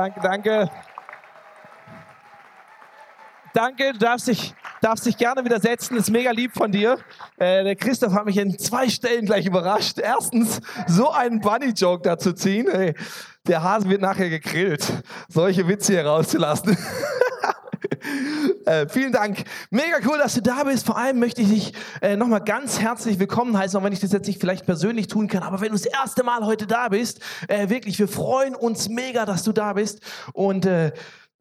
Danke, 0.00 0.20
danke. 0.22 0.70
Danke, 3.52 3.92
du 3.92 3.98
darfst 3.98 4.28
dich, 4.28 4.54
darfst 4.80 5.04
dich 5.04 5.18
gerne 5.18 5.44
widersetzen. 5.44 5.94
Ist 5.98 6.10
mega 6.10 6.30
lieb 6.30 6.54
von 6.54 6.72
dir. 6.72 6.96
Äh, 7.36 7.64
der 7.64 7.76
Christoph 7.76 8.14
hat 8.14 8.24
mich 8.24 8.38
in 8.38 8.58
zwei 8.58 8.88
Stellen 8.88 9.26
gleich 9.26 9.44
überrascht. 9.44 9.98
Erstens, 9.98 10.62
so 10.86 11.10
einen 11.10 11.40
Bunny-Joke 11.40 12.00
dazu 12.02 12.32
ziehen. 12.32 12.66
Hey, 12.72 12.94
der 13.46 13.62
Hase 13.62 13.90
wird 13.90 14.00
nachher 14.00 14.30
gegrillt. 14.30 14.90
Solche 15.28 15.68
Witze 15.68 15.92
hier 15.92 16.06
rauszulassen. 16.06 16.78
Äh, 18.64 18.88
vielen 18.88 19.12
Dank. 19.12 19.44
Mega 19.70 19.98
cool, 20.06 20.18
dass 20.18 20.34
du 20.34 20.42
da 20.42 20.64
bist. 20.64 20.86
Vor 20.86 20.96
allem 20.96 21.18
möchte 21.18 21.42
ich 21.42 21.48
dich 21.48 21.72
äh, 22.02 22.16
nochmal 22.16 22.42
ganz 22.42 22.80
herzlich 22.80 23.18
willkommen 23.18 23.56
heißen, 23.56 23.78
auch 23.78 23.84
wenn 23.84 23.92
ich 23.92 24.00
das 24.00 24.12
jetzt 24.12 24.26
nicht 24.26 24.40
vielleicht 24.40 24.66
persönlich 24.66 25.06
tun 25.08 25.28
kann. 25.28 25.42
Aber 25.42 25.60
wenn 25.60 25.68
du 25.68 25.74
das 25.74 25.86
erste 25.86 26.22
Mal 26.22 26.44
heute 26.44 26.66
da 26.66 26.88
bist, 26.88 27.20
äh, 27.48 27.68
wirklich, 27.68 27.98
wir 27.98 28.08
freuen 28.08 28.54
uns 28.54 28.88
mega, 28.88 29.24
dass 29.24 29.42
du 29.42 29.52
da 29.52 29.72
bist. 29.74 30.00
Und 30.32 30.66
äh, 30.66 30.92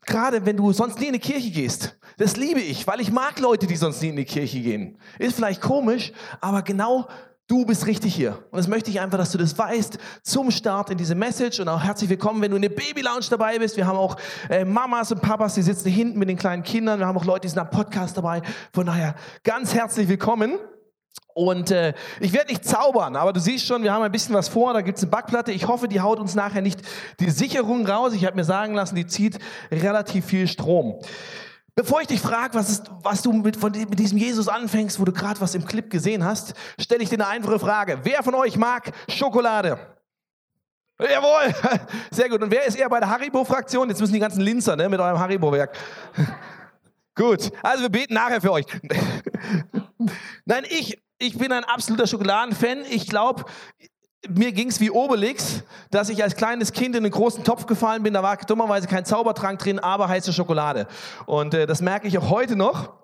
gerade 0.05 0.45
wenn 0.45 0.57
du 0.57 0.71
sonst 0.73 0.99
nie 0.99 1.07
in 1.07 1.13
die 1.13 1.19
Kirche 1.19 1.51
gehst, 1.51 1.97
das 2.17 2.35
liebe 2.35 2.59
ich, 2.59 2.85
weil 2.87 2.99
ich 2.99 3.11
mag 3.11 3.39
Leute, 3.39 3.67
die 3.67 3.75
sonst 3.75 4.01
nie 4.01 4.09
in 4.09 4.15
die 4.17 4.25
Kirche 4.25 4.59
gehen. 4.59 4.97
Ist 5.19 5.35
vielleicht 5.35 5.61
komisch, 5.61 6.11
aber 6.41 6.63
genau 6.63 7.07
Du 7.49 7.65
bist 7.65 7.87
richtig 7.87 8.13
hier. 8.13 8.37
Und 8.51 8.59
das 8.59 8.67
möchte 8.67 8.91
ich 8.91 8.99
einfach, 8.99 9.17
dass 9.17 9.31
du 9.31 9.39
das 9.39 9.57
weißt 9.57 9.97
zum 10.21 10.51
Start 10.51 10.91
in 10.91 10.99
diese 10.99 11.15
Message. 11.15 11.59
Und 11.59 11.67
auch 11.67 11.83
herzlich 11.83 12.07
willkommen, 12.07 12.43
wenn 12.43 12.51
du 12.51 12.57
in 12.57 12.61
der 12.61 12.69
Baby 12.69 13.01
Lounge 13.01 13.25
dabei 13.27 13.57
bist. 13.57 13.75
Wir 13.75 13.87
haben 13.87 13.97
auch 13.97 14.17
äh, 14.51 14.63
Mamas 14.63 15.11
und 15.11 15.19
Papas, 15.23 15.55
die 15.55 15.63
sitzen 15.63 15.89
hinten 15.89 16.19
mit 16.19 16.29
den 16.29 16.37
kleinen 16.37 16.61
Kindern. 16.61 16.99
Wir 16.99 17.07
haben 17.07 17.17
auch 17.17 17.25
Leute, 17.25 17.41
die 17.41 17.47
sind 17.47 17.57
am 17.57 17.71
Podcast 17.71 18.15
dabei. 18.15 18.43
Von 18.71 18.85
daher 18.85 19.15
ganz 19.43 19.73
herzlich 19.73 20.07
willkommen. 20.07 20.59
Und 21.33 21.71
äh, 21.71 21.95
ich 22.19 22.33
werde 22.33 22.51
nicht 22.51 22.65
zaubern, 22.65 23.15
aber 23.15 23.33
du 23.33 23.39
siehst 23.39 23.65
schon, 23.65 23.81
wir 23.81 23.93
haben 23.93 24.03
ein 24.03 24.11
bisschen 24.11 24.35
was 24.35 24.47
vor. 24.47 24.73
Da 24.73 24.81
gibt 24.81 24.99
es 24.99 25.03
eine 25.03 25.09
Backplatte. 25.09 25.51
Ich 25.51 25.67
hoffe, 25.67 25.87
die 25.87 26.01
haut 26.01 26.19
uns 26.19 26.35
nachher 26.35 26.61
nicht 26.61 26.81
die 27.19 27.31
Sicherung 27.31 27.83
raus. 27.87 28.13
Ich 28.13 28.25
habe 28.25 28.35
mir 28.35 28.43
sagen 28.43 28.75
lassen, 28.75 28.93
die 28.93 29.07
zieht 29.07 29.39
relativ 29.71 30.23
viel 30.23 30.47
Strom. 30.47 31.01
Bevor 31.75 32.01
ich 32.01 32.07
dich 32.07 32.19
frage, 32.19 32.55
was, 32.55 32.83
was 33.03 33.21
du 33.21 33.31
mit, 33.31 33.55
von, 33.55 33.71
mit 33.71 33.99
diesem 33.99 34.17
Jesus 34.17 34.47
anfängst, 34.47 34.99
wo 34.99 35.05
du 35.05 35.11
gerade 35.11 35.39
was 35.39 35.55
im 35.55 35.65
Clip 35.65 35.89
gesehen 35.89 36.23
hast, 36.23 36.53
stelle 36.79 37.03
ich 37.03 37.09
dir 37.09 37.15
eine 37.15 37.27
einfache 37.27 37.59
Frage. 37.59 37.99
Wer 38.03 38.23
von 38.23 38.35
euch 38.35 38.57
mag 38.57 38.91
Schokolade? 39.07 39.79
Jawohl, 40.99 41.53
sehr 42.11 42.27
gut. 42.27 42.41
Und 42.41 42.51
wer 42.51 42.65
ist 42.65 42.75
eher 42.75 42.89
bei 42.89 42.99
der 42.99 43.09
Haribo-Fraktion? 43.09 43.87
Jetzt 43.89 44.01
müssen 44.01 44.13
die 44.13 44.19
ganzen 44.19 44.41
Linzer 44.41 44.75
ne, 44.75 44.89
mit 44.89 44.99
eurem 44.99 45.17
Haribo-Werk. 45.17 45.77
gut, 47.15 47.51
also 47.63 47.83
wir 47.83 47.89
beten 47.89 48.13
nachher 48.13 48.41
für 48.41 48.51
euch. 48.51 48.65
Nein, 50.45 50.65
ich, 50.69 51.01
ich 51.17 51.37
bin 51.37 51.53
ein 51.53 51.63
absoluter 51.63 52.05
Schokoladenfan. 52.05 52.83
Ich 52.89 53.07
glaube, 53.07 53.45
mir 54.27 54.51
ging 54.51 54.67
es 54.67 54.79
wie 54.79 54.91
Obelix, 54.91 55.63
dass 55.91 56.09
ich 56.09 56.21
als 56.23 56.35
kleines 56.35 56.73
Kind 56.73 56.95
in 56.95 57.03
einen 57.03 57.11
großen 57.11 57.43
Topf 57.43 57.65
gefallen 57.65 58.03
bin. 58.03 58.13
Da 58.13 58.23
war 58.23 58.35
dummerweise 58.37 58.87
kein 58.87 59.05
Zaubertrank 59.05 59.59
drin, 59.59 59.79
aber 59.79 60.09
heiße 60.09 60.33
Schokolade. 60.33 60.87
Und 61.25 61.53
äh, 61.53 61.65
das 61.65 61.81
merke 61.81 62.07
ich 62.07 62.17
auch 62.17 62.29
heute 62.29 62.55
noch. 62.55 62.97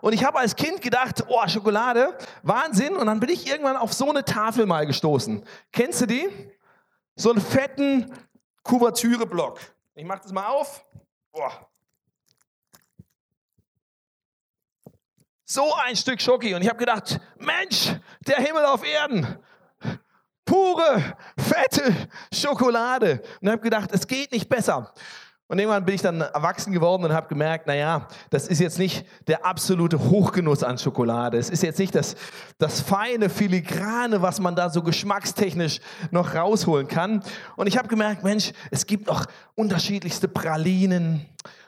Und 0.00 0.12
ich 0.12 0.24
habe 0.24 0.38
als 0.38 0.56
Kind 0.56 0.82
gedacht, 0.82 1.24
oh, 1.28 1.46
Schokolade, 1.46 2.16
Wahnsinn. 2.42 2.96
Und 2.96 3.06
dann 3.06 3.20
bin 3.20 3.30
ich 3.30 3.46
irgendwann 3.46 3.76
auf 3.76 3.92
so 3.92 4.10
eine 4.10 4.24
Tafel 4.24 4.66
mal 4.66 4.86
gestoßen. 4.86 5.44
Kennst 5.72 6.00
du 6.00 6.06
die? 6.06 6.28
So 7.14 7.30
einen 7.30 7.40
fetten 7.40 8.12
Kuvertüre-Block. 8.64 9.60
Ich 9.94 10.04
mache 10.04 10.20
das 10.22 10.32
mal 10.32 10.46
auf. 10.46 10.84
Boah. 11.32 11.68
So 15.44 15.74
ein 15.84 15.96
Stück 15.96 16.20
Schoki. 16.20 16.54
Und 16.54 16.62
ich 16.62 16.68
habe 16.68 16.78
gedacht, 16.78 17.20
Mensch, 17.38 17.94
der 18.26 18.36
Himmel 18.36 18.64
auf 18.64 18.84
Erden 18.84 19.38
pure, 20.50 21.14
fette 21.38 21.94
Schokolade. 22.32 23.22
Und 23.40 23.48
habe 23.48 23.62
gedacht, 23.62 23.90
es 23.92 24.06
geht 24.06 24.32
nicht 24.32 24.48
besser. 24.48 24.92
Und 25.46 25.58
irgendwann 25.58 25.84
bin 25.84 25.94
ich 25.94 26.02
dann 26.02 26.20
erwachsen 26.20 26.72
geworden 26.72 27.04
und 27.04 27.12
habe 27.12 27.28
gemerkt, 27.28 27.66
naja, 27.66 28.06
das 28.30 28.46
ist 28.48 28.60
jetzt 28.60 28.78
nicht 28.78 29.04
der 29.26 29.44
absolute 29.44 29.98
Hochgenuss 29.98 30.62
an 30.62 30.78
Schokolade. 30.78 31.38
Es 31.38 31.50
ist 31.50 31.62
jetzt 31.62 31.78
nicht 31.78 31.94
das, 31.94 32.16
das 32.58 32.80
feine, 32.80 33.28
filigrane, 33.28 34.22
was 34.22 34.40
man 34.40 34.56
da 34.56 34.70
so 34.70 34.82
geschmackstechnisch 34.82 35.80
noch 36.10 36.34
rausholen 36.34 36.88
kann. 36.88 37.22
Und 37.56 37.66
ich 37.66 37.78
habe 37.78 37.88
gemerkt, 37.88 38.24
Mensch, 38.24 38.52
es 38.70 38.86
gibt 38.86 39.08
auch 39.08 39.26
unterschiedlichste 39.54 40.28
Pralinen. 40.28 41.26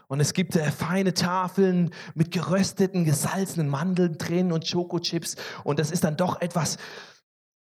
Und 0.09 0.21
es 0.21 0.35
gibt 0.35 0.57
äh, 0.57 0.71
feine 0.71 1.15
Tafeln 1.15 1.91
mit 2.15 2.33
gerösteten, 2.33 3.05
gesalzenen 3.05 3.69
Mandeln 3.69 4.19
drin 4.19 4.53
und 4.53 4.67
Schokochips. 4.67 5.37
Und 5.65 5.79
das 5.79 5.91
ist 5.91 6.05
dann 6.05 6.17
doch 6.17 6.41
etwas 6.41 6.77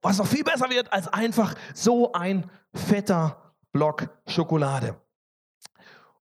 was 0.01 0.17
noch 0.17 0.27
viel 0.27 0.43
besser 0.43 0.69
wird 0.69 0.91
als 0.91 1.07
einfach 1.07 1.55
so 1.73 2.11
ein 2.13 2.49
fetter 2.73 3.53
Block 3.71 4.09
Schokolade. 4.27 4.99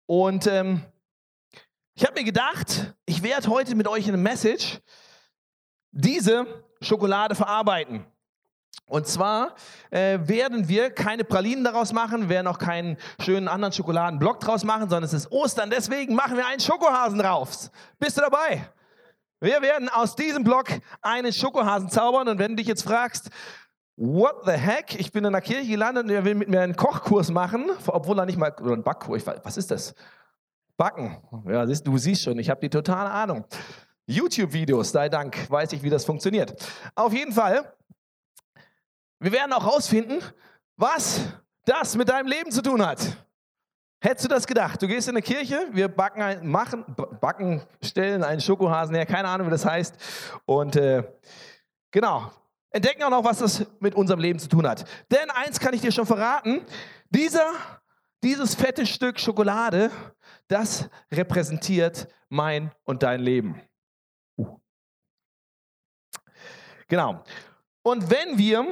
Und 0.07 0.47
ähm, 0.47 0.83
ich 1.95 2.05
habe 2.05 2.19
mir 2.19 2.25
gedacht, 2.25 2.95
ich 3.07 3.23
werde 3.23 3.49
heute 3.49 3.75
mit 3.75 3.87
euch 3.87 4.07
in 4.07 4.15
einer 4.15 4.23
Message 4.23 4.81
diese 5.91 6.65
Schokolade 6.81 7.35
verarbeiten. 7.35 8.07
Und 8.87 9.07
zwar 9.07 9.55
äh, 9.91 10.19
werden 10.23 10.69
wir 10.69 10.91
keine 10.91 11.23
Pralinen 11.23 11.63
daraus 11.63 11.93
machen, 11.93 12.29
werden 12.29 12.49
auch 12.49 12.59
keinen 12.59 12.97
schönen 13.21 13.47
anderen 13.47 13.73
Schokoladenblock 13.73 14.41
draus 14.41 14.65
machen, 14.65 14.91
sondern 14.91 15.05
es 15.05 15.13
ist 15.13 15.31
Ostern. 15.31 15.71
Deswegen 15.71 16.15
machen 16.15 16.37
wir 16.37 16.47
einen 16.47 16.61
Schokohasen 16.61 17.19
drauf. 17.19 17.71
Bist 17.99 18.17
du 18.17 18.23
dabei? 18.23 18.69
Wir 19.43 19.63
werden 19.63 19.89
aus 19.89 20.17
diesem 20.17 20.45
Block 20.45 20.67
einen 21.01 21.33
Schokohasen 21.33 21.89
zaubern. 21.89 22.29
Und 22.29 22.39
wenn 22.39 22.51
du 22.53 22.57
dich 22.57 22.67
jetzt 22.67 22.83
fragst, 22.83 23.31
what 24.01 24.47
the 24.47 24.53
heck? 24.53 24.99
Ich 24.99 25.13
bin 25.13 25.25
in 25.27 25.33
der 25.33 25.43
Kirche 25.43 25.69
gelandet 25.69 26.05
und 26.05 26.11
er 26.11 26.25
will 26.25 26.35
mit 26.35 26.49
mir 26.49 26.63
einen 26.63 26.75
Kochkurs 26.75 27.31
machen, 27.31 27.71
obwohl 27.87 28.19
er 28.19 28.25
nicht 28.25 28.39
mal, 28.39 28.53
oder 28.61 28.73
einen 28.73 28.83
Backkurs, 28.83 29.27
was 29.27 29.59
ist 29.59 29.71
das? 29.71 29.95
Backen. 30.79 31.19
Ja, 31.47 31.67
du 31.67 31.99
siehst 31.99 32.23
schon, 32.23 32.39
ich 32.39 32.49
habe 32.49 32.61
die 32.61 32.71
totale 32.71 33.11
Ahnung. 33.11 33.45
YouTube-Videos, 34.07 34.91
sei 34.91 35.11
Dank, 35.11 35.51
weiß 35.51 35.75
ich, 35.75 35.83
wie 35.83 35.91
das 35.91 36.07
funktioniert. 36.07 36.55
Auf 36.95 37.13
jeden 37.13 37.33
Fall, 37.33 37.71
wir 39.19 39.33
werden 39.33 39.53
auch 39.53 39.67
rausfinden, 39.67 40.21
was 40.77 41.21
das 41.67 41.95
mit 41.95 42.09
deinem 42.09 42.27
Leben 42.27 42.51
zu 42.51 42.63
tun 42.63 42.85
hat. 42.85 42.99
Hättest 44.03 44.25
du 44.25 44.29
das 44.31 44.47
gedacht? 44.47 44.81
Du 44.81 44.89
gehst 44.89 45.09
in 45.09 45.15
eine 45.15 45.23
Kirche, 45.23 45.69
wir 45.73 45.89
backen, 45.89 46.23
ein, 46.23 46.47
machen, 46.47 46.87
backen, 47.21 47.61
stellen 47.83 48.25
einen 48.25 48.41
Schokohasen 48.41 48.95
her, 48.95 49.05
keine 49.05 49.29
Ahnung, 49.29 49.49
wie 49.49 49.51
das 49.51 49.67
heißt. 49.67 49.95
Und 50.47 50.75
äh, 50.77 51.05
genau, 51.91 52.31
entdecken 52.71 53.03
auch 53.03 53.11
noch, 53.11 53.25
was 53.25 53.39
das 53.39 53.67
mit 53.81 53.95
unserem 53.95 54.21
Leben 54.21 54.39
zu 54.39 54.49
tun 54.49 54.67
hat. 54.67 54.85
Denn 55.11 55.31
eins 55.31 55.61
kann 55.61 55.75
ich 55.75 55.81
dir 55.81 55.93
schon 55.93 56.07
verraten, 56.07 56.63
dieser, 57.11 57.53
dieses 58.23 58.55
fette 58.55 58.87
Stück 58.87 59.19
Schokolade, 59.19 59.91
das 60.49 60.89
repräsentiert 61.13 62.09
mein 62.29 62.71
und 62.85 63.03
dein 63.03 63.21
Leben. 63.21 63.61
Genau. 66.89 67.23
Und 67.83 68.11
wenn 68.11 68.37
wir, 68.37 68.67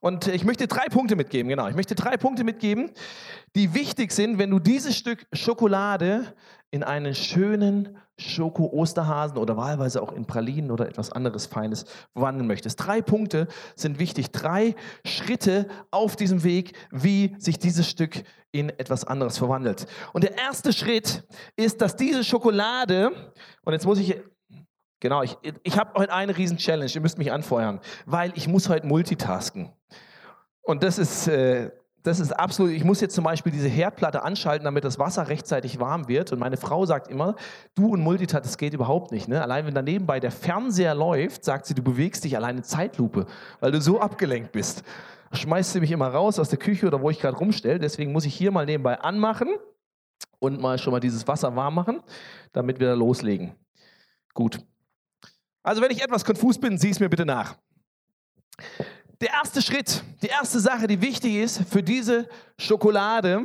und 0.00 0.28
ich 0.28 0.44
möchte 0.44 0.68
drei 0.68 0.86
Punkte 0.86 1.16
mitgeben, 1.16 1.48
genau, 1.48 1.68
ich 1.68 1.74
möchte 1.74 1.94
drei 1.94 2.16
Punkte 2.16 2.44
mitgeben, 2.44 2.90
die 3.56 3.74
wichtig 3.74 4.12
sind, 4.12 4.38
wenn 4.38 4.50
du 4.50 4.58
dieses 4.58 4.96
Stück 4.96 5.26
Schokolade 5.32 6.34
in 6.70 6.82
einen 6.82 7.14
schönen 7.14 7.98
Schoko-Osterhasen 8.18 9.38
oder 9.38 9.56
wahlweise 9.56 10.02
auch 10.02 10.12
in 10.12 10.26
Pralinen 10.26 10.70
oder 10.70 10.86
etwas 10.86 11.12
anderes 11.12 11.46
Feines 11.46 11.84
verwandeln 12.12 12.46
möchtest. 12.46 12.76
Drei 12.76 13.02
Punkte 13.02 13.48
sind 13.74 13.98
wichtig. 13.98 14.30
Drei 14.30 14.74
Schritte 15.04 15.66
auf 15.90 16.16
diesem 16.16 16.44
Weg, 16.44 16.76
wie 16.90 17.34
sich 17.38 17.58
dieses 17.58 17.88
Stück 17.88 18.22
in 18.52 18.68
etwas 18.68 19.04
anderes 19.04 19.38
verwandelt. 19.38 19.86
Und 20.12 20.24
der 20.24 20.36
erste 20.36 20.72
Schritt 20.72 21.24
ist, 21.56 21.80
dass 21.80 21.96
diese 21.96 22.22
Schokolade, 22.22 23.12
und 23.64 23.72
jetzt 23.72 23.86
muss 23.86 23.98
ich 23.98 24.20
Genau, 25.00 25.24
ich, 25.24 25.36
ich 25.64 25.76
habe 25.76 25.98
heute 25.98 26.12
eine 26.12 26.36
riesen 26.38 26.58
Challenge, 26.58 26.88
ihr 26.94 27.00
müsst 27.00 27.18
mich 27.18 27.32
anfeuern, 27.32 27.80
weil 28.06 28.32
ich 28.36 28.46
muss 28.46 28.68
heute 28.68 28.86
multitasken. 28.86 29.72
Und 30.62 30.84
das 30.84 30.96
ist, 30.96 31.26
äh, 31.26 31.72
das 32.02 32.18
ist 32.18 32.32
absolut, 32.32 32.72
ich 32.72 32.84
muss 32.84 33.00
jetzt 33.00 33.14
zum 33.14 33.24
Beispiel 33.24 33.52
diese 33.52 33.68
Herdplatte 33.68 34.22
anschalten, 34.22 34.64
damit 34.64 34.84
das 34.84 34.98
Wasser 34.98 35.28
rechtzeitig 35.28 35.78
warm 35.78 36.08
wird. 36.08 36.32
Und 36.32 36.38
meine 36.38 36.56
Frau 36.56 36.84
sagt 36.84 37.08
immer, 37.08 37.36
du 37.74 37.88
und 37.88 38.00
Multitask, 38.00 38.42
das 38.42 38.58
geht 38.58 38.74
überhaupt 38.74 39.12
nicht. 39.12 39.28
Ne? 39.28 39.40
Allein 39.40 39.66
wenn 39.66 39.74
daneben 39.74 40.06
bei 40.06 40.18
der 40.18 40.32
Fernseher 40.32 40.94
läuft, 40.94 41.44
sagt 41.44 41.66
sie, 41.66 41.74
du 41.74 41.82
bewegst 41.82 42.24
dich 42.24 42.36
alleine 42.36 42.62
Zeitlupe, 42.62 43.26
weil 43.60 43.70
du 43.70 43.80
so 43.80 44.00
abgelenkt 44.00 44.52
bist. 44.52 44.82
Schmeißt 45.32 45.72
sie 45.72 45.80
mich 45.80 45.92
immer 45.92 46.08
raus 46.08 46.38
aus 46.38 46.48
der 46.48 46.58
Küche 46.58 46.86
oder 46.86 47.00
wo 47.00 47.08
ich 47.08 47.20
gerade 47.20 47.36
rumstelle. 47.36 47.78
Deswegen 47.78 48.12
muss 48.12 48.26
ich 48.26 48.34
hier 48.34 48.50
mal 48.50 48.66
nebenbei 48.66 48.98
anmachen 48.98 49.48
und 50.40 50.60
mal 50.60 50.78
schon 50.78 50.92
mal 50.92 51.00
dieses 51.00 51.26
Wasser 51.28 51.54
warm 51.54 51.74
machen, 51.74 52.02
damit 52.52 52.80
wir 52.80 52.88
da 52.88 52.94
loslegen. 52.94 53.54
Gut. 54.34 54.58
Also 55.62 55.80
wenn 55.80 55.90
ich 55.92 56.02
etwas 56.02 56.24
konfus 56.24 56.58
bin, 56.58 56.76
sieh 56.76 56.90
es 56.90 56.98
mir 56.98 57.08
bitte 57.08 57.24
nach. 57.24 57.56
Der 59.22 59.30
erste 59.30 59.62
Schritt, 59.62 60.02
die 60.20 60.26
erste 60.26 60.58
Sache, 60.58 60.88
die 60.88 61.00
wichtig 61.00 61.36
ist 61.36 61.62
für 61.68 61.80
diese 61.80 62.28
Schokolade, 62.58 63.44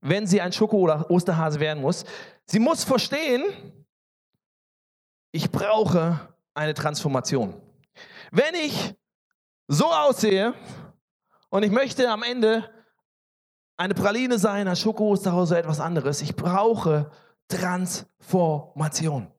wenn 0.00 0.26
sie 0.26 0.40
ein 0.40 0.50
Schoko- 0.50 0.78
oder 0.78 1.10
Osterhase 1.10 1.60
werden 1.60 1.82
muss, 1.82 2.06
sie 2.46 2.58
muss 2.58 2.84
verstehen, 2.84 3.44
ich 5.30 5.50
brauche 5.50 6.18
eine 6.54 6.72
Transformation. 6.72 7.60
Wenn 8.30 8.54
ich 8.54 8.94
so 9.66 9.92
aussehe 9.92 10.54
und 11.50 11.64
ich 11.64 11.70
möchte 11.70 12.10
am 12.10 12.22
Ende 12.22 12.70
eine 13.76 13.92
Praline 13.92 14.38
sein, 14.38 14.68
ein 14.68 14.76
Schoko-Osterhause, 14.76 15.58
etwas 15.58 15.80
anderes. 15.80 16.22
Ich 16.22 16.34
brauche 16.34 17.10
Transformation. 17.46 19.30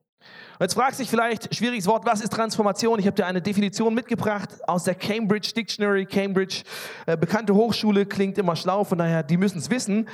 Jetzt 0.60 0.74
fragst 0.74 0.98
du 0.98 1.02
dich 1.02 1.08
vielleicht, 1.08 1.54
schwieriges 1.54 1.86
Wort, 1.86 2.04
was 2.04 2.20
ist 2.20 2.34
Transformation? 2.34 2.98
Ich 2.98 3.06
habe 3.06 3.14
dir 3.16 3.24
eine 3.24 3.40
Definition 3.40 3.94
mitgebracht 3.94 4.50
aus 4.68 4.84
der 4.84 4.94
Cambridge 4.94 5.52
Dictionary. 5.56 6.04
Cambridge, 6.04 6.64
äh, 7.06 7.16
bekannte 7.16 7.54
Hochschule, 7.54 8.04
klingt 8.04 8.36
immer 8.36 8.54
schlau, 8.54 8.84
von 8.84 8.98
daher, 8.98 9.22
die 9.22 9.38
müssen 9.38 9.56
es 9.56 9.70
wissen. 9.70 10.06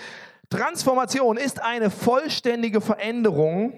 Transformation 0.49 1.37
ist 1.37 1.61
eine 1.61 1.91
vollständige 1.91 2.81
Veränderung 2.81 3.73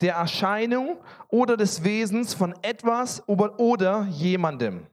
der 0.00 0.14
Erscheinung 0.14 0.96
oder 1.28 1.56
des 1.56 1.84
Wesens 1.84 2.34
von 2.34 2.52
etwas 2.62 3.22
oder 3.28 4.08
jemandem. 4.10 4.88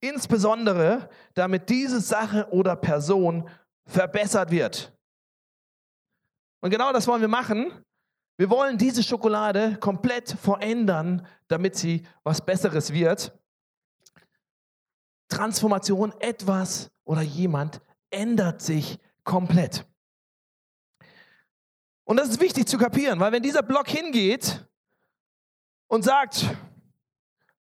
Insbesondere, 0.00 1.08
damit 1.34 1.68
diese 1.68 2.00
Sache 2.00 2.48
oder 2.50 2.74
Person 2.74 3.48
verbessert 3.86 4.50
wird. 4.50 4.92
Und 6.60 6.70
genau 6.70 6.92
das 6.92 7.06
wollen 7.06 7.20
wir 7.20 7.28
machen. 7.28 7.70
Wir 8.36 8.50
wollen 8.50 8.78
diese 8.78 9.02
Schokolade 9.02 9.76
komplett 9.78 10.30
verändern, 10.30 11.26
damit 11.48 11.76
sie 11.76 12.06
was 12.24 12.44
Besseres 12.44 12.92
wird. 12.92 13.32
Transformation, 15.28 16.12
etwas 16.20 16.90
oder 17.04 17.22
jemand 17.22 17.80
ändert 18.10 18.60
sich 18.60 18.98
komplett. 19.22 19.86
Und 22.04 22.18
das 22.18 22.28
ist 22.28 22.40
wichtig 22.40 22.66
zu 22.66 22.76
kapieren, 22.76 23.18
weil 23.20 23.32
wenn 23.32 23.42
dieser 23.42 23.62
Block 23.62 23.88
hingeht 23.88 24.66
und 25.86 26.04
sagt, 26.04 26.44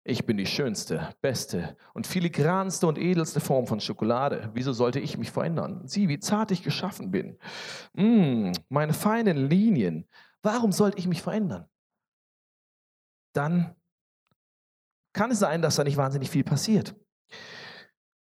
ich 0.05 0.25
bin 0.25 0.35
die 0.35 0.45
schönste, 0.45 1.15
beste 1.21 1.77
und 1.93 2.07
filigranste 2.07 2.87
und 2.87 2.97
edelste 2.97 3.39
Form 3.39 3.67
von 3.67 3.79
Schokolade. 3.79 4.51
Wieso 4.53 4.73
sollte 4.73 4.99
ich 4.99 5.17
mich 5.17 5.31
verändern? 5.31 5.81
Sieh, 5.85 6.09
wie 6.09 6.19
zart 6.19 6.51
ich 6.51 6.61
geschaffen 6.61 7.09
bin. 7.09 7.37
Mmh, 7.93 8.51
meine 8.67 8.93
feinen 8.93 9.37
Linien. 9.49 10.05
Warum 10.43 10.71
sollte 10.71 10.99
ich 10.99 11.07
mich 11.07 11.21
verändern? 11.21 11.67
Dann 13.33 13.75
kann 15.13 15.31
es 15.31 15.39
sein, 15.39 15.61
dass 15.61 15.77
da 15.77 15.83
nicht 15.83 15.97
wahnsinnig 15.97 16.29
viel 16.29 16.43
passiert. 16.43 16.95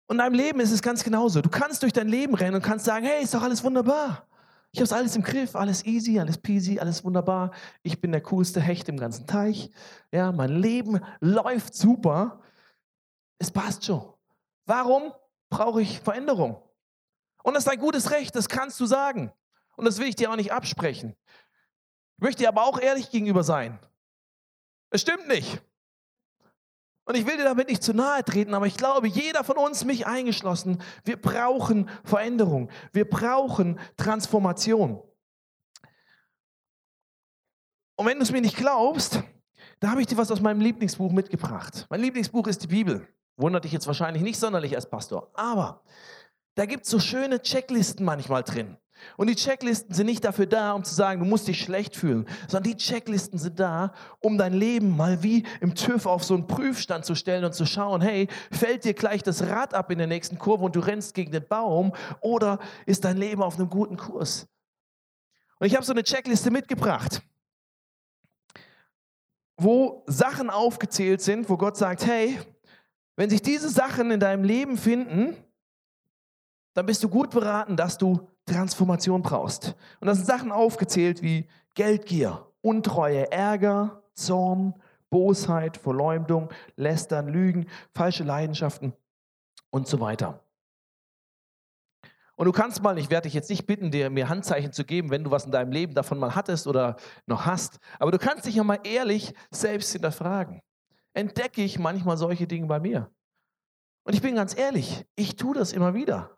Und 0.06 0.17
in 0.17 0.19
deinem 0.19 0.35
Leben 0.35 0.61
ist 0.61 0.71
es 0.71 0.83
ganz 0.83 1.03
genauso. 1.03 1.41
Du 1.41 1.49
kannst 1.49 1.83
durch 1.83 1.93
dein 1.93 2.09
Leben 2.09 2.35
rennen 2.35 2.56
und 2.56 2.62
kannst 2.62 2.85
sagen, 2.85 3.06
hey, 3.06 3.23
ist 3.23 3.35
doch 3.35 3.43
alles 3.43 3.65
wunderbar. 3.65 4.29
Ich 4.71 4.81
habe 4.81 4.85
es 4.85 4.93
alles 4.93 5.17
im 5.17 5.23
Griff, 5.23 5.55
alles 5.55 5.85
easy, 5.87 6.19
alles 6.19 6.37
peasy, 6.37 6.79
alles 6.79 7.05
wunderbar. 7.05 7.53
Ich 7.83 8.01
bin 8.01 8.12
der 8.12 8.21
coolste 8.23 8.61
Hecht 8.61 8.89
im 8.89 8.99
ganzen 8.99 9.27
Teich. 9.27 9.71
Ja, 10.12 10.33
mein 10.33 10.50
Leben 10.50 11.00
läuft 11.21 11.75
super. 11.75 12.43
Es 13.39 13.50
passt 13.50 13.85
schon. 13.85 14.12
Warum 14.67 15.12
brauche 15.49 15.81
ich 15.81 16.00
Veränderung? 16.00 16.61
Und 17.45 17.55
das 17.55 17.65
ist 17.65 17.73
ein 17.73 17.79
gutes 17.79 18.11
Recht, 18.11 18.35
das 18.35 18.49
kannst 18.49 18.79
du 18.81 18.87
sagen. 18.87 19.33
Und 19.77 19.85
das 19.85 19.99
will 19.99 20.09
ich 20.09 20.17
dir 20.17 20.31
auch 20.31 20.37
nicht 20.37 20.53
absprechen. 20.53 21.15
Ich 22.16 22.22
möchte 22.22 22.49
aber 22.49 22.64
auch 22.64 22.81
ehrlich 22.81 23.11
gegenüber 23.11 23.43
sein. 23.43 23.78
Es 24.90 25.00
stimmt 25.00 25.28
nicht. 25.28 25.61
Und 27.06 27.16
ich 27.16 27.26
will 27.26 27.37
dir 27.37 27.44
damit 27.44 27.69
nicht 27.69 27.82
zu 27.82 27.93
nahe 27.93 28.25
treten, 28.25 28.55
aber 28.55 28.66
ich 28.66 28.76
glaube, 28.76 29.08
jeder 29.08 29.44
von 29.44 29.58
uns, 29.58 29.84
mich 29.84 30.06
eingeschlossen, 30.06 30.81
wir 31.05 31.20
brauchen 31.20 31.90
Veränderung. 32.02 32.70
Wir 32.93 33.08
brauchen 33.08 33.78
Transformation. 33.96 35.02
Und 37.96 38.06
wenn 38.06 38.19
du 38.19 38.22
es 38.22 38.32
mir 38.32 38.40
nicht 38.40 38.56
glaubst, 38.56 39.22
da 39.81 39.90
habe 39.90 40.00
ich 40.00 40.06
dir 40.06 40.16
was 40.16 40.31
aus 40.31 40.40
meinem 40.40 40.61
Lieblingsbuch 40.61 41.12
mitgebracht. 41.12 41.87
Mein 41.90 42.00
Lieblingsbuch 42.00 42.46
ist 42.46 42.62
die 42.62 42.69
Bibel. 42.69 43.06
Wundert 43.37 43.64
dich 43.64 43.72
jetzt 43.72 43.87
wahrscheinlich 43.87 44.22
nicht 44.22 44.38
sonderlich 44.38 44.75
als 44.75 44.88
Pastor. 44.88 45.31
Aber 45.34 45.82
da 46.55 46.66
gibt 46.66 46.84
es 46.84 46.90
so 46.90 47.00
schöne 47.00 47.43
Checklisten 47.43 48.05
manchmal 48.05 48.44
drin. 48.44 48.78
Und 49.17 49.29
die 49.29 49.35
Checklisten 49.35 49.94
sind 49.94 50.06
nicht 50.06 50.25
dafür 50.25 50.46
da, 50.46 50.73
um 50.73 50.85
zu 50.85 50.94
sagen, 50.94 51.20
du 51.20 51.26
musst 51.26 51.49
dich 51.49 51.61
schlecht 51.61 51.96
fühlen, 51.96 52.26
sondern 52.49 52.70
die 52.70 52.76
Checklisten 52.76 53.38
sind 53.38 53.61
da, 53.61 53.93
um 54.20 54.38
dein 54.38 54.52
Leben 54.52 54.96
mal 54.96 55.23
wie 55.23 55.44
im 55.61 55.75
TÜV 55.75 56.06
auf 56.06 56.25
so 56.25 56.35
einen 56.35 56.46
Prüfstand 56.46 57.05
zu 57.05 57.14
stellen 57.14 57.44
und 57.44 57.55
zu 57.55 57.67
schauen, 57.67 58.00
hey, 58.00 58.29
fällt 58.50 58.85
dir 58.85 58.94
gleich 58.94 59.23
das 59.23 59.43
Rad 59.43 59.75
ab 59.75 59.91
in 59.91 59.99
der 59.99 60.06
nächsten 60.06 60.38
Kurve 60.38 60.64
und 60.64 60.76
du 60.76 60.81
rennst 60.81 61.14
gegen 61.14 61.32
den 61.32 61.46
Baum 61.46 61.93
oder 62.20 62.58
ist 62.87 63.05
dein 63.05 63.17
Leben 63.17 63.43
auf 63.43 63.56
einem 63.56 63.69
guten 63.69 63.96
Kurs? 63.96 64.46
Und 65.58 65.67
ich 65.67 65.75
habe 65.75 65.85
so 65.85 65.93
eine 65.93 66.02
Checkliste 66.02 66.50
mitgebracht, 66.50 67.23
wo 69.56 70.02
Sachen 70.06 70.50
aufgezählt 70.50 71.20
sind, 71.20 71.49
wo 71.49 71.56
Gott 71.56 71.76
sagt, 71.76 72.06
hey, 72.06 72.38
wenn 73.17 73.31
sich 73.31 73.43
diese 73.43 73.69
Sachen 73.69 74.11
in 74.11 74.20
deinem 74.20 74.44
Leben 74.44 74.76
finden, 74.76 75.37
dann 76.75 76.87
bist 76.87 77.02
du 77.05 77.08
gut 77.08 77.31
beraten, 77.31 77.76
dass 77.76 77.97
du 77.99 78.29
Transformation 78.46 79.23
brauchst. 79.23 79.75
Und 80.00 80.06
da 80.06 80.14
sind 80.14 80.26
Sachen 80.26 80.52
aufgezählt 80.52 81.23
wie 81.23 81.49
Geldgier, 81.75 82.46
Untreue, 82.61 83.31
Ärger, 83.31 84.02
Zorn, 84.14 84.75
Bosheit, 85.11 85.76
Verleumdung, 85.76 86.50
Lästern, 86.76 87.29
Lügen, 87.29 87.67
falsche 87.94 88.25
Leidenschaften 88.25 88.93
und 89.70 89.87
so 89.87 90.00
weiter. 90.00 90.41
Und 92.37 92.46
du 92.46 92.52
kannst 92.52 92.82
mal, 92.82 92.99
ich 92.99 93.11
werde 93.11 93.26
dich 93.26 93.35
jetzt 93.35 93.49
nicht 93.49 93.67
bitten, 93.67 93.93
dir 93.93 94.11
mir 94.11 94.29
Handzeichen 94.29 94.73
zu 94.73 94.85
geben, 94.85 95.11
wenn 95.11 95.23
du 95.23 95.31
was 95.31 95.44
in 95.44 95.52
deinem 95.52 95.70
Leben 95.70 95.94
davon 95.94 96.19
mal 96.19 96.35
hattest 96.35 96.67
oder 96.67 96.97
noch 97.26 97.47
hast, 97.47 97.79
aber 97.99 98.11
du 98.11 98.19
kannst 98.19 98.47
dich 98.47 98.56
ja 98.56 98.64
mal 98.64 98.81
ehrlich 98.82 99.35
selbst 99.52 99.93
hinterfragen. 99.93 100.61
Entdecke 101.12 101.62
ich 101.62 101.79
manchmal 101.79 102.17
solche 102.17 102.49
Dinge 102.49 102.67
bei 102.67 102.81
mir? 102.81 103.08
Und 104.02 104.14
ich 104.14 104.23
bin 104.23 104.35
ganz 104.35 104.56
ehrlich, 104.56 105.06
ich 105.14 105.37
tue 105.37 105.55
das 105.55 105.73
immer 105.73 105.94
wieder. 105.94 106.37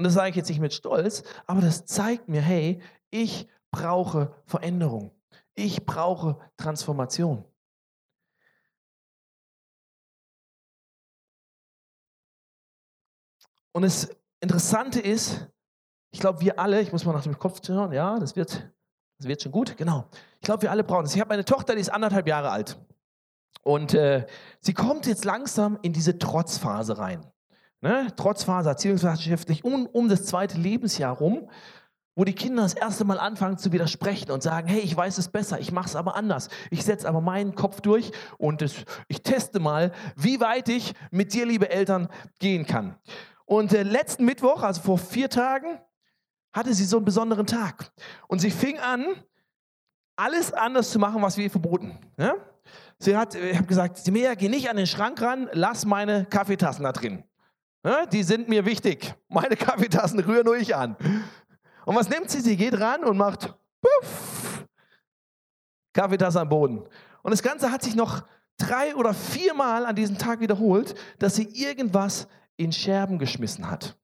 Und 0.00 0.04
das 0.04 0.14
sage 0.14 0.30
ich 0.30 0.36
jetzt 0.36 0.48
nicht 0.48 0.60
mit 0.60 0.72
Stolz, 0.72 1.22
aber 1.46 1.60
das 1.60 1.84
zeigt 1.84 2.26
mir, 2.26 2.40
hey, 2.40 2.80
ich 3.10 3.46
brauche 3.70 4.34
Veränderung. 4.46 5.10
Ich 5.54 5.84
brauche 5.84 6.38
Transformation. 6.56 7.44
Und 13.72 13.82
das 13.82 14.08
Interessante 14.40 15.00
ist, 15.00 15.46
ich 16.12 16.20
glaube, 16.20 16.40
wir 16.40 16.58
alle, 16.58 16.80
ich 16.80 16.92
muss 16.92 17.04
mal 17.04 17.12
nach 17.12 17.24
dem 17.24 17.38
Kopf 17.38 17.60
hören, 17.68 17.92
ja, 17.92 18.18
das 18.18 18.36
wird, 18.36 18.72
das 19.18 19.28
wird 19.28 19.42
schon 19.42 19.52
gut, 19.52 19.76
genau. 19.76 20.08
Ich 20.40 20.46
glaube, 20.46 20.62
wir 20.62 20.70
alle 20.70 20.82
brauchen 20.82 21.04
es. 21.04 21.14
Ich 21.14 21.20
habe 21.20 21.34
eine 21.34 21.44
Tochter, 21.44 21.74
die 21.74 21.82
ist 21.82 21.90
anderthalb 21.90 22.26
Jahre 22.26 22.50
alt. 22.50 22.80
Und 23.64 23.92
äh, 23.92 24.26
sie 24.60 24.72
kommt 24.72 25.04
jetzt 25.04 25.26
langsam 25.26 25.78
in 25.82 25.92
diese 25.92 26.18
Trotzphase 26.18 26.96
rein 26.96 27.29
ne, 27.80 28.08
trotz 28.16 28.44
Phase 28.44 28.68
erziehungswissenschaftlich 28.68 29.64
um, 29.64 29.86
um 29.86 30.08
das 30.08 30.24
zweite 30.24 30.58
Lebensjahr 30.58 31.16
rum, 31.16 31.48
wo 32.16 32.24
die 32.24 32.34
Kinder 32.34 32.62
das 32.62 32.74
erste 32.74 33.04
Mal 33.04 33.18
anfangen 33.18 33.56
zu 33.56 33.72
widersprechen 33.72 34.30
und 34.30 34.42
sagen, 34.42 34.68
hey, 34.68 34.80
ich 34.80 34.96
weiß 34.96 35.18
es 35.18 35.28
besser, 35.28 35.60
ich 35.60 35.72
mache 35.72 35.86
es 35.86 35.96
aber 35.96 36.16
anders. 36.16 36.48
Ich 36.70 36.84
setze 36.84 37.08
aber 37.08 37.20
meinen 37.20 37.54
Kopf 37.54 37.80
durch 37.80 38.12
und 38.36 38.62
das, 38.62 38.74
ich 39.08 39.22
teste 39.22 39.60
mal, 39.60 39.92
wie 40.16 40.40
weit 40.40 40.68
ich 40.68 40.94
mit 41.10 41.32
dir, 41.32 41.46
liebe 41.46 41.70
Eltern, 41.70 42.08
gehen 42.38 42.66
kann. 42.66 42.96
Und 43.46 43.72
äh, 43.72 43.84
letzten 43.84 44.24
Mittwoch, 44.24 44.62
also 44.62 44.82
vor 44.82 44.98
vier 44.98 45.30
Tagen, 45.30 45.78
hatte 46.52 46.74
sie 46.74 46.84
so 46.84 46.96
einen 46.96 47.04
besonderen 47.04 47.46
Tag. 47.46 47.92
Und 48.28 48.40
sie 48.40 48.50
fing 48.50 48.78
an, 48.78 49.06
alles 50.16 50.52
anders 50.52 50.90
zu 50.90 50.98
machen, 50.98 51.22
was 51.22 51.36
wir 51.36 51.44
ihr 51.44 51.50
verboten. 51.50 51.98
Ja? 52.18 52.34
Sie 52.98 53.16
hat, 53.16 53.34
ich 53.34 53.56
habe 53.56 53.66
gesagt, 53.66 53.96
Simea, 53.98 54.34
geh 54.34 54.48
nicht 54.48 54.68
an 54.68 54.76
den 54.76 54.86
Schrank 54.86 55.22
ran, 55.22 55.48
lass 55.52 55.86
meine 55.86 56.26
Kaffeetassen 56.26 56.84
da 56.84 56.92
drin. 56.92 57.24
Die 58.12 58.22
sind 58.22 58.48
mir 58.48 58.66
wichtig. 58.66 59.14
Meine 59.28 59.56
Kaffeetassen 59.56 60.20
rühren 60.26 60.44
nur 60.44 60.56
ich 60.56 60.76
an. 60.76 60.96
Und 61.86 61.96
was 61.96 62.08
nimmt 62.08 62.30
sie? 62.30 62.40
Sie 62.40 62.56
geht 62.56 62.78
ran 62.78 63.04
und 63.04 63.16
macht 63.16 63.54
puff, 63.80 64.66
Kaffeetasse 65.92 66.40
am 66.40 66.48
Boden. 66.48 66.82
Und 67.22 67.30
das 67.30 67.42
Ganze 67.42 67.72
hat 67.72 67.82
sich 67.82 67.94
noch 67.94 68.22
drei 68.58 68.94
oder 68.94 69.14
viermal 69.14 69.86
an 69.86 69.96
diesem 69.96 70.18
Tag 70.18 70.40
wiederholt, 70.40 70.94
dass 71.18 71.36
sie 71.36 71.48
irgendwas 71.48 72.28
in 72.56 72.72
Scherben 72.72 73.18
geschmissen 73.18 73.70
hat. 73.70 73.96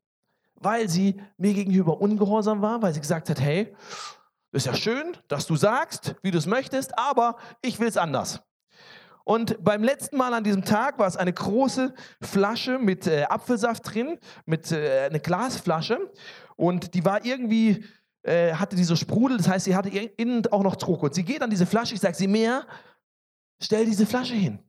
Weil 0.54 0.88
sie 0.88 1.20
mir 1.36 1.52
gegenüber 1.52 2.00
ungehorsam 2.00 2.62
war, 2.62 2.80
weil 2.80 2.94
sie 2.94 3.00
gesagt 3.00 3.28
hat, 3.28 3.40
hey, 3.40 3.74
ist 4.52 4.66
ja 4.66 4.74
schön, 4.74 5.16
dass 5.28 5.46
du 5.46 5.54
sagst, 5.54 6.14
wie 6.22 6.30
du 6.30 6.38
es 6.38 6.46
möchtest, 6.46 6.98
aber 6.98 7.36
ich 7.60 7.78
will 7.78 7.88
es 7.88 7.98
anders. 7.98 8.40
Und 9.26 9.64
beim 9.64 9.82
letzten 9.82 10.18
Mal 10.18 10.32
an 10.34 10.44
diesem 10.44 10.64
Tag 10.64 11.00
war 11.00 11.08
es 11.08 11.16
eine 11.16 11.32
große 11.32 11.92
Flasche 12.20 12.78
mit 12.78 13.08
äh, 13.08 13.24
Apfelsaft 13.24 13.92
drin, 13.92 14.20
mit 14.44 14.70
äh, 14.70 15.06
eine 15.06 15.18
Glasflasche. 15.18 16.12
Und 16.54 16.94
die 16.94 17.04
war 17.04 17.24
irgendwie, 17.24 17.84
äh, 18.22 18.52
hatte 18.52 18.76
diese 18.76 18.96
Sprudel, 18.96 19.36
das 19.38 19.48
heißt, 19.48 19.64
sie 19.64 19.74
hatte 19.74 19.88
innen 19.88 20.46
auch 20.52 20.62
noch 20.62 20.76
Druck. 20.76 21.02
Und 21.02 21.12
sie 21.12 21.24
geht 21.24 21.42
an 21.42 21.50
diese 21.50 21.66
Flasche, 21.66 21.94
ich 21.94 22.00
sage 22.00 22.14
sie 22.14 22.28
mehr, 22.28 22.68
stell 23.60 23.84
diese 23.84 24.06
Flasche 24.06 24.34
hin. 24.34 24.60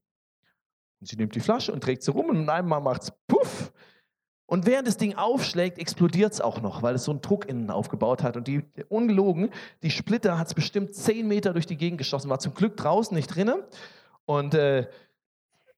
Und 1.00 1.08
sie 1.08 1.18
nimmt 1.18 1.36
die 1.36 1.40
Flasche 1.40 1.72
und 1.72 1.84
trägt 1.84 2.02
sie 2.02 2.10
rum 2.10 2.26
und 2.30 2.50
einmal 2.50 2.82
macht 2.82 3.04
es 3.04 3.12
puff. 3.28 3.72
Und 4.48 4.66
während 4.66 4.88
das 4.88 4.98
Ding 4.98 5.14
aufschlägt, 5.14 5.78
explodiert 5.78 6.34
es 6.34 6.42
auch 6.42 6.62
noch, 6.62 6.82
weil 6.82 6.96
es 6.96 7.04
so 7.04 7.12
einen 7.12 7.22
Druck 7.22 7.48
innen 7.48 7.70
aufgebaut 7.70 8.24
hat. 8.24 8.36
Und 8.36 8.48
die, 8.48 8.64
ungelogen, 8.90 9.52
die 9.84 9.92
Splitter 9.92 10.40
hat 10.40 10.48
es 10.48 10.56
bestimmt 10.56 10.96
zehn 10.96 11.28
Meter 11.28 11.54
durch 11.54 11.68
die 11.68 11.78
Gegend 11.78 12.00
geschossen, 12.00 12.32
war 12.32 12.40
zum 12.40 12.56
Glück 12.56 12.76
draußen, 12.76 13.16
nicht 13.16 13.28
drinnen. 13.28 13.62
Und 14.28 14.54
äh, 14.54 14.88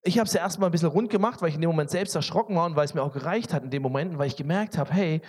ich 0.01 0.17
habe 0.17 0.27
es 0.27 0.33
ja 0.33 0.41
erstmal 0.41 0.69
ein 0.69 0.71
bisschen 0.71 0.89
rund 0.89 1.09
gemacht, 1.09 1.41
weil 1.41 1.49
ich 1.49 1.55
in 1.55 1.61
dem 1.61 1.69
Moment 1.69 1.91
selbst 1.91 2.15
erschrocken 2.15 2.55
war 2.55 2.65
und 2.65 2.75
weil 2.75 2.85
es 2.85 2.93
mir 2.93 3.03
auch 3.03 3.13
gereicht 3.13 3.53
hat 3.53 3.63
in 3.63 3.69
dem 3.69 3.83
Moment, 3.83 4.17
weil 4.17 4.27
ich 4.27 4.35
gemerkt 4.35 4.77
habe, 4.77 4.91
hey, 4.91 5.21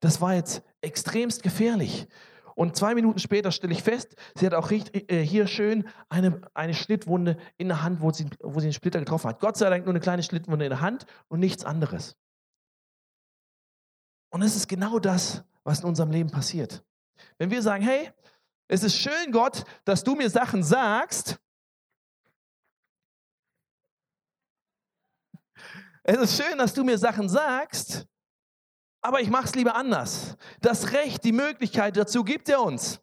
das 0.00 0.20
war 0.20 0.34
jetzt 0.34 0.62
extremst 0.80 1.42
gefährlich. 1.42 2.08
Und 2.56 2.76
zwei 2.76 2.94
Minuten 2.94 3.18
später 3.18 3.52
stelle 3.52 3.72
ich 3.72 3.82
fest, 3.82 4.16
sie 4.34 4.46
hat 4.46 4.54
auch 4.54 4.70
richtig, 4.70 5.10
äh, 5.10 5.24
hier 5.24 5.46
schön 5.46 5.88
eine, 6.08 6.40
eine 6.52 6.74
Schnittwunde 6.74 7.36
in 7.58 7.68
der 7.68 7.82
Hand, 7.82 8.00
wo 8.00 8.10
sie, 8.10 8.26
wo 8.40 8.58
sie 8.58 8.66
einen 8.66 8.72
Splitter 8.72 8.98
getroffen 8.98 9.28
hat. 9.28 9.40
Gott 9.40 9.56
sei 9.56 9.70
Dank 9.70 9.84
nur 9.84 9.92
eine 9.92 10.00
kleine 10.00 10.22
Schnittwunde 10.22 10.64
in 10.64 10.70
der 10.70 10.80
Hand 10.80 11.06
und 11.28 11.40
nichts 11.40 11.64
anderes. 11.64 12.16
Und 14.30 14.42
es 14.42 14.56
ist 14.56 14.68
genau 14.68 14.98
das, 14.98 15.44
was 15.62 15.80
in 15.80 15.86
unserem 15.86 16.10
Leben 16.10 16.30
passiert. 16.30 16.84
Wenn 17.38 17.50
wir 17.50 17.62
sagen, 17.62 17.84
hey, 17.84 18.10
es 18.66 18.82
ist 18.82 18.96
schön, 18.96 19.30
Gott, 19.30 19.64
dass 19.84 20.02
du 20.02 20.14
mir 20.16 20.30
Sachen 20.30 20.62
sagst, 20.62 21.38
es 26.04 26.16
ist 26.18 26.42
schön, 26.42 26.58
dass 26.58 26.74
du 26.74 26.84
mir 26.84 26.98
Sachen 26.98 27.28
sagst, 27.28 28.06
aber 29.00 29.20
ich 29.20 29.30
mache 29.30 29.46
es 29.46 29.54
lieber 29.54 29.74
anders. 29.74 30.36
Das 30.60 30.92
Recht, 30.92 31.24
die 31.24 31.32
Möglichkeit 31.32 31.96
dazu 31.96 32.22
gibt 32.24 32.48
er 32.48 32.62
uns. 32.62 33.00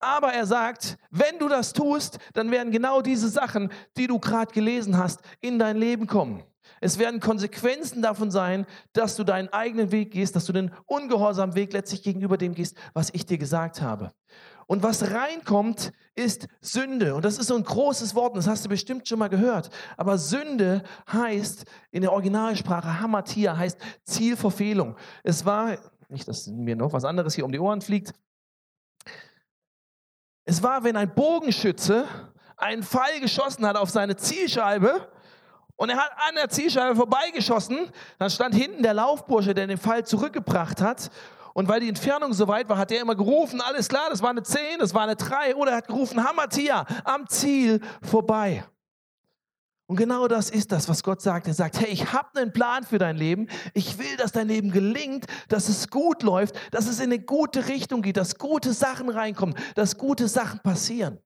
Aber 0.00 0.32
er 0.32 0.46
sagt, 0.46 0.96
wenn 1.10 1.38
du 1.38 1.48
das 1.48 1.72
tust, 1.72 2.18
dann 2.32 2.50
werden 2.50 2.72
genau 2.72 3.02
diese 3.02 3.28
Sachen, 3.28 3.70
die 3.96 4.06
du 4.06 4.18
gerade 4.18 4.52
gelesen 4.52 4.96
hast, 4.96 5.20
in 5.40 5.58
dein 5.58 5.76
Leben 5.76 6.06
kommen. 6.06 6.42
Es 6.80 6.98
werden 6.98 7.20
Konsequenzen 7.20 8.02
davon 8.02 8.30
sein, 8.30 8.66
dass 8.92 9.16
du 9.16 9.24
deinen 9.24 9.48
eigenen 9.48 9.90
Weg 9.90 10.12
gehst, 10.12 10.36
dass 10.36 10.44
du 10.44 10.52
den 10.52 10.70
ungehorsamen 10.86 11.56
Weg 11.56 11.72
letztlich 11.72 12.02
gegenüber 12.02 12.36
dem 12.36 12.54
gehst, 12.54 12.76
was 12.94 13.10
ich 13.12 13.26
dir 13.26 13.38
gesagt 13.38 13.80
habe. 13.80 14.12
Und 14.68 14.82
was 14.82 15.12
reinkommt, 15.12 15.92
ist 16.14 16.46
Sünde. 16.60 17.14
Und 17.14 17.24
das 17.24 17.38
ist 17.38 17.46
so 17.46 17.56
ein 17.56 17.64
großes 17.64 18.14
Wort, 18.14 18.36
das 18.36 18.46
hast 18.46 18.66
du 18.66 18.68
bestimmt 18.68 19.08
schon 19.08 19.18
mal 19.18 19.28
gehört. 19.28 19.70
Aber 19.96 20.18
Sünde 20.18 20.82
heißt 21.10 21.64
in 21.90 22.02
der 22.02 22.12
Originalsprache, 22.12 23.00
Hamatia 23.00 23.56
heißt 23.56 23.78
Zielverfehlung. 24.04 24.96
Es 25.24 25.46
war, 25.46 25.78
nicht, 26.10 26.28
dass 26.28 26.48
mir 26.48 26.76
noch 26.76 26.92
was 26.92 27.06
anderes 27.06 27.34
hier 27.34 27.46
um 27.46 27.52
die 27.52 27.58
Ohren 27.58 27.80
fliegt. 27.80 28.12
Es 30.44 30.62
war, 30.62 30.84
wenn 30.84 30.96
ein 30.96 31.14
Bogenschütze 31.14 32.06
einen 32.58 32.82
Pfeil 32.82 33.20
geschossen 33.20 33.66
hat 33.66 33.76
auf 33.76 33.88
seine 33.88 34.16
Zielscheibe 34.16 35.10
und 35.76 35.88
er 35.88 35.96
hat 35.96 36.10
an 36.28 36.34
der 36.34 36.50
Zielscheibe 36.50 36.94
vorbeigeschossen, 36.94 37.90
dann 38.18 38.28
stand 38.28 38.54
hinten 38.54 38.82
der 38.82 38.92
Laufbursche, 38.92 39.54
der 39.54 39.66
den 39.66 39.78
Pfeil 39.78 40.04
zurückgebracht 40.04 40.82
hat 40.82 41.10
und 41.54 41.68
weil 41.68 41.80
die 41.80 41.88
Entfernung 41.88 42.32
so 42.32 42.48
weit 42.48 42.68
war, 42.68 42.78
hat 42.78 42.92
er 42.92 43.00
immer 43.00 43.14
gerufen, 43.14 43.60
alles 43.60 43.88
klar, 43.88 44.10
das 44.10 44.22
war 44.22 44.30
eine 44.30 44.42
10, 44.42 44.78
das 44.78 44.94
war 44.94 45.02
eine 45.02 45.16
3. 45.16 45.56
Oder 45.56 45.72
er 45.72 45.76
hat 45.78 45.86
gerufen, 45.86 46.22
Hamatia, 46.22 46.86
am 47.04 47.28
Ziel 47.28 47.80
vorbei. 48.02 48.64
Und 49.86 49.96
genau 49.96 50.28
das 50.28 50.50
ist 50.50 50.70
das, 50.70 50.88
was 50.88 51.02
Gott 51.02 51.22
sagt. 51.22 51.46
Er 51.46 51.54
sagt, 51.54 51.80
hey, 51.80 51.88
ich 51.88 52.12
habe 52.12 52.38
einen 52.38 52.52
Plan 52.52 52.84
für 52.84 52.98
dein 52.98 53.16
Leben. 53.16 53.48
Ich 53.72 53.98
will, 53.98 54.16
dass 54.18 54.32
dein 54.32 54.48
Leben 54.48 54.70
gelingt, 54.70 55.24
dass 55.48 55.70
es 55.70 55.88
gut 55.88 56.22
läuft, 56.22 56.54
dass 56.72 56.86
es 56.86 56.98
in 56.98 57.06
eine 57.06 57.20
gute 57.20 57.68
Richtung 57.68 58.02
geht, 58.02 58.18
dass 58.18 58.36
gute 58.36 58.74
Sachen 58.74 59.08
reinkommen, 59.08 59.54
dass 59.74 59.96
gute 59.96 60.28
Sachen 60.28 60.60
passieren. 60.60 61.18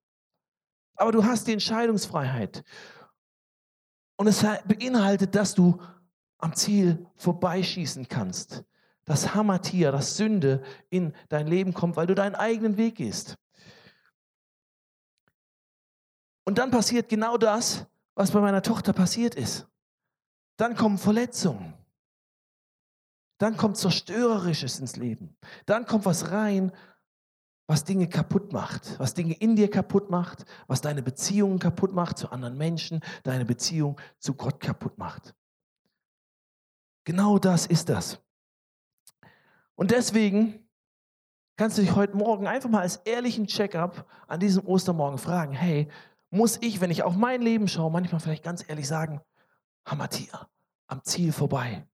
Aber 0.94 1.10
du 1.10 1.24
hast 1.24 1.48
die 1.48 1.52
Entscheidungsfreiheit. 1.52 2.62
Und 4.16 4.28
es 4.28 4.46
beinhaltet, 4.66 5.34
dass 5.34 5.54
du 5.54 5.80
am 6.38 6.54
Ziel 6.54 7.04
vorbeischießen 7.16 8.06
kannst 8.08 8.64
dass 9.04 9.34
Hamatia, 9.34 9.90
dass 9.90 10.16
Sünde 10.16 10.62
in 10.90 11.14
dein 11.28 11.46
Leben 11.46 11.74
kommt, 11.74 11.96
weil 11.96 12.06
du 12.06 12.14
deinen 12.14 12.34
eigenen 12.34 12.76
Weg 12.76 12.96
gehst. 12.96 13.36
Und 16.44 16.58
dann 16.58 16.70
passiert 16.70 17.08
genau 17.08 17.36
das, 17.36 17.86
was 18.14 18.30
bei 18.30 18.40
meiner 18.40 18.62
Tochter 18.62 18.92
passiert 18.92 19.34
ist. 19.34 19.66
Dann 20.56 20.76
kommen 20.76 20.98
Verletzungen. 20.98 21.74
Dann 23.38 23.56
kommt 23.56 23.76
Zerstörerisches 23.76 24.78
ins 24.78 24.96
Leben. 24.96 25.36
Dann 25.66 25.86
kommt 25.86 26.04
was 26.04 26.30
rein, 26.30 26.72
was 27.66 27.84
Dinge 27.84 28.08
kaputt 28.08 28.52
macht, 28.52 28.98
was 28.98 29.14
Dinge 29.14 29.34
in 29.34 29.56
dir 29.56 29.70
kaputt 29.70 30.10
macht, 30.10 30.44
was 30.66 30.80
deine 30.80 31.02
Beziehungen 31.02 31.58
kaputt 31.58 31.92
macht 31.92 32.18
zu 32.18 32.30
anderen 32.30 32.56
Menschen, 32.56 33.00
deine 33.22 33.44
Beziehung 33.44 34.00
zu 34.18 34.34
Gott 34.34 34.60
kaputt 34.60 34.98
macht. 34.98 35.34
Genau 37.04 37.38
das 37.38 37.66
ist 37.66 37.88
das. 37.88 38.20
Und 39.74 39.90
deswegen 39.90 40.68
kannst 41.56 41.78
du 41.78 41.82
dich 41.82 41.94
heute 41.94 42.16
Morgen 42.16 42.46
einfach 42.46 42.68
mal 42.68 42.80
als 42.80 42.96
ehrlichen 42.96 43.46
Check-up 43.46 44.06
an 44.26 44.40
diesem 44.40 44.66
Ostermorgen 44.66 45.18
fragen, 45.18 45.52
hey, 45.52 45.88
muss 46.30 46.58
ich, 46.62 46.80
wenn 46.80 46.90
ich 46.90 47.02
auf 47.02 47.16
mein 47.16 47.42
Leben 47.42 47.68
schaue, 47.68 47.90
manchmal 47.90 48.20
vielleicht 48.20 48.42
ganz 48.42 48.64
ehrlich 48.68 48.88
sagen, 48.88 49.20
Hamatia, 49.86 50.48
am 50.86 51.02
Ziel 51.04 51.32
vorbei. 51.32 51.86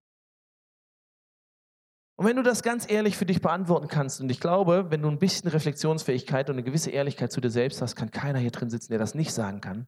Und 2.16 2.26
wenn 2.26 2.36
du 2.36 2.42
das 2.42 2.62
ganz 2.62 2.90
ehrlich 2.90 3.16
für 3.16 3.26
dich 3.26 3.40
beantworten 3.40 3.88
kannst, 3.88 4.20
und 4.20 4.28
ich 4.28 4.40
glaube, 4.40 4.90
wenn 4.90 5.02
du 5.02 5.08
ein 5.08 5.18
bisschen 5.18 5.48
Reflexionsfähigkeit 5.48 6.48
und 6.50 6.56
eine 6.56 6.64
gewisse 6.64 6.90
Ehrlichkeit 6.90 7.30
zu 7.30 7.40
dir 7.40 7.50
selbst 7.50 7.80
hast, 7.80 7.94
kann 7.94 8.10
keiner 8.10 8.40
hier 8.40 8.50
drin 8.50 8.70
sitzen, 8.70 8.90
der 8.90 8.98
das 8.98 9.14
nicht 9.14 9.32
sagen 9.32 9.60
kann, 9.60 9.86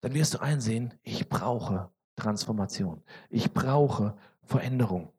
dann 0.00 0.14
wirst 0.14 0.34
du 0.34 0.38
einsehen, 0.38 0.94
ich 1.02 1.28
brauche 1.28 1.90
Transformation. 2.16 3.02
Ich 3.30 3.52
brauche 3.52 4.16
Veränderung. 4.42 5.13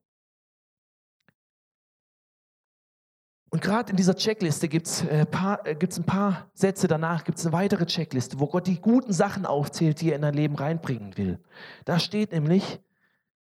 Und 3.56 3.62
gerade 3.62 3.92
in 3.92 3.96
dieser 3.96 4.18
Checkliste 4.18 4.68
gibt 4.68 4.86
es 4.86 5.02
äh, 5.04 5.22
äh, 5.22 5.78
ein 5.80 6.04
paar 6.04 6.50
Sätze 6.54 6.90
danach, 6.90 7.24
gibt 7.24 7.38
es 7.38 7.46
eine 7.46 7.54
weitere 7.54 7.86
Checkliste, 7.86 8.38
wo 8.38 8.48
Gott 8.48 8.68
die 8.68 8.82
guten 8.82 9.14
Sachen 9.14 9.46
aufzählt, 9.46 10.02
die 10.02 10.10
er 10.10 10.18
in 10.18 10.24
dein 10.24 10.34
Leben 10.34 10.56
reinbringen 10.56 11.16
will. 11.16 11.40
Da 11.86 11.98
steht 11.98 12.34
nämlich, 12.34 12.82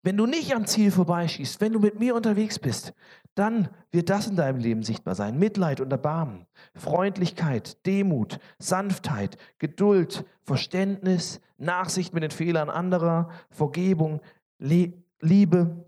wenn 0.04 0.18
du 0.18 0.26
nicht 0.26 0.54
am 0.54 0.66
Ziel 0.66 0.92
vorbeischießt, 0.92 1.62
wenn 1.62 1.72
du 1.72 1.80
mit 1.80 1.98
mir 1.98 2.14
unterwegs 2.14 2.60
bist, 2.60 2.94
dann 3.36 3.70
wird 3.90 4.10
das 4.10 4.28
in 4.28 4.36
deinem 4.36 4.60
Leben 4.60 4.84
sichtbar 4.84 5.16
sein. 5.16 5.40
Mitleid 5.40 5.80
und 5.80 5.90
Erbarmen, 5.90 6.46
Freundlichkeit, 6.76 7.86
Demut, 7.86 8.40
Sanftheit, 8.60 9.38
Geduld, 9.60 10.26
Verständnis, 10.44 11.40
Nachsicht 11.58 12.14
mit 12.14 12.24
den 12.24 12.32
Fehlern 12.32 12.70
anderer, 12.70 13.30
Vergebung, 13.50 14.20
Le 14.60 14.92
Liebe. 15.22 15.86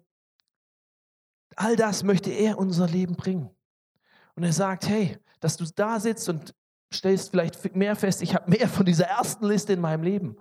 All 1.57 1.75
das 1.75 2.03
möchte 2.03 2.29
er 2.29 2.51
in 2.51 2.57
unser 2.57 2.87
Leben 2.87 3.17
bringen. 3.17 3.49
Und 4.35 4.43
er 4.43 4.53
sagt, 4.53 4.87
hey, 4.87 5.17
dass 5.39 5.57
du 5.57 5.65
da 5.75 5.99
sitzt 5.99 6.29
und 6.29 6.55
stellst 6.93 7.31
vielleicht 7.31 7.75
mehr 7.75 7.95
fest, 7.95 8.21
ich 8.21 8.35
habe 8.35 8.49
mehr 8.49 8.67
von 8.67 8.85
dieser 8.85 9.05
ersten 9.05 9.45
Liste 9.45 9.73
in 9.73 9.81
meinem 9.81 10.03
Leben. 10.03 10.37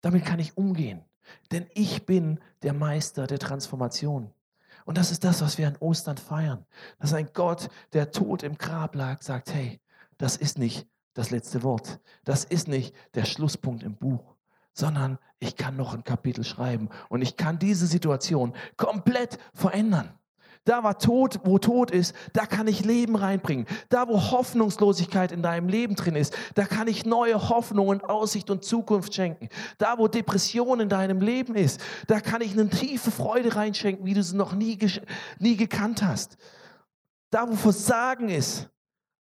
Damit 0.00 0.24
kann 0.24 0.40
ich 0.40 0.56
umgehen. 0.56 1.04
Denn 1.50 1.66
ich 1.74 2.04
bin 2.04 2.40
der 2.62 2.72
Meister 2.72 3.26
der 3.26 3.38
Transformation. 3.38 4.32
Und 4.84 4.98
das 4.98 5.12
ist 5.12 5.24
das, 5.24 5.40
was 5.42 5.58
wir 5.58 5.68
an 5.68 5.76
Ostern 5.78 6.18
feiern. 6.18 6.66
Dass 6.98 7.12
ein 7.12 7.30
Gott, 7.32 7.68
der 7.92 8.10
tot 8.10 8.42
im 8.42 8.58
Grab 8.58 8.94
lag, 8.96 9.22
sagt, 9.22 9.54
hey, 9.54 9.80
das 10.18 10.36
ist 10.36 10.58
nicht 10.58 10.86
das 11.14 11.30
letzte 11.30 11.62
Wort. 11.62 12.00
Das 12.24 12.44
ist 12.44 12.68
nicht 12.68 12.94
der 13.14 13.24
Schlusspunkt 13.24 13.82
im 13.82 13.96
Buch, 13.96 14.34
sondern 14.72 15.18
ich 15.38 15.56
kann 15.56 15.76
noch 15.76 15.94
ein 15.94 16.04
Kapitel 16.04 16.44
schreiben 16.44 16.88
und 17.08 17.22
ich 17.22 17.36
kann 17.36 17.58
diese 17.58 17.86
Situation 17.86 18.54
komplett 18.76 19.38
verändern. 19.54 20.18
Da, 20.64 20.84
wo 20.84 20.92
Tod, 20.92 21.40
wo 21.44 21.58
Tod 21.58 21.90
ist, 21.90 22.14
da 22.32 22.46
kann 22.46 22.68
ich 22.68 22.84
Leben 22.84 23.16
reinbringen. 23.16 23.66
Da, 23.88 24.06
wo 24.06 24.30
Hoffnungslosigkeit 24.30 25.32
in 25.32 25.42
deinem 25.42 25.68
Leben 25.68 25.96
drin 25.96 26.14
ist, 26.14 26.36
da 26.54 26.64
kann 26.64 26.86
ich 26.86 27.04
neue 27.04 27.48
Hoffnungen, 27.48 28.00
Aussicht 28.00 28.48
und 28.48 28.64
Zukunft 28.64 29.12
schenken. 29.12 29.48
Da, 29.78 29.98
wo 29.98 30.06
Depression 30.06 30.78
in 30.78 30.88
deinem 30.88 31.20
Leben 31.20 31.56
ist, 31.56 31.80
da 32.06 32.20
kann 32.20 32.42
ich 32.42 32.52
eine 32.52 32.68
tiefe 32.68 33.10
Freude 33.10 33.56
reinschenken, 33.56 34.06
wie 34.06 34.14
du 34.14 34.22
sie 34.22 34.36
noch 34.36 34.52
nie, 34.52 34.78
nie 35.40 35.56
gekannt 35.56 36.02
hast. 36.02 36.36
Da, 37.30 37.48
wo 37.48 37.54
Versagen 37.54 38.28
ist, 38.28 38.70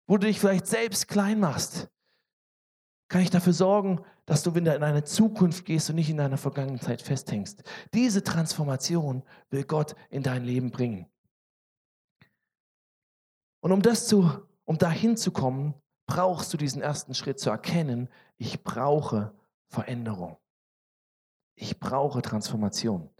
wo 0.08 0.16
du 0.16 0.26
dich 0.26 0.40
vielleicht 0.40 0.66
selbst 0.66 1.06
klein 1.06 1.38
machst, 1.38 1.88
kann 3.08 3.20
ich 3.20 3.30
dafür 3.30 3.52
sorgen, 3.52 4.00
dass 4.26 4.42
du 4.42 4.54
wieder 4.54 4.74
in 4.74 4.82
eine 4.82 5.04
Zukunft 5.04 5.64
gehst 5.64 5.88
und 5.88 5.96
nicht 5.96 6.10
in 6.10 6.16
deiner 6.16 6.36
Vergangenheit 6.36 7.00
festhängst. 7.00 7.62
Diese 7.94 8.24
Transformation 8.24 9.22
will 9.50 9.64
Gott 9.64 9.94
in 10.10 10.22
dein 10.22 10.44
Leben 10.44 10.70
bringen. 10.70 11.06
Und 13.60 13.72
um 13.72 13.82
das 13.82 14.06
zu, 14.06 14.30
um 14.64 14.78
dahin 14.78 15.16
zu 15.16 15.30
kommen, 15.32 15.74
brauchst 16.06 16.52
du 16.52 16.56
diesen 16.56 16.82
ersten 16.82 17.14
Schritt 17.14 17.38
zu 17.38 17.50
erkennen, 17.50 18.08
ich 18.36 18.62
brauche 18.62 19.32
Veränderung. 19.66 20.38
Ich 21.54 21.80
brauche 21.80 22.22
Transformation. 22.22 23.10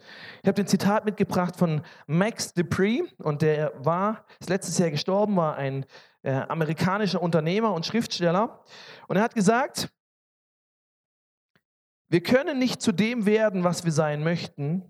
Ich 0.42 0.48
habe 0.48 0.54
den 0.54 0.68
Zitat 0.68 1.04
mitgebracht 1.04 1.56
von 1.56 1.82
Max 2.06 2.54
Dupree 2.54 3.02
und 3.18 3.42
der 3.42 3.72
war, 3.84 4.24
ist 4.38 4.48
letztes 4.48 4.78
Jahr 4.78 4.90
gestorben, 4.90 5.36
war 5.36 5.56
ein 5.56 5.84
äh, 6.22 6.32
amerikanischer 6.32 7.20
Unternehmer 7.20 7.74
und 7.74 7.84
Schriftsteller. 7.84 8.62
Und 9.08 9.16
er 9.16 9.22
hat 9.22 9.34
gesagt, 9.34 9.90
wir 12.08 12.22
können 12.22 12.58
nicht 12.58 12.80
zu 12.80 12.92
dem 12.92 13.26
werden, 13.26 13.64
was 13.64 13.84
wir 13.84 13.92
sein 13.92 14.22
möchten, 14.22 14.88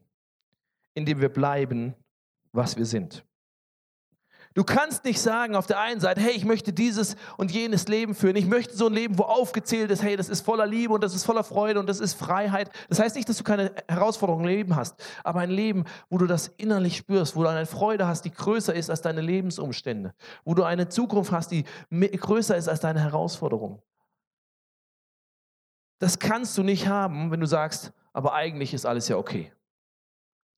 indem 0.95 1.21
wir 1.21 1.31
bleiben, 1.31 1.95
was 2.53 2.77
wir 2.77 2.87
sind. 2.87 3.25
Du 4.59 4.65
kannst 4.65 5.05
nicht 5.05 5.21
sagen 5.21 5.55
auf 5.55 5.69
der 5.69 5.79
einen 5.79 6.01
Seite, 6.01 6.21
hey, 6.21 6.33
ich 6.33 6.45
möchte 6.45 6.73
dieses 6.73 7.15
und 7.37 7.53
jenes 7.53 7.87
Leben 7.87 8.17
führen. 8.17 8.35
Ich 8.35 8.47
möchte 8.47 8.77
so 8.77 8.87
ein 8.87 8.93
Leben, 8.93 9.17
wo 9.17 9.23
aufgezählt 9.23 9.89
ist, 9.93 10.03
hey, 10.03 10.17
das 10.17 10.29
ist 10.29 10.41
voller 10.41 10.67
Liebe 10.67 10.93
und 10.93 11.01
das 11.05 11.15
ist 11.15 11.25
voller 11.25 11.45
Freude 11.45 11.79
und 11.79 11.89
das 11.89 12.01
ist 12.01 12.15
Freiheit. 12.15 12.69
Das 12.89 12.99
heißt 12.99 13.15
nicht, 13.15 13.29
dass 13.29 13.37
du 13.37 13.45
keine 13.45 13.73
Herausforderungen 13.87 14.47
im 14.47 14.51
Leben 14.51 14.75
hast, 14.75 14.97
aber 15.23 15.39
ein 15.39 15.51
Leben, 15.51 15.85
wo 16.11 16.19
du 16.19 16.27
das 16.27 16.49
innerlich 16.57 16.97
spürst, 16.97 17.37
wo 17.37 17.45
du 17.45 17.49
eine 17.49 17.67
Freude 17.67 18.09
hast, 18.09 18.25
die 18.25 18.33
größer 18.33 18.75
ist 18.75 18.91
als 18.91 19.01
deine 19.01 19.21
Lebensumstände, 19.21 20.13
wo 20.45 20.55
du 20.55 20.65
eine 20.65 20.89
Zukunft 20.89 21.31
hast, 21.31 21.53
die 21.53 21.65
größer 21.93 22.57
ist 22.57 22.69
als 22.69 22.81
deine 22.81 22.99
Herausforderungen. 22.99 23.81
Das 26.01 26.19
kannst 26.19 26.59
du 26.59 26.65
nicht 26.65 26.89
haben, 26.89 27.31
wenn 27.31 27.39
du 27.39 27.47
sagst, 27.47 27.93
aber 28.13 28.35
eigentlich 28.35 28.75
ist 28.75 28.87
alles 28.87 29.07
ja 29.07 29.19
okay. 29.19 29.53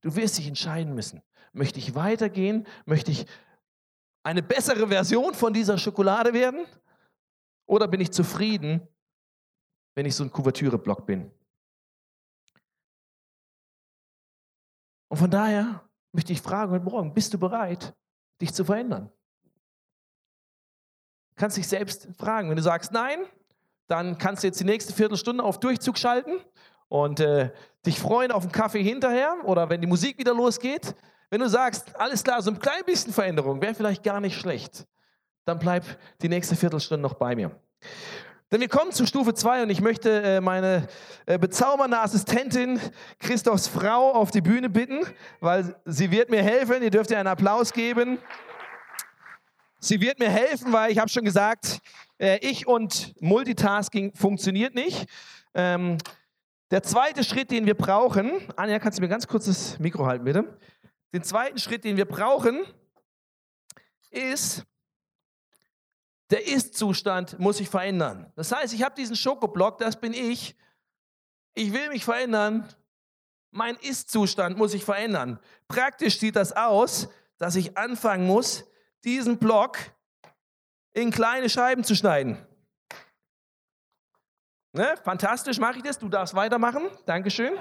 Du 0.01 0.17
wirst 0.17 0.39
dich 0.39 0.49
entscheiden 0.49 0.95
müssen. 0.95 1.21
Möchte 1.53 1.79
ich 1.79 1.95
weitergehen? 1.95 2.67
Möchte 2.87 3.11
ich 3.11 3.27
eine 4.23 4.43
bessere 4.43 4.89
Version 4.89 5.35
von 5.35 5.53
dieser 5.53 5.79
Schokolade 5.79 6.33
werden? 6.33 6.67
Oder 7.67 7.89
bin 7.89 8.01
ich 8.01 8.11
zufrieden, 8.11 8.87
wenn 9.95 10.07
ich 10.07 10.15
so 10.15 10.25
ein 10.25 10.31
Kuvertüreblock 10.31 11.07
bin? 11.07 11.31
Und 15.09 15.17
von 15.17 15.31
daher 15.31 15.89
möchte 16.13 16.33
ich 16.33 16.41
fragen 16.41 16.73
heute 16.73 16.85
Morgen, 16.85 17.15
bist 17.15 17.35
du 17.35 17.39
bereit, 17.39 17.95
dich 18.41 18.53
zu 18.55 18.65
verändern? 18.65 19.11
Kannst 21.37 21.57
dich 21.57 21.67
selbst 21.69 22.09
fragen. 22.19 22.49
Wenn 22.49 22.57
du 22.57 22.63
sagst 22.63 22.93
nein, 22.93 23.21
dann 23.87 24.19
kannst 24.19 24.43
du 24.43 24.47
jetzt 24.47 24.61
die 24.61 24.65
nächste 24.65 24.93
Viertelstunde 24.93 25.43
auf 25.43 25.59
Durchzug 25.59 25.99
schalten 25.99 26.39
und 26.89 27.19
äh, 27.21 27.51
dich 27.87 27.99
freuen 27.99 28.31
auf 28.31 28.43
einen 28.43 28.53
Kaffee 28.53 28.83
hinterher 28.83 29.37
oder 29.45 29.71
wenn 29.71 29.81
die 29.81 29.87
Musik 29.87 30.19
wieder 30.19 30.35
losgeht. 30.35 30.95
Wenn 31.31 31.41
du 31.41 31.49
sagst, 31.49 31.95
alles 31.97 32.25
klar, 32.25 32.43
so 32.43 32.51
ein 32.51 32.59
klein 32.59 32.85
bisschen 32.85 33.13
Veränderung 33.13 33.63
wäre 33.63 33.75
vielleicht 33.75 34.03
gar 34.03 34.21
nicht 34.21 34.39
schlecht, 34.39 34.85
dann 35.45 35.61
bleib 35.61 35.85
die 36.23 36.29
nächste 36.29 36.57
Viertelstunde 36.57 37.01
noch 37.01 37.15
bei 37.15 37.37
mir. 37.37 37.53
Denn 38.51 38.61
wir 38.61 38.69
kommen 38.69 38.91
zu 38.91 39.07
Stufe 39.07 39.33
2 39.33 39.63
und 39.63 39.71
ich 39.71 39.81
möchte 39.81 40.23
äh, 40.23 40.41
meine 40.41 40.89
äh, 41.27 41.39
bezaubernde 41.39 42.01
Assistentin 42.01 42.81
Christophs 43.21 43.69
Frau 43.69 44.13
auf 44.13 44.33
die 44.33 44.41
Bühne 44.41 44.69
bitten, 44.69 45.03
weil 45.39 45.77
sie 45.85 46.11
wird 46.11 46.31
mir 46.31 46.43
helfen. 46.43 46.83
Ihr 46.83 46.91
dürft 46.91 47.13
ihr 47.13 47.19
einen 47.19 47.29
Applaus 47.29 47.73
geben. 47.73 48.19
Sie 49.79 50.01
wird 50.01 50.19
mir 50.19 50.31
helfen, 50.31 50.73
weil 50.73 50.91
ich 50.91 50.99
habe 50.99 51.09
schon 51.09 51.25
gesagt, 51.25 51.79
äh, 52.19 52.39
ich 52.39 52.67
und 52.67 53.15
Multitasking 53.21 54.15
funktioniert 54.17 54.75
nicht. 54.75 55.07
Ähm, 55.55 55.99
der 56.73 56.83
zweite 56.83 57.23
Schritt, 57.23 57.53
den 57.53 57.67
wir 57.67 57.75
brauchen, 57.75 58.33
Anja, 58.57 58.81
kannst 58.81 58.99
du 58.99 59.03
mir 59.03 59.09
ganz 59.09 59.29
kurz 59.29 59.47
das 59.47 59.79
Mikro 59.79 60.07
halten, 60.07 60.25
bitte? 60.25 60.59
Den 61.13 61.25
zweiten 61.25 61.59
Schritt, 61.59 61.85
den 61.85 61.97
wir 61.97 62.05
brauchen, 62.05 62.65
ist, 64.11 64.65
der 66.31 66.47
Ist-Zustand 66.47 67.39
muss 67.39 67.57
sich 67.57 67.69
verändern. 67.69 68.33
Das 68.37 68.53
heißt, 68.53 68.73
ich 68.73 68.83
habe 68.85 68.95
diesen 68.95 69.17
Schokoblock, 69.17 69.79
das 69.79 69.99
bin 69.99 70.13
ich. 70.13 70.57
Ich 71.55 71.73
will 71.73 71.89
mich 71.89 72.05
verändern. 72.05 72.73
Mein 73.51 73.77
Ist-Zustand 73.77 74.57
muss 74.57 74.71
sich 74.71 74.85
verändern. 74.85 75.41
Praktisch 75.67 76.21
sieht 76.21 76.37
das 76.37 76.53
aus, 76.53 77.09
dass 77.39 77.57
ich 77.57 77.77
anfangen 77.77 78.27
muss, 78.27 78.65
diesen 79.03 79.39
Block 79.39 79.79
in 80.93 81.11
kleine 81.11 81.49
Scheiben 81.49 81.83
zu 81.83 81.97
schneiden. 81.97 82.39
Ne? 84.73 84.95
Fantastisch 85.03 85.59
mache 85.59 85.79
ich 85.79 85.83
das. 85.83 85.99
Du 85.99 86.09
darfst 86.09 86.35
weitermachen. 86.35 86.89
Dankeschön. 87.07 87.55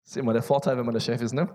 ist 0.11 0.17
immer 0.17 0.33
der 0.33 0.43
Vorteil, 0.43 0.77
wenn 0.77 0.85
man 0.85 0.93
der 0.93 0.99
Chef 0.99 1.21
ist, 1.21 1.33
ne? 1.33 1.47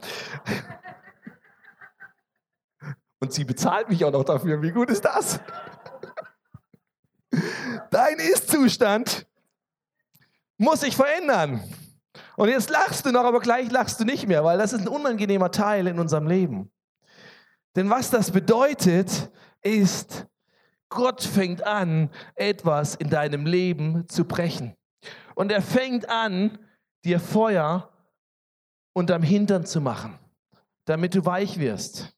Und 3.18 3.32
sie 3.32 3.44
bezahlt 3.44 3.88
mich 3.88 4.04
auch 4.04 4.10
noch 4.10 4.24
dafür. 4.24 4.60
Wie 4.62 4.70
gut 4.70 4.90
ist 4.90 5.04
das? 5.04 5.40
Dein 7.90 8.16
Ist-Zustand 8.16 9.26
muss 10.56 10.80
sich 10.80 10.96
verändern. 10.96 11.62
Und 12.36 12.48
jetzt 12.48 12.70
lachst 12.70 13.04
du 13.04 13.12
noch, 13.12 13.24
aber 13.24 13.40
gleich 13.40 13.70
lachst 13.70 14.00
du 14.00 14.04
nicht 14.04 14.26
mehr, 14.26 14.42
weil 14.42 14.58
das 14.58 14.72
ist 14.72 14.80
ein 14.80 14.88
unangenehmer 14.88 15.50
Teil 15.50 15.86
in 15.86 15.98
unserem 15.98 16.26
Leben. 16.26 16.70
Denn 17.74 17.90
was 17.90 18.10
das 18.10 18.30
bedeutet, 18.30 19.30
ist, 19.60 20.26
Gott 20.88 21.22
fängt 21.22 21.62
an, 21.62 22.10
etwas 22.34 22.94
in 22.94 23.10
deinem 23.10 23.44
Leben 23.44 24.08
zu 24.08 24.24
brechen. 24.24 24.76
Und 25.34 25.52
er 25.52 25.62
fängt 25.62 26.08
an, 26.08 26.58
dir 27.04 27.20
Feuer 27.20 27.92
unterm 28.96 29.22
Hintern 29.22 29.66
zu 29.66 29.82
machen, 29.82 30.18
damit 30.86 31.14
du 31.14 31.26
weich 31.26 31.58
wirst. 31.58 32.16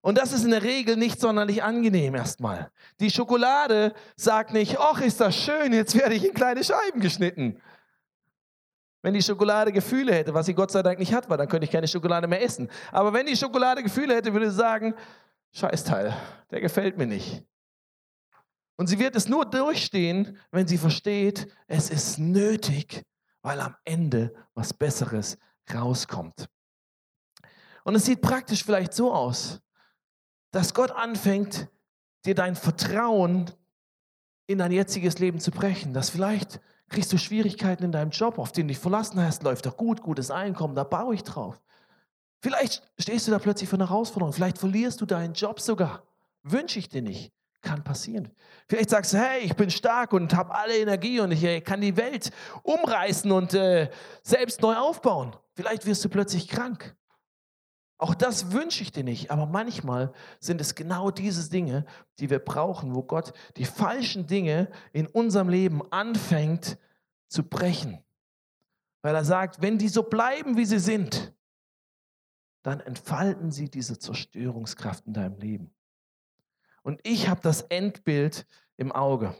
Und 0.00 0.18
das 0.18 0.32
ist 0.32 0.44
in 0.44 0.50
der 0.50 0.64
Regel 0.64 0.96
nicht 0.96 1.20
sonderlich 1.20 1.62
angenehm 1.62 2.16
erstmal. 2.16 2.72
Die 2.98 3.12
Schokolade 3.12 3.94
sagt 4.16 4.52
nicht, 4.52 4.76
ach, 4.80 5.00
ist 5.00 5.20
das 5.20 5.36
schön, 5.36 5.72
jetzt 5.72 5.96
werde 5.96 6.16
ich 6.16 6.26
in 6.26 6.34
kleine 6.34 6.64
Scheiben 6.64 7.00
geschnitten. 7.00 7.62
Wenn 9.02 9.14
die 9.14 9.22
Schokolade 9.22 9.70
Gefühle 9.70 10.12
hätte, 10.12 10.34
was 10.34 10.46
sie 10.46 10.54
Gott 10.54 10.72
sei 10.72 10.82
Dank 10.82 10.98
nicht 10.98 11.14
hat, 11.14 11.30
weil 11.30 11.38
dann 11.38 11.48
könnte 11.48 11.64
ich 11.64 11.70
keine 11.70 11.86
Schokolade 11.86 12.26
mehr 12.26 12.42
essen. 12.42 12.68
Aber 12.90 13.12
wenn 13.12 13.26
die 13.26 13.36
Schokolade 13.36 13.84
Gefühle 13.84 14.16
hätte, 14.16 14.32
würde 14.32 14.50
sie 14.50 14.56
sagen, 14.56 14.94
Scheißteil, 15.52 16.12
der 16.50 16.60
gefällt 16.60 16.98
mir 16.98 17.06
nicht. 17.06 17.44
Und 18.76 18.88
sie 18.88 18.98
wird 18.98 19.14
es 19.14 19.28
nur 19.28 19.44
durchstehen, 19.46 20.38
wenn 20.50 20.66
sie 20.66 20.78
versteht, 20.78 21.46
es 21.68 21.88
ist 21.88 22.18
nötig, 22.18 23.04
weil 23.42 23.60
am 23.60 23.76
Ende 23.84 24.34
was 24.54 24.74
Besseres 24.74 25.38
rauskommt. 25.72 26.48
Und 27.84 27.94
es 27.94 28.06
sieht 28.06 28.22
praktisch 28.22 28.64
vielleicht 28.64 28.94
so 28.94 29.12
aus, 29.12 29.60
dass 30.50 30.74
Gott 30.74 30.90
anfängt, 30.90 31.68
dir 32.24 32.34
dein 32.34 32.56
Vertrauen 32.56 33.50
in 34.46 34.58
dein 34.58 34.72
jetziges 34.72 35.18
Leben 35.18 35.40
zu 35.40 35.50
brechen. 35.50 35.92
Dass 35.92 36.10
vielleicht 36.10 36.60
kriegst 36.88 37.12
du 37.12 37.18
Schwierigkeiten 37.18 37.84
in 37.84 37.92
deinem 37.92 38.10
Job, 38.10 38.38
auf 38.38 38.52
den 38.52 38.68
du 38.68 38.72
dich 38.72 38.78
verlassen 38.78 39.20
hast, 39.20 39.42
läuft 39.42 39.66
doch 39.66 39.76
gut, 39.76 40.02
gutes 40.02 40.30
Einkommen, 40.30 40.74
da 40.74 40.84
baue 40.84 41.14
ich 41.14 41.22
drauf. 41.22 41.60
Vielleicht 42.40 42.82
stehst 42.98 43.26
du 43.26 43.30
da 43.30 43.38
plötzlich 43.38 43.68
vor 43.68 43.78
einer 43.78 43.88
Herausforderung, 43.88 44.32
vielleicht 44.32 44.58
verlierst 44.58 45.00
du 45.00 45.06
deinen 45.06 45.34
Job 45.34 45.60
sogar. 45.60 46.02
Wünsche 46.42 46.78
ich 46.78 46.88
dir 46.88 47.02
nicht. 47.02 47.32
Kann 47.62 47.82
passieren. 47.82 48.30
Vielleicht 48.68 48.90
sagst 48.90 49.14
du, 49.14 49.18
hey, 49.18 49.40
ich 49.40 49.56
bin 49.56 49.70
stark 49.70 50.12
und 50.12 50.34
habe 50.36 50.54
alle 50.54 50.76
Energie 50.76 51.20
und 51.20 51.32
ich 51.32 51.42
äh, 51.42 51.62
kann 51.62 51.80
die 51.80 51.96
Welt 51.96 52.30
umreißen 52.62 53.32
und 53.32 53.54
äh, 53.54 53.90
selbst 54.22 54.60
neu 54.60 54.76
aufbauen. 54.76 55.34
Vielleicht 55.54 55.86
wirst 55.86 56.04
du 56.04 56.08
plötzlich 56.08 56.48
krank. 56.48 56.96
Auch 57.96 58.14
das 58.14 58.52
wünsche 58.52 58.82
ich 58.82 58.90
dir 58.90 59.04
nicht, 59.04 59.30
aber 59.30 59.46
manchmal 59.46 60.12
sind 60.40 60.60
es 60.60 60.74
genau 60.74 61.10
diese 61.10 61.48
Dinge, 61.48 61.86
die 62.18 62.28
wir 62.28 62.40
brauchen, 62.40 62.94
wo 62.94 63.02
Gott 63.02 63.32
die 63.56 63.64
falschen 63.64 64.26
Dinge 64.26 64.70
in 64.92 65.06
unserem 65.06 65.48
Leben 65.48 65.80
anfängt 65.92 66.76
zu 67.28 67.44
brechen. 67.44 68.02
Weil 69.02 69.14
er 69.14 69.24
sagt, 69.24 69.62
wenn 69.62 69.78
die 69.78 69.88
so 69.88 70.02
bleiben, 70.02 70.56
wie 70.56 70.64
sie 70.64 70.80
sind, 70.80 71.32
dann 72.62 72.80
entfalten 72.80 73.52
sie 73.52 73.70
diese 73.70 73.98
Zerstörungskraft 73.98 75.06
in 75.06 75.12
deinem 75.12 75.38
Leben. 75.38 75.74
Und 76.82 77.00
ich 77.04 77.28
habe 77.28 77.40
das 77.42 77.62
Endbild 77.62 78.46
im 78.76 78.90
Auge. 78.90 79.34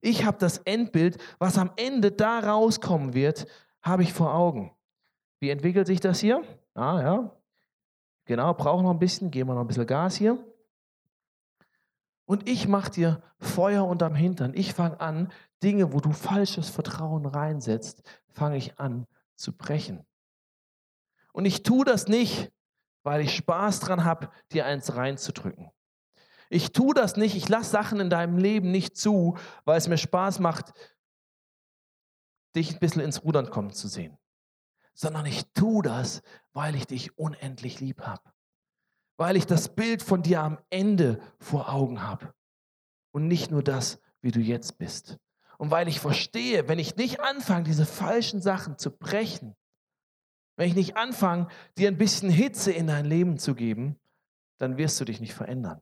Ich 0.00 0.24
habe 0.24 0.38
das 0.38 0.58
Endbild, 0.58 1.18
was 1.38 1.58
am 1.58 1.72
Ende 1.76 2.12
da 2.12 2.38
rauskommen 2.40 3.14
wird, 3.14 3.46
habe 3.82 4.02
ich 4.02 4.12
vor 4.12 4.34
Augen. 4.34 4.72
Wie 5.40 5.50
entwickelt 5.50 5.86
sich 5.86 6.00
das 6.00 6.20
hier? 6.20 6.42
Ah, 6.74 7.00
ja. 7.00 7.36
Genau, 8.24 8.52
brauchen 8.54 8.84
noch 8.84 8.90
ein 8.90 8.98
bisschen, 8.98 9.30
geben 9.30 9.50
wir 9.50 9.54
noch 9.54 9.62
ein 9.62 9.66
bisschen 9.66 9.86
Gas 9.86 10.16
hier. 10.16 10.38
Und 12.26 12.48
ich 12.48 12.68
mache 12.68 12.90
dir 12.90 13.22
Feuer 13.38 13.86
unterm 13.86 14.14
Hintern. 14.14 14.52
Ich 14.54 14.74
fange 14.74 15.00
an, 15.00 15.32
Dinge, 15.62 15.92
wo 15.92 16.00
du 16.00 16.12
falsches 16.12 16.68
Vertrauen 16.68 17.24
reinsetzt, 17.24 18.02
fange 18.28 18.58
ich 18.58 18.78
an 18.78 19.06
zu 19.34 19.56
brechen. 19.56 20.04
Und 21.32 21.46
ich 21.46 21.62
tue 21.62 21.84
das 21.84 22.08
nicht, 22.08 22.52
weil 23.02 23.22
ich 23.22 23.34
Spaß 23.34 23.80
dran 23.80 24.04
habe, 24.04 24.28
dir 24.52 24.66
eins 24.66 24.94
reinzudrücken. 24.94 25.70
Ich 26.50 26.72
tue 26.72 26.94
das 26.94 27.16
nicht, 27.16 27.36
ich 27.36 27.48
lasse 27.48 27.70
Sachen 27.70 28.00
in 28.00 28.10
deinem 28.10 28.36
Leben 28.36 28.70
nicht 28.70 28.96
zu, 28.96 29.38
weil 29.64 29.78
es 29.78 29.88
mir 29.88 29.98
Spaß 29.98 30.40
macht, 30.40 30.72
dich 32.56 32.74
ein 32.74 32.80
bisschen 32.80 33.02
ins 33.02 33.24
Rudern 33.24 33.50
kommen 33.50 33.72
zu 33.72 33.88
sehen 33.88 34.18
sondern 34.98 35.26
ich 35.26 35.44
tue 35.54 35.84
das, 35.84 36.22
weil 36.52 36.74
ich 36.74 36.88
dich 36.88 37.16
unendlich 37.16 37.78
lieb 37.78 38.02
habe. 38.02 38.32
Weil 39.16 39.36
ich 39.36 39.46
das 39.46 39.72
Bild 39.76 40.02
von 40.02 40.22
dir 40.22 40.42
am 40.42 40.58
Ende 40.70 41.20
vor 41.38 41.72
Augen 41.72 42.02
habe. 42.02 42.34
Und 43.12 43.28
nicht 43.28 43.52
nur 43.52 43.62
das, 43.62 44.00
wie 44.22 44.32
du 44.32 44.40
jetzt 44.40 44.76
bist. 44.76 45.16
Und 45.56 45.70
weil 45.70 45.86
ich 45.86 46.00
verstehe, 46.00 46.66
wenn 46.66 46.80
ich 46.80 46.96
nicht 46.96 47.20
anfange, 47.20 47.62
diese 47.62 47.86
falschen 47.86 48.42
Sachen 48.42 48.76
zu 48.76 48.90
brechen, 48.90 49.54
wenn 50.56 50.68
ich 50.68 50.74
nicht 50.74 50.96
anfange, 50.96 51.46
dir 51.76 51.86
ein 51.86 51.96
bisschen 51.96 52.28
Hitze 52.28 52.72
in 52.72 52.88
dein 52.88 53.04
Leben 53.04 53.38
zu 53.38 53.54
geben, 53.54 54.00
dann 54.56 54.78
wirst 54.78 55.00
du 55.00 55.04
dich 55.04 55.20
nicht 55.20 55.34
verändern. 55.34 55.80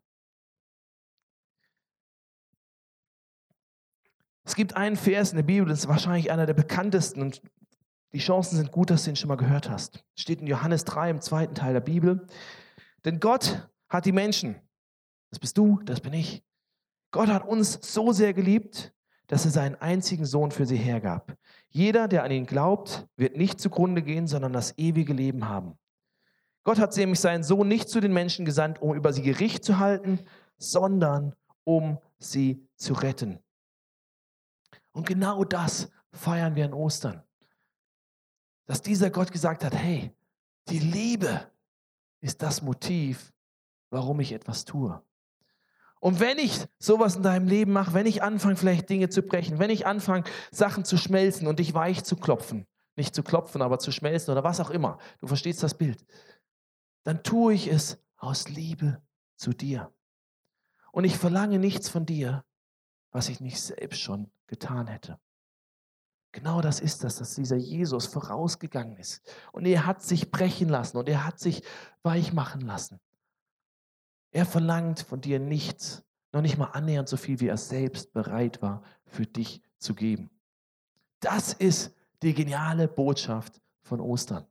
Es 4.44 4.54
gibt 4.54 4.76
einen 4.76 4.96
Vers 4.96 5.30
in 5.30 5.36
der 5.36 5.42
Bibel, 5.42 5.66
das 5.66 5.80
ist 5.80 5.88
wahrscheinlich 5.88 6.30
einer 6.30 6.44
der 6.44 6.54
bekanntesten 6.54 7.22
und 7.22 7.40
Die 8.12 8.18
Chancen 8.18 8.56
sind 8.56 8.72
gut, 8.72 8.90
dass 8.90 9.04
du 9.04 9.10
ihn 9.10 9.16
schon 9.16 9.28
mal 9.28 9.36
gehört 9.36 9.68
hast. 9.68 10.04
Steht 10.14 10.40
in 10.40 10.46
Johannes 10.46 10.84
3 10.84 11.10
im 11.10 11.20
zweiten 11.20 11.54
Teil 11.54 11.72
der 11.72 11.80
Bibel. 11.80 12.26
Denn 13.04 13.20
Gott 13.20 13.68
hat 13.88 14.06
die 14.06 14.12
Menschen, 14.12 14.56
das 15.30 15.38
bist 15.38 15.58
du, 15.58 15.80
das 15.84 16.00
bin 16.00 16.12
ich, 16.12 16.42
Gott 17.10 17.28
hat 17.28 17.46
uns 17.46 17.78
so 17.82 18.12
sehr 18.12 18.34
geliebt, 18.34 18.92
dass 19.26 19.44
er 19.44 19.50
seinen 19.50 19.74
einzigen 19.76 20.24
Sohn 20.24 20.50
für 20.50 20.66
sie 20.66 20.76
hergab. 20.76 21.36
Jeder, 21.68 22.08
der 22.08 22.24
an 22.24 22.30
ihn 22.30 22.46
glaubt, 22.46 23.06
wird 23.16 23.36
nicht 23.36 23.60
zugrunde 23.60 24.02
gehen, 24.02 24.26
sondern 24.26 24.52
das 24.52 24.76
ewige 24.78 25.12
Leben 25.12 25.48
haben. 25.48 25.78
Gott 26.64 26.78
hat 26.78 26.96
nämlich 26.96 27.20
seinen 27.20 27.44
Sohn 27.44 27.68
nicht 27.68 27.88
zu 27.88 28.00
den 28.00 28.12
Menschen 28.12 28.44
gesandt, 28.44 28.82
um 28.82 28.94
über 28.94 29.12
sie 29.12 29.22
Gericht 29.22 29.64
zu 29.64 29.78
halten, 29.78 30.20
sondern 30.58 31.34
um 31.64 31.98
sie 32.18 32.66
zu 32.76 32.94
retten. 32.94 33.38
Und 34.92 35.06
genau 35.06 35.44
das 35.44 35.90
feiern 36.12 36.54
wir 36.54 36.64
an 36.64 36.72
Ostern. 36.72 37.22
Dass 38.66 38.82
dieser 38.82 39.10
Gott 39.10 39.32
gesagt 39.32 39.64
hat, 39.64 39.74
hey, 39.74 40.12
die 40.68 40.78
Liebe 40.78 41.50
ist 42.20 42.42
das 42.42 42.62
Motiv, 42.62 43.32
warum 43.90 44.20
ich 44.20 44.32
etwas 44.32 44.64
tue. 44.64 45.00
Und 46.00 46.20
wenn 46.20 46.38
ich 46.38 46.66
sowas 46.78 47.16
in 47.16 47.22
deinem 47.22 47.48
Leben 47.48 47.72
mache, 47.72 47.94
wenn 47.94 48.06
ich 48.06 48.22
anfange, 48.22 48.56
vielleicht 48.56 48.88
Dinge 48.88 49.08
zu 49.08 49.22
brechen, 49.22 49.58
wenn 49.58 49.70
ich 49.70 49.86
anfange, 49.86 50.24
Sachen 50.50 50.84
zu 50.84 50.96
schmelzen 50.98 51.46
und 51.46 51.58
dich 51.58 51.74
weich 51.74 52.04
zu 52.04 52.16
klopfen, 52.16 52.66
nicht 52.96 53.14
zu 53.14 53.22
klopfen, 53.22 53.62
aber 53.62 53.78
zu 53.78 53.92
schmelzen 53.92 54.32
oder 54.32 54.44
was 54.44 54.60
auch 54.60 54.70
immer, 54.70 54.98
du 55.20 55.26
verstehst 55.26 55.62
das 55.62 55.74
Bild, 55.74 56.04
dann 57.04 57.22
tue 57.22 57.54
ich 57.54 57.68
es 57.68 57.98
aus 58.16 58.48
Liebe 58.48 59.00
zu 59.36 59.52
dir. 59.52 59.92
Und 60.92 61.04
ich 61.04 61.16
verlange 61.16 61.58
nichts 61.58 61.88
von 61.88 62.06
dir, 62.06 62.44
was 63.10 63.28
ich 63.28 63.40
nicht 63.40 63.60
selbst 63.60 64.00
schon 64.00 64.30
getan 64.46 64.86
hätte. 64.86 65.18
Genau 66.36 66.60
das 66.60 66.80
ist 66.80 67.02
das, 67.02 67.16
dass 67.16 67.34
dieser 67.34 67.56
Jesus 67.56 68.04
vorausgegangen 68.04 68.98
ist. 68.98 69.26
Und 69.52 69.64
er 69.64 69.86
hat 69.86 70.02
sich 70.02 70.30
brechen 70.30 70.68
lassen 70.68 70.98
und 70.98 71.08
er 71.08 71.24
hat 71.24 71.40
sich 71.40 71.62
weich 72.02 72.34
machen 72.34 72.60
lassen. 72.60 73.00
Er 74.32 74.44
verlangt 74.44 75.00
von 75.00 75.22
dir 75.22 75.38
nichts, 75.38 76.04
noch 76.32 76.42
nicht 76.42 76.58
mal 76.58 76.66
annähernd 76.66 77.08
so 77.08 77.16
viel, 77.16 77.40
wie 77.40 77.48
er 77.48 77.56
selbst 77.56 78.12
bereit 78.12 78.60
war, 78.60 78.82
für 79.06 79.24
dich 79.24 79.62
zu 79.78 79.94
geben. 79.94 80.28
Das 81.20 81.54
ist 81.54 81.94
die 82.22 82.34
geniale 82.34 82.86
Botschaft 82.86 83.58
von 83.80 83.98
Ostern. 83.98 84.44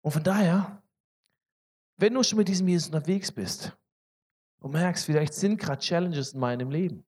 Und 0.00 0.12
von 0.12 0.24
daher, 0.24 0.82
wenn 1.98 2.14
du 2.14 2.22
schon 2.22 2.38
mit 2.38 2.48
diesem 2.48 2.66
Jesus 2.66 2.86
unterwegs 2.86 3.30
bist 3.30 3.76
und 4.60 4.72
merkst, 4.72 5.04
vielleicht 5.04 5.34
sind 5.34 5.58
gerade 5.58 5.80
Challenges 5.80 6.34
in 6.34 6.40
meinem 6.40 6.70
Leben, 6.70 7.04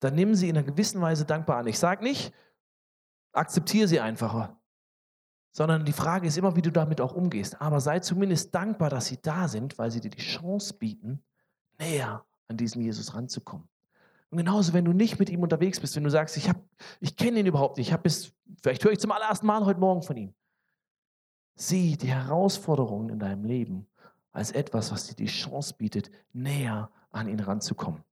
dann 0.00 0.14
nimm 0.14 0.34
sie 0.34 0.48
in 0.48 0.56
einer 0.56 0.66
gewissen 0.66 1.00
Weise 1.00 1.24
dankbar 1.24 1.58
an. 1.58 1.66
Ich 1.66 1.78
sage 1.78 2.02
nicht, 2.04 2.32
akzeptiere 3.32 3.88
sie 3.88 4.00
einfacher. 4.00 4.60
Sondern 5.52 5.84
die 5.84 5.92
Frage 5.92 6.26
ist 6.26 6.36
immer, 6.36 6.56
wie 6.56 6.62
du 6.62 6.72
damit 6.72 7.00
auch 7.00 7.14
umgehst. 7.14 7.60
Aber 7.60 7.80
sei 7.80 8.00
zumindest 8.00 8.54
dankbar, 8.54 8.90
dass 8.90 9.06
sie 9.06 9.22
da 9.22 9.48
sind, 9.48 9.78
weil 9.78 9.90
sie 9.90 10.00
dir 10.00 10.10
die 10.10 10.20
Chance 10.20 10.74
bieten, 10.74 11.22
näher 11.78 12.24
an 12.48 12.56
diesen 12.56 12.82
Jesus 12.82 13.14
ranzukommen. 13.14 13.68
Und 14.30 14.38
genauso, 14.38 14.72
wenn 14.72 14.84
du 14.84 14.92
nicht 14.92 15.18
mit 15.18 15.30
ihm 15.30 15.42
unterwegs 15.42 15.78
bist, 15.78 15.94
wenn 15.94 16.04
du 16.04 16.10
sagst, 16.10 16.36
ich, 16.36 16.50
ich 17.00 17.16
kenne 17.16 17.38
ihn 17.38 17.46
überhaupt 17.46 17.78
nicht, 17.78 17.92
ich 17.92 17.96
bis, 17.98 18.32
vielleicht 18.62 18.84
höre 18.84 18.92
ich 18.92 18.98
zum 18.98 19.12
allerersten 19.12 19.46
Mal 19.46 19.64
heute 19.64 19.78
Morgen 19.78 20.02
von 20.02 20.16
ihm. 20.16 20.34
Sieh 21.54 21.96
die 21.96 22.08
Herausforderungen 22.08 23.10
in 23.10 23.20
deinem 23.20 23.44
Leben 23.44 23.86
als 24.34 24.50
etwas, 24.50 24.92
was 24.92 25.06
dir 25.06 25.14
die 25.14 25.26
Chance 25.26 25.74
bietet, 25.78 26.10
näher 26.32 26.90
an 27.10 27.28
ihn 27.28 27.40
ranzukommen. 27.40 28.02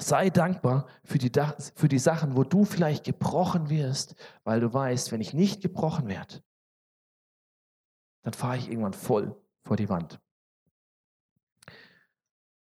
Sei 0.00 0.30
dankbar 0.30 0.86
für 1.04 1.18
die, 1.18 1.30
für 1.76 1.88
die 1.88 1.98
Sachen, 1.98 2.34
wo 2.34 2.42
du 2.42 2.64
vielleicht 2.64 3.04
gebrochen 3.04 3.68
wirst, 3.68 4.14
weil 4.42 4.60
du 4.60 4.72
weißt, 4.72 5.12
wenn 5.12 5.20
ich 5.20 5.34
nicht 5.34 5.60
gebrochen 5.60 6.08
werde, 6.08 6.42
dann 8.22 8.32
fahre 8.32 8.56
ich 8.56 8.68
irgendwann 8.68 8.94
voll 8.94 9.36
vor 9.62 9.76
die 9.76 9.90
Wand. 9.90 10.18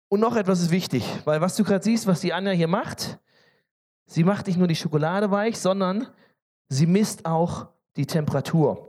Und 0.10 0.20
noch 0.20 0.36
etwas 0.36 0.60
ist 0.60 0.72
wichtig, 0.72 1.06
weil 1.24 1.40
was 1.40 1.56
du 1.56 1.64
gerade 1.64 1.84
siehst, 1.84 2.06
was 2.06 2.20
die 2.20 2.34
Anja 2.34 2.52
hier 2.52 2.68
macht, 2.68 3.20
sie 4.06 4.26
macht 4.26 4.48
nicht 4.48 4.58
nur 4.58 4.68
die 4.68 4.76
Schokolade 4.76 5.32
weich, 5.32 5.58
sondern 5.58 6.08
sie 6.68 6.88
misst 6.88 7.26
auch 7.26 7.70
die 7.96 8.08
Temperatur. 8.08 8.89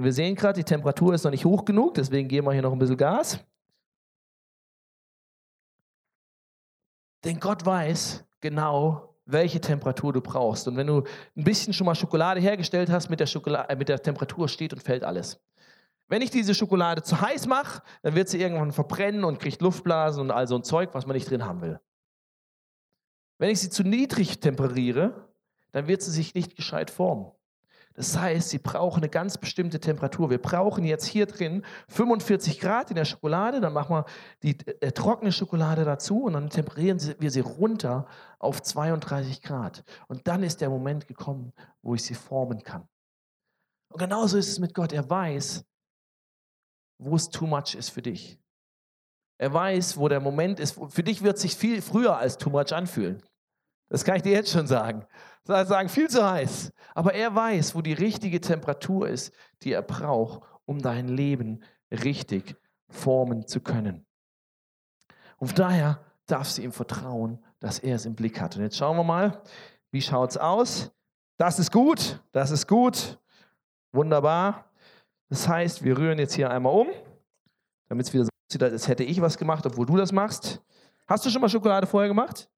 Und 0.00 0.04
wir 0.04 0.14
sehen 0.14 0.34
gerade, 0.34 0.54
die 0.54 0.64
Temperatur 0.64 1.12
ist 1.12 1.24
noch 1.24 1.30
nicht 1.30 1.44
hoch 1.44 1.62
genug, 1.62 1.92
deswegen 1.92 2.26
geben 2.26 2.46
wir 2.46 2.54
hier 2.54 2.62
noch 2.62 2.72
ein 2.72 2.78
bisschen 2.78 2.96
Gas. 2.96 3.38
Denn 7.22 7.38
Gott 7.38 7.66
weiß 7.66 8.24
genau, 8.40 9.14
welche 9.26 9.60
Temperatur 9.60 10.14
du 10.14 10.22
brauchst. 10.22 10.66
Und 10.66 10.78
wenn 10.78 10.86
du 10.86 11.04
ein 11.36 11.44
bisschen 11.44 11.74
schon 11.74 11.84
mal 11.84 11.94
Schokolade 11.94 12.40
hergestellt 12.40 12.88
hast, 12.88 13.10
mit 13.10 13.20
der, 13.20 13.26
Schokolade, 13.26 13.68
äh, 13.68 13.76
mit 13.76 13.90
der 13.90 14.02
Temperatur 14.02 14.48
steht 14.48 14.72
und 14.72 14.82
fällt 14.82 15.04
alles. 15.04 15.38
Wenn 16.08 16.22
ich 16.22 16.30
diese 16.30 16.54
Schokolade 16.54 17.02
zu 17.02 17.20
heiß 17.20 17.46
mache, 17.46 17.82
dann 18.00 18.14
wird 18.14 18.30
sie 18.30 18.40
irgendwann 18.40 18.72
verbrennen 18.72 19.22
und 19.24 19.38
kriegt 19.38 19.60
Luftblasen 19.60 20.22
und 20.22 20.30
all 20.30 20.48
so 20.48 20.56
ein 20.56 20.64
Zeug, 20.64 20.94
was 20.94 21.04
man 21.04 21.12
nicht 21.12 21.28
drin 21.28 21.44
haben 21.44 21.60
will. 21.60 21.78
Wenn 23.36 23.50
ich 23.50 23.60
sie 23.60 23.68
zu 23.68 23.82
niedrig 23.82 24.40
temperiere, 24.40 25.28
dann 25.72 25.88
wird 25.88 26.00
sie 26.00 26.10
sich 26.10 26.34
nicht 26.34 26.56
gescheit 26.56 26.90
formen. 26.90 27.32
Das 28.00 28.16
heißt, 28.16 28.48
sie 28.48 28.58
brauchen 28.58 29.02
eine 29.02 29.10
ganz 29.10 29.36
bestimmte 29.36 29.78
Temperatur. 29.78 30.30
Wir 30.30 30.40
brauchen 30.40 30.86
jetzt 30.86 31.04
hier 31.04 31.26
drin 31.26 31.62
45 31.88 32.58
Grad 32.58 32.88
in 32.88 32.96
der 32.96 33.04
Schokolade, 33.04 33.60
dann 33.60 33.74
machen 33.74 33.94
wir 33.94 34.06
die 34.42 34.56
äh, 34.80 34.90
trockene 34.92 35.32
Schokolade 35.32 35.84
dazu 35.84 36.22
und 36.22 36.32
dann 36.32 36.48
temperieren 36.48 36.98
wir 37.18 37.30
sie 37.30 37.40
runter 37.40 38.06
auf 38.38 38.62
32 38.62 39.42
Grad. 39.42 39.84
Und 40.08 40.26
dann 40.28 40.42
ist 40.42 40.62
der 40.62 40.70
Moment 40.70 41.08
gekommen, 41.08 41.52
wo 41.82 41.94
ich 41.94 42.02
sie 42.02 42.14
formen 42.14 42.62
kann. 42.62 42.88
Und 43.92 43.98
genauso 43.98 44.38
ist 44.38 44.48
es 44.48 44.58
mit 44.58 44.72
Gott. 44.72 44.94
Er 44.94 45.10
weiß, 45.10 45.62
wo 47.02 47.16
es 47.16 47.28
too 47.28 47.46
much 47.46 47.74
ist 47.74 47.90
für 47.90 48.00
dich. 48.00 48.40
Er 49.36 49.52
weiß, 49.52 49.98
wo 49.98 50.08
der 50.08 50.20
Moment 50.20 50.58
ist. 50.58 50.80
Für 50.88 51.02
dich 51.02 51.20
wird 51.20 51.36
es 51.36 51.42
sich 51.42 51.54
viel 51.54 51.82
früher 51.82 52.16
als 52.16 52.38
too 52.38 52.48
much 52.48 52.72
anfühlen. 52.72 53.22
Das 53.90 54.04
kann 54.04 54.16
ich 54.16 54.22
dir 54.22 54.32
jetzt 54.32 54.50
schon 54.50 54.66
sagen. 54.66 55.04
Sagen, 55.44 55.88
viel 55.88 56.08
zu 56.08 56.28
heiß. 56.28 56.72
Aber 56.94 57.12
er 57.12 57.34
weiß, 57.34 57.74
wo 57.74 57.82
die 57.82 57.92
richtige 57.92 58.40
Temperatur 58.40 59.08
ist, 59.08 59.34
die 59.62 59.72
er 59.72 59.82
braucht, 59.82 60.48
um 60.64 60.80
dein 60.80 61.08
Leben 61.08 61.62
richtig 61.90 62.56
formen 62.88 63.46
zu 63.46 63.60
können. 63.60 64.06
Und 65.38 65.58
daher 65.58 66.04
darfst 66.26 66.56
du 66.56 66.62
ihm 66.62 66.72
vertrauen, 66.72 67.44
dass 67.58 67.80
er 67.80 67.96
es 67.96 68.06
im 68.06 68.14
Blick 68.14 68.40
hat. 68.40 68.56
Und 68.56 68.62
jetzt 68.62 68.76
schauen 68.76 68.96
wir 68.96 69.04
mal, 69.04 69.42
wie 69.90 70.00
schaut 70.00 70.30
es 70.30 70.36
aus? 70.36 70.92
Das 71.36 71.58
ist 71.58 71.72
gut, 71.72 72.22
das 72.32 72.52
ist 72.52 72.68
gut. 72.68 73.18
Wunderbar. 73.92 74.70
Das 75.28 75.48
heißt, 75.48 75.82
wir 75.82 75.98
rühren 75.98 76.18
jetzt 76.18 76.34
hier 76.34 76.50
einmal 76.50 76.74
um, 76.74 76.88
damit 77.88 78.06
es 78.06 78.12
wieder 78.12 78.24
so 78.24 78.30
aussieht, 78.48 78.62
als 78.62 78.86
hätte 78.86 79.02
ich 79.02 79.20
was 79.20 79.36
gemacht, 79.36 79.66
obwohl 79.66 79.86
du 79.86 79.96
das 79.96 80.12
machst. 80.12 80.62
Hast 81.08 81.26
du 81.26 81.30
schon 81.30 81.40
mal 81.40 81.48
Schokolade 81.48 81.86
vorher 81.86 82.08
gemacht? 82.08 82.48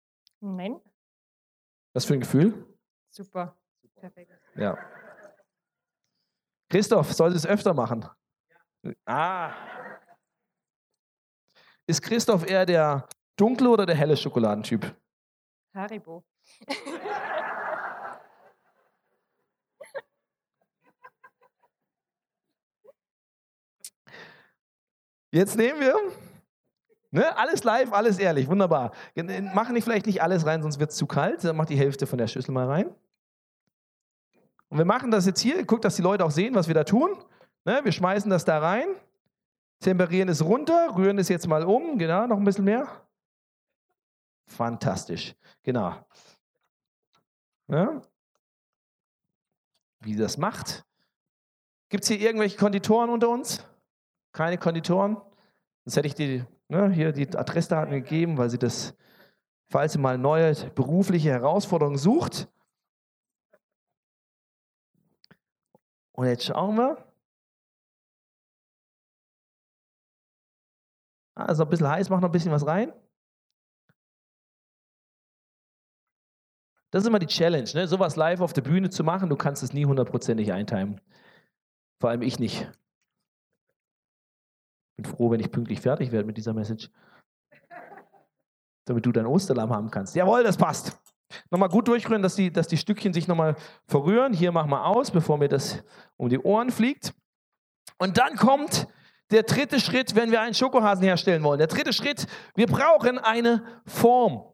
Nein. 0.41 0.79
Was 1.95 2.05
für 2.05 2.15
ein 2.15 2.21
Gefühl? 2.21 2.67
Super. 3.11 3.57
Perfekt. 3.95 4.33
Ja. 4.57 4.79
Christoph, 6.69 7.13
soll 7.13 7.33
es 7.33 7.47
öfter 7.47 7.75
machen? 7.75 8.09
Ah. 9.05 9.53
Ist 11.87 12.01
Christoph 12.03 12.49
eher 12.49 12.65
der 12.65 13.07
dunkle 13.37 13.69
oder 13.69 13.85
der 13.85 13.95
helle 13.95 14.17
Schokoladentyp? 14.17 14.97
Haribo. 15.75 16.25
Jetzt 25.31 25.57
nehmen 25.57 25.81
wir 25.81 25.97
Ne? 27.13 27.37
Alles 27.37 27.63
live, 27.63 27.93
alles 27.93 28.19
ehrlich, 28.19 28.49
wunderbar. 28.49 28.93
Machen 29.55 29.75
nicht 29.75 29.85
vielleicht 29.85 30.07
nicht 30.07 30.23
alles 30.23 30.47
rein, 30.47 30.63
sonst 30.63 30.81
wird 30.81 30.91
es 30.91 30.97
zu 30.97 31.07
kalt. 31.07 31.45
Dann 31.45 31.57
mach 31.57 31.67
die 31.67 31.77
Hälfte 31.77 32.07
von 32.07 32.19
der 32.19 32.27
Schüssel 32.27 32.53
mal 32.53 32.67
rein. 32.67 32.95
Und 34.69 34.79
wir 34.79 34.87
machen 34.87 35.11
das 35.11 35.27
jetzt 35.27 35.41
hier. 35.41 35.65
Guckt, 35.67 35.85
dass 35.85 35.97
die 35.97 36.03
Leute 36.03 36.25
auch 36.25 36.31
sehen, 36.31 36.55
was 36.55 36.69
wir 36.69 36.75
da 36.75 36.85
tun. 36.85 37.11
Ne? 37.67 37.81
Wir 37.85 37.93
schmeißen 37.93 38.31
das 38.31 38.47
da 38.47 38.59
rein, 38.59 38.89
temperieren 39.81 40.31
es 40.31 40.43
runter, 40.43 40.97
rühren 40.97 41.19
es 41.19 41.29
jetzt 41.29 41.47
mal 41.47 41.65
um. 41.65 41.99
Genau, 41.99 42.27
noch 42.27 42.39
ein 42.39 42.45
bisschen 42.45 42.65
mehr. 42.65 42.89
Fantastisch. 44.47 45.35
Genau. 45.63 45.95
Ja? 47.69 48.01
Wie 50.01 50.17
das 50.17 50.39
macht. 50.39 50.87
Gibt 51.91 52.05
es 52.05 52.09
hier 52.09 52.21
irgendwelche 52.21 52.57
Konditoren 52.57 53.11
unter 53.11 53.29
uns? 53.29 53.63
Keine 54.33 54.57
Konditoren? 54.57 55.19
Sonst 55.85 55.97
hätte 55.97 56.09
ich 56.09 56.15
die 56.15 56.43
ne, 56.73 56.91
hier 56.91 57.13
die 57.13 57.29
Adressdaten 57.37 57.93
gegeben, 57.93 58.39
weil 58.39 58.51
sie 58.51 58.59
das, 58.59 58.95
falls 59.71 59.93
sie 59.93 59.99
mal 59.99 60.19
neue 60.19 60.55
berufliche 60.71 61.31
Herausforderungen 61.31 61.99
sucht. 61.99 62.49
Und 66.13 66.27
jetzt 66.27 66.45
schauen 66.45 66.77
wir. 66.77 67.13
Also 71.35 71.65
ein 71.65 71.71
bisschen 71.71 71.89
heiß, 71.89 72.11
mach 72.11 72.21
noch 72.21 72.29
ein 72.29 72.33
bisschen 72.33 72.53
was 72.53 72.67
rein. 72.67 72.93
Das 76.91 77.03
ist 77.03 77.09
immer 77.09 77.19
die 77.19 77.27
Challenge, 77.27 77.71
ne? 77.73 77.89
sowas 77.89 78.17
live 78.17 78.41
auf 78.41 78.53
der 78.53 78.61
Bühne 78.61 78.91
zu 78.91 79.03
machen. 79.03 79.31
Du 79.31 79.37
kannst 79.37 79.63
es 79.63 79.73
nie 79.73 79.87
hundertprozentig 79.87 80.53
eintimen. 80.53 81.01
Vor 82.01 82.11
allem 82.11 82.21
ich 82.21 82.39
nicht. 82.39 82.71
Bin 84.97 85.05
froh, 85.05 85.31
wenn 85.31 85.41
ich 85.41 85.51
pünktlich 85.51 85.81
fertig 85.81 86.13
werde 86.13 86.27
mit 86.27 86.37
dieser 86.37 86.53
Message. 86.53 86.91
Damit 88.85 89.07
du 89.07 89.13
dein 89.13 89.27
Osterlamm 89.27 89.71
haben 89.71 89.91
kannst. 89.91 90.15
Jawohl, 90.15 90.43
das 90.43 90.57
passt. 90.57 90.99
Nochmal 91.51 91.69
gut 91.69 91.89
durchrühren, 91.89 92.23
dass 92.23 92.35
die, 92.35 92.53
dass 92.53 92.69
die 92.69 92.77
Stückchen 92.77 93.13
sich 93.13 93.29
nochmal 93.29 93.57
verrühren. 93.87 94.33
Hier 94.33 94.53
machen 94.53 94.71
wir 94.71 94.85
aus, 94.85 95.11
bevor 95.11 95.39
mir 95.39 95.49
das 95.49 95.83
um 96.17 96.29
die 96.29 96.39
Ohren 96.39 96.71
fliegt. 96.71 97.15
Und 97.99 98.19
dann 98.19 98.37
kommt 98.37 98.87
der 99.31 99.45
dritte 99.45 99.81
Schritt, 99.81 100.15
wenn 100.15 100.31
wir 100.31 100.41
einen 100.41 100.55
Schokohasen 100.55 101.05
herstellen 101.05 101.43
wollen. 101.43 101.59
Der 101.59 101.69
dritte 101.69 101.93
Schritt, 101.93 102.27
wir 102.55 102.67
brauchen 102.67 103.19
eine 103.19 103.65
Form. 103.87 104.53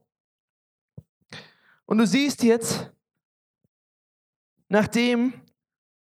Und 1.84 1.98
du 1.98 2.06
siehst 2.06 2.42
jetzt, 2.42 2.92
nachdem 4.68 5.32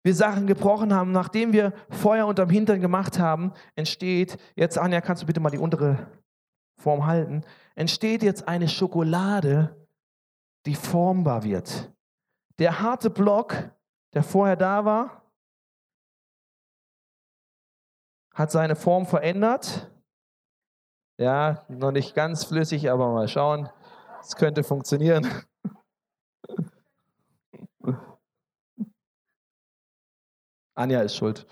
wir 0.04 0.16
Sachen 0.16 0.48
gebrochen 0.48 0.94
haben, 0.94 1.12
nachdem 1.12 1.54
wir 1.54 1.74
Feuer 1.90 2.26
unterm 2.26 2.50
Hintern 2.50 2.80
gemacht 2.80 3.20
haben, 3.20 3.54
entsteht, 3.76 4.38
jetzt 4.56 4.78
Anja, 4.78 5.02
kannst 5.02 5.24
du 5.24 5.28
bitte 5.28 5.40
mal 5.40 5.50
die 5.50 5.58
untere 5.58 6.08
Form 6.78 7.06
halten, 7.06 7.44
entsteht 7.76 8.24
jetzt 8.24 8.48
eine 8.48 8.70
Schokolade, 8.70 9.76
die 10.66 10.76
formbar 10.76 11.44
wird. 11.44 11.92
Der 12.60 12.82
harte 12.82 13.10
Block, 13.10 13.56
der 14.14 14.24
vorher 14.24 14.56
da 14.56 14.86
war, 14.86 15.24
hat 18.34 18.52
seine 18.52 18.76
Form 18.76 19.06
verändert. 19.06 19.92
Ja, 21.18 21.66
noch 21.68 21.92
nicht 21.92 22.16
ganz 22.16 22.46
flüssig, 22.46 22.90
aber 22.90 23.12
mal 23.12 23.28
schauen. 23.28 23.70
Es 24.22 24.36
könnte 24.36 24.64
funktionieren. 24.64 25.28
Anja 30.80 31.02
ist 31.02 31.18
schuld. 31.18 31.46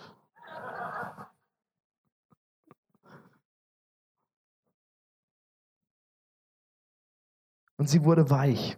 Und 7.76 7.90
sie 7.90 8.06
wurde 8.06 8.30
weich. 8.30 8.78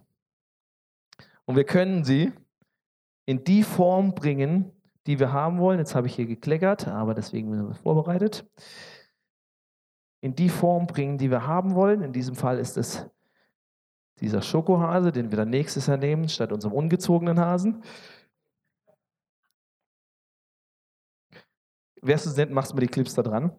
Und 1.44 1.54
wir 1.54 1.64
können 1.64 2.04
sie 2.04 2.32
in 3.26 3.44
die 3.44 3.62
Form 3.62 4.14
bringen, 4.16 4.72
die 5.06 5.20
wir 5.20 5.32
haben 5.32 5.58
wollen. 5.58 5.78
Jetzt 5.78 5.94
habe 5.94 6.08
ich 6.08 6.16
hier 6.16 6.26
gekleckert, 6.26 6.88
aber 6.88 7.14
deswegen 7.14 7.54
sind 7.54 7.68
wir 7.68 7.74
vorbereitet. 7.74 8.44
In 10.20 10.34
die 10.34 10.48
Form 10.48 10.88
bringen, 10.88 11.16
die 11.16 11.30
wir 11.30 11.46
haben 11.46 11.76
wollen. 11.76 12.02
In 12.02 12.12
diesem 12.12 12.34
Fall 12.34 12.58
ist 12.58 12.76
es 12.76 13.06
dieser 14.18 14.42
Schokohase, 14.42 15.12
den 15.12 15.30
wir 15.30 15.36
dann 15.36 15.50
nächstes 15.50 15.86
Jahr 15.86 15.96
nehmen, 15.96 16.28
statt 16.28 16.50
unserem 16.50 16.74
ungezogenen 16.74 17.38
Hasen. 17.38 17.84
Wer 22.02 22.18
Student, 22.18 22.52
machst 22.52 22.72
du 22.72 22.76
mir 22.76 22.82
die 22.82 22.88
Clips 22.88 23.14
da 23.14 23.22
dran. 23.22 23.56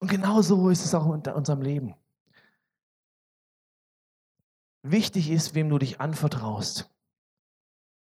Und 0.00 0.10
genau 0.10 0.42
so 0.42 0.70
ist 0.70 0.84
es 0.84 0.94
auch 0.94 1.12
in 1.12 1.20
unserem 1.32 1.60
Leben. 1.60 1.94
Wichtig 4.82 5.30
ist, 5.30 5.54
wem 5.54 5.68
du 5.68 5.78
dich 5.78 6.00
anvertraust. 6.00 6.90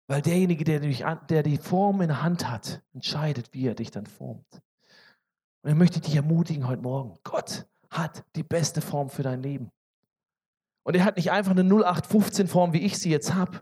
Weil 0.07 0.21
derjenige, 0.21 0.63
der, 0.63 0.79
dich, 0.79 1.03
der 1.29 1.43
die 1.43 1.57
Form 1.57 2.01
in 2.01 2.07
der 2.07 2.21
Hand 2.21 2.49
hat, 2.49 2.81
entscheidet, 2.93 3.53
wie 3.53 3.67
er 3.67 3.75
dich 3.75 3.91
dann 3.91 4.05
formt. 4.05 4.61
Und 5.63 5.71
ich 5.71 5.75
möchte 5.75 5.99
dich 5.99 6.15
ermutigen 6.15 6.67
heute 6.67 6.81
Morgen. 6.81 7.17
Gott 7.23 7.67
hat 7.89 8.23
die 8.35 8.43
beste 8.43 8.81
Form 8.81 9.09
für 9.09 9.23
dein 9.23 9.41
Leben. 9.41 9.71
Und 10.83 10.95
er 10.95 11.03
hat 11.03 11.17
nicht 11.17 11.31
einfach 11.31 11.51
eine 11.51 11.63
0815-Form, 11.63 12.73
wie 12.73 12.85
ich 12.85 12.97
sie 12.97 13.09
jetzt 13.09 13.33
habe, 13.33 13.59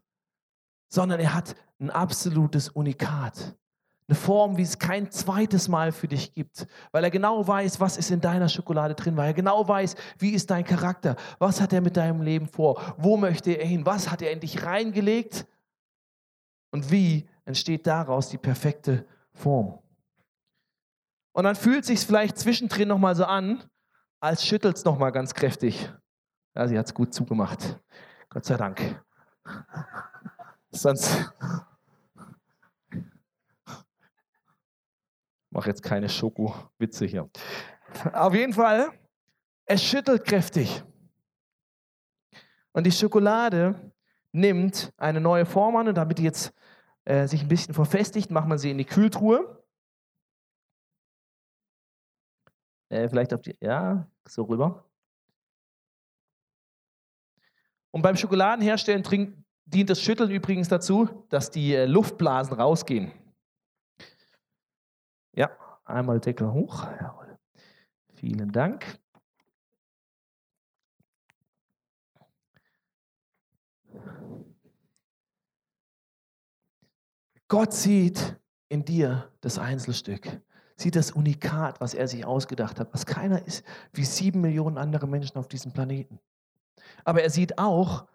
sondern 0.90 1.20
er 1.20 1.34
hat 1.34 1.56
ein 1.80 1.90
absolutes 1.90 2.70
Unikat. 2.70 3.58
Eine 4.08 4.16
Form, 4.16 4.58
wie 4.58 4.62
es 4.62 4.78
kein 4.78 5.10
zweites 5.10 5.68
Mal 5.68 5.92
für 5.92 6.08
dich 6.08 6.32
gibt, 6.32 6.68
weil 6.92 7.04
er 7.04 7.10
genau 7.10 7.48
weiß, 7.48 7.80
was 7.80 7.98
ist 7.98 8.12
in 8.12 8.22
deiner 8.22 8.50
Schokolade 8.50 8.94
drin, 8.94 9.18
weil 9.18 9.28
er 9.28 9.34
genau 9.34 9.68
weiß, 9.68 9.96
wie 10.20 10.32
ist 10.32 10.52
dein 10.52 10.64
Charakter, 10.64 11.16
was 11.40 11.60
hat 11.60 11.74
er 11.74 11.82
mit 11.82 11.98
deinem 11.98 12.22
Leben 12.22 12.48
vor, 12.48 12.96
wo 12.98 13.18
möchte 13.18 13.52
er 13.52 13.66
hin, 13.66 13.86
was 13.86 14.12
hat 14.12 14.22
er 14.22 14.32
in 14.32 14.40
dich 14.40 14.64
reingelegt 14.64 15.48
und 16.72 16.92
wie 16.92 17.28
entsteht 17.46 17.88
daraus 17.88 18.30
die 18.30 18.38
perfekte 18.38 19.06
Form. 19.34 19.80
Und 21.34 21.44
dann 21.44 21.56
fühlt 21.56 21.82
es 21.82 21.88
sich 21.88 22.00
vielleicht 22.00 22.38
zwischendrin 22.38 22.88
nochmal 22.88 23.16
so 23.16 23.26
an, 23.26 23.64
als 24.20 24.46
schüttelt 24.46 24.78
es 24.78 24.86
nochmal 24.86 25.12
ganz 25.12 25.34
kräftig. 25.34 25.92
Ja, 26.56 26.68
sie 26.68 26.78
hat 26.78 26.86
es 26.86 26.94
gut 26.94 27.14
zugemacht. 27.14 27.80
Gott 28.30 28.46
sei 28.46 28.56
Dank. 28.56 29.04
Sonst 30.72 31.32
mache 35.56 35.70
jetzt 35.70 35.82
keine 35.82 36.10
Schoko-Witze 36.10 37.06
hier. 37.06 37.30
Auf 38.14 38.34
jeden 38.34 38.54
Fall, 38.54 38.92
es 39.66 39.82
schüttelt 39.82 40.26
kräftig. 40.26 40.84
Und 42.74 42.86
die 42.86 42.92
Schokolade 42.92 43.94
nimmt 44.34 44.94
eine 44.98 45.22
neue 45.22 45.46
Form 45.46 45.78
an 45.78 45.88
und 45.88 45.96
damit 45.96 46.18
die 46.18 46.24
jetzt 46.24 46.54
äh, 47.06 47.26
sich 47.26 47.42
ein 47.42 47.48
bisschen 47.48 47.74
verfestigt, 47.74 48.32
macht 48.32 48.50
man 48.50 48.58
sie 48.58 48.70
in 48.70 48.78
die 48.78 48.86
Kühltruhe. 48.86 49.64
Äh, 52.90 53.08
vielleicht 53.08 53.34
auf 53.34 53.42
die, 53.42 53.56
ja, 53.62 54.08
so 54.28 54.44
rüber. 54.44 54.84
Und 57.92 58.02
beim 58.02 58.18
Schokoladenherstellen 58.18 59.46
dient 59.64 59.90
das 59.90 60.02
Schütteln 60.02 60.32
übrigens 60.32 60.68
dazu, 60.68 61.26
dass 61.30 61.50
die 61.50 61.74
äh, 61.74 61.86
Luftblasen 61.86 62.60
rausgehen. 62.60 63.14
Ja, 65.36 65.52
einmal 65.84 66.20
Deckel 66.20 66.52
hoch. 66.52 66.88
Jawohl. 67.00 67.38
Vielen 68.14 68.52
Dank. 68.52 69.00
Gott 77.48 77.74
sieht 77.74 78.40
in 78.70 78.86
dir 78.86 79.32
das 79.42 79.60
Einzelstück, 79.60 80.42
sieht 80.78 80.96
das 80.96 81.12
Unikat, 81.12 81.80
was 81.80 81.94
er 81.94 82.08
sich 82.08 82.26
ausgedacht 82.26 82.80
hat, 82.80 82.92
was 82.92 83.06
keiner 83.06 83.46
ist, 83.46 83.64
wie 83.94 84.04
sieben 84.04 84.42
Millionen 84.42 84.78
andere 84.78 85.08
Menschen 85.08 85.38
auf 85.38 85.48
diesem 85.48 85.72
Planeten. 85.72 86.20
Aber 87.04 87.22
er 87.22 87.30
sieht 87.30 87.60
auch 87.60 88.08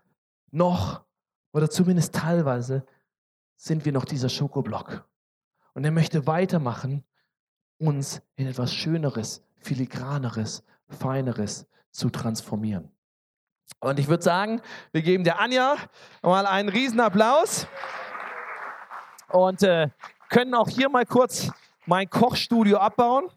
noch, 0.50 1.04
oder 1.52 1.70
zumindest 1.70 2.14
teilweise, 2.14 2.84
sind 3.56 3.84
wir 3.84 3.92
noch 3.92 4.04
dieser 4.04 4.28
Schokoblock. 4.28 5.08
Und 5.74 5.84
er 5.84 5.92
möchte 5.92 6.26
weitermachen 6.26 7.04
uns 7.80 8.22
in 8.36 8.46
etwas 8.46 8.72
Schöneres, 8.74 9.42
Filigraneres, 9.56 10.62
Feineres 10.88 11.66
zu 11.90 12.10
transformieren. 12.10 12.92
Und 13.80 13.98
ich 13.98 14.08
würde 14.08 14.22
sagen, 14.22 14.60
wir 14.92 15.02
geben 15.02 15.24
der 15.24 15.40
Anja 15.40 15.76
mal 16.22 16.46
einen 16.46 16.68
riesen 16.68 17.00
Applaus 17.00 17.66
und 19.28 19.62
äh, 19.62 19.88
können 20.28 20.54
auch 20.54 20.68
hier 20.68 20.88
mal 20.88 21.06
kurz 21.06 21.50
mein 21.86 22.10
Kochstudio 22.10 22.78
abbauen. 22.78 23.30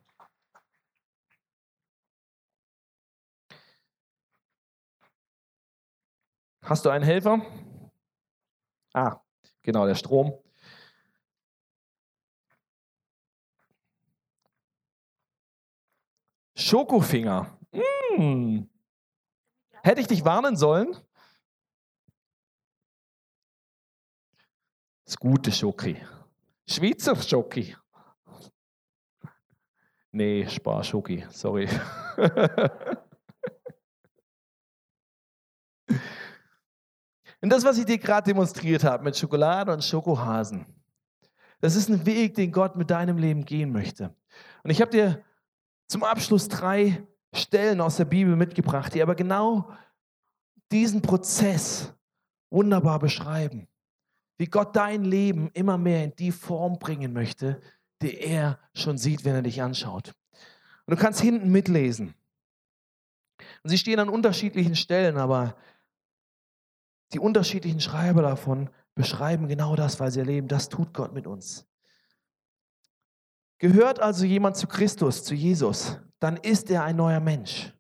Hast 6.64 6.86
du 6.86 6.90
einen 6.90 7.04
Helfer? 7.04 7.42
Ah, 8.94 9.20
genau, 9.62 9.86
der 9.86 9.96
Strom. 9.96 10.43
Schokofinger. 16.56 17.58
Mmh. 17.72 18.68
Hätte 19.84 20.02
ich 20.02 20.08
dich 20.08 20.24
warnen 20.24 20.56
sollen? 20.56 20.96
Das 25.06 25.18
gute 25.18 25.52
Schoki. 25.52 25.98
Schweizer 26.68 27.16
Schoki. 27.16 27.76
Nee, 30.16 30.48
Sparschoki, 30.48 31.26
sorry. 31.32 31.68
und 37.42 37.50
das, 37.50 37.66
was 37.66 37.80
ich 37.80 37.86
dir 37.86 37.98
gerade 37.98 38.32
demonstriert 38.32 38.84
habe 38.84 39.04
mit 39.04 39.18
Schokolade 39.18 39.74
und 39.74 39.84
Schokohasen, 39.84 40.68
das 41.62 41.76
ist 41.76 41.90
ein 41.90 42.06
Weg, 42.06 42.36
den 42.36 42.52
Gott 42.52 42.76
mit 42.76 42.92
deinem 42.92 43.18
Leben 43.18 43.44
gehen 43.44 43.72
möchte. 43.72 44.16
Und 44.64 44.70
ich 44.70 44.82
habe 44.82 44.92
dir 44.92 45.24
zum 45.88 46.04
Abschluss 46.04 46.48
drei 46.48 47.06
Stellen 47.34 47.82
aus 47.82 47.98
der 47.98 48.06
Bibel 48.06 48.36
mitgebracht, 48.36 48.94
die 48.94 49.02
aber 49.02 49.16
genau 49.16 49.72
diesen 50.72 51.02
Prozess 51.02 51.94
wunderbar 52.50 53.00
beschreiben. 53.00 53.68
Wie 54.38 54.46
Gott 54.46 54.76
dein 54.76 55.04
Leben 55.04 55.50
immer 55.54 55.78
mehr 55.78 56.04
in 56.04 56.16
die 56.16 56.32
Form 56.32 56.80
bringen 56.80 57.14
möchte, 57.14 57.62
die 58.02 58.18
er 58.18 58.60
schon 58.74 58.98
sieht, 58.98 59.26
wenn 59.26 59.36
er 59.36 59.42
dich 59.42 59.62
anschaut. 59.62 60.14
Und 60.86 60.98
du 60.98 61.02
kannst 61.02 61.22
hinten 61.22 61.52
mitlesen. 61.52 62.14
Und 63.64 63.70
sie 63.70 63.78
stehen 63.78 64.00
an 64.00 64.10
unterschiedlichen 64.10 64.76
Stellen, 64.76 65.18
aber 65.18 65.56
die 67.14 67.20
unterschiedlichen 67.20 67.80
Schreiber 67.80 68.22
davon 68.22 68.70
beschreiben 68.96 69.48
genau 69.48 69.76
das, 69.76 70.00
weil 70.00 70.12
sie 70.12 70.20
erleben, 70.20 70.48
das 70.48 70.70
tut 70.70 70.94
Gott 70.94 71.14
mit 71.14 71.28
uns. 71.28 71.66
Gehört 73.64 74.02
also 74.02 74.26
jemand 74.26 74.58
zu 74.58 74.68
Christus, 74.68 75.24
zu 75.24 75.36
Jesus, 75.36 75.98
dann 76.20 76.36
ist 76.36 76.70
er 76.70 76.84
ein 76.84 76.98
neuer 76.98 77.22
Mensch. 77.22 77.74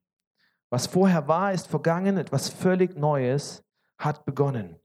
Was 0.69 0.88
vorher 0.88 1.28
war, 1.28 1.52
ist 1.52 1.67
vergangen, 1.67 2.15
etwas 2.15 2.48
völlig 2.48 2.96
Neues 2.96 3.62
hat 3.98 4.24
begonnen. 4.24 4.80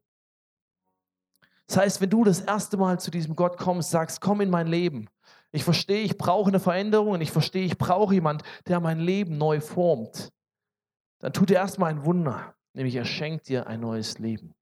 Das 1.68 1.76
heißt, 1.76 2.00
wenn 2.00 2.11
du 2.11 2.24
das 2.24 2.40
erste 2.40 2.76
Mal 2.76 2.98
zu 2.98 3.12
diesem 3.12 3.37
Gott 3.37 3.58
kommst, 3.58 3.92
sagst, 3.92 4.20
komm 4.20 4.40
in 4.40 4.50
mein 4.50 4.66
Leben. 4.66 5.08
Ich 5.52 5.62
verstehe, 5.62 6.02
ich 6.02 6.18
brauche 6.18 6.48
eine 6.48 6.58
Veränderung 6.58 7.11
und 7.11 7.20
ich 7.20 7.30
verstehe, 7.30 7.64
ich 7.64 7.78
brauche 7.78 8.14
jemand, 8.14 8.42
der 8.66 8.80
mein 8.80 8.98
Leben 8.98 9.38
neu 9.38 9.61
formt. 9.61 10.32
Dann 11.20 11.32
tut 11.32 11.52
er 11.52 11.61
erstmal 11.61 11.92
ein 11.92 12.04
Wunder, 12.04 12.56
nämlich 12.72 12.96
er 12.96 13.04
schenkt 13.04 13.48
dir 13.48 13.68
ein 13.68 13.78
neues 13.78 14.18
Leben. 14.18 14.52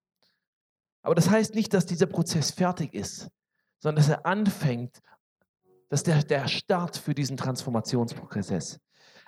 Aber 1.01 1.15
das 1.15 1.31
heißt 1.31 1.55
nicht, 1.55 1.73
dass 1.73 1.87
dieser 1.87 2.05
Prozess 2.05 2.51
fertig 2.51 2.93
ist, 2.93 3.31
sondern 3.79 4.03
dass 4.03 4.11
er 4.11 4.27
anfängt, 4.27 5.01
dass 5.89 6.03
der, 6.03 6.23
der 6.23 6.49
Start 6.49 6.97
für 6.97 7.15
diesen 7.15 7.37
Transformationsprozess 7.37 8.51
ist. 8.51 8.81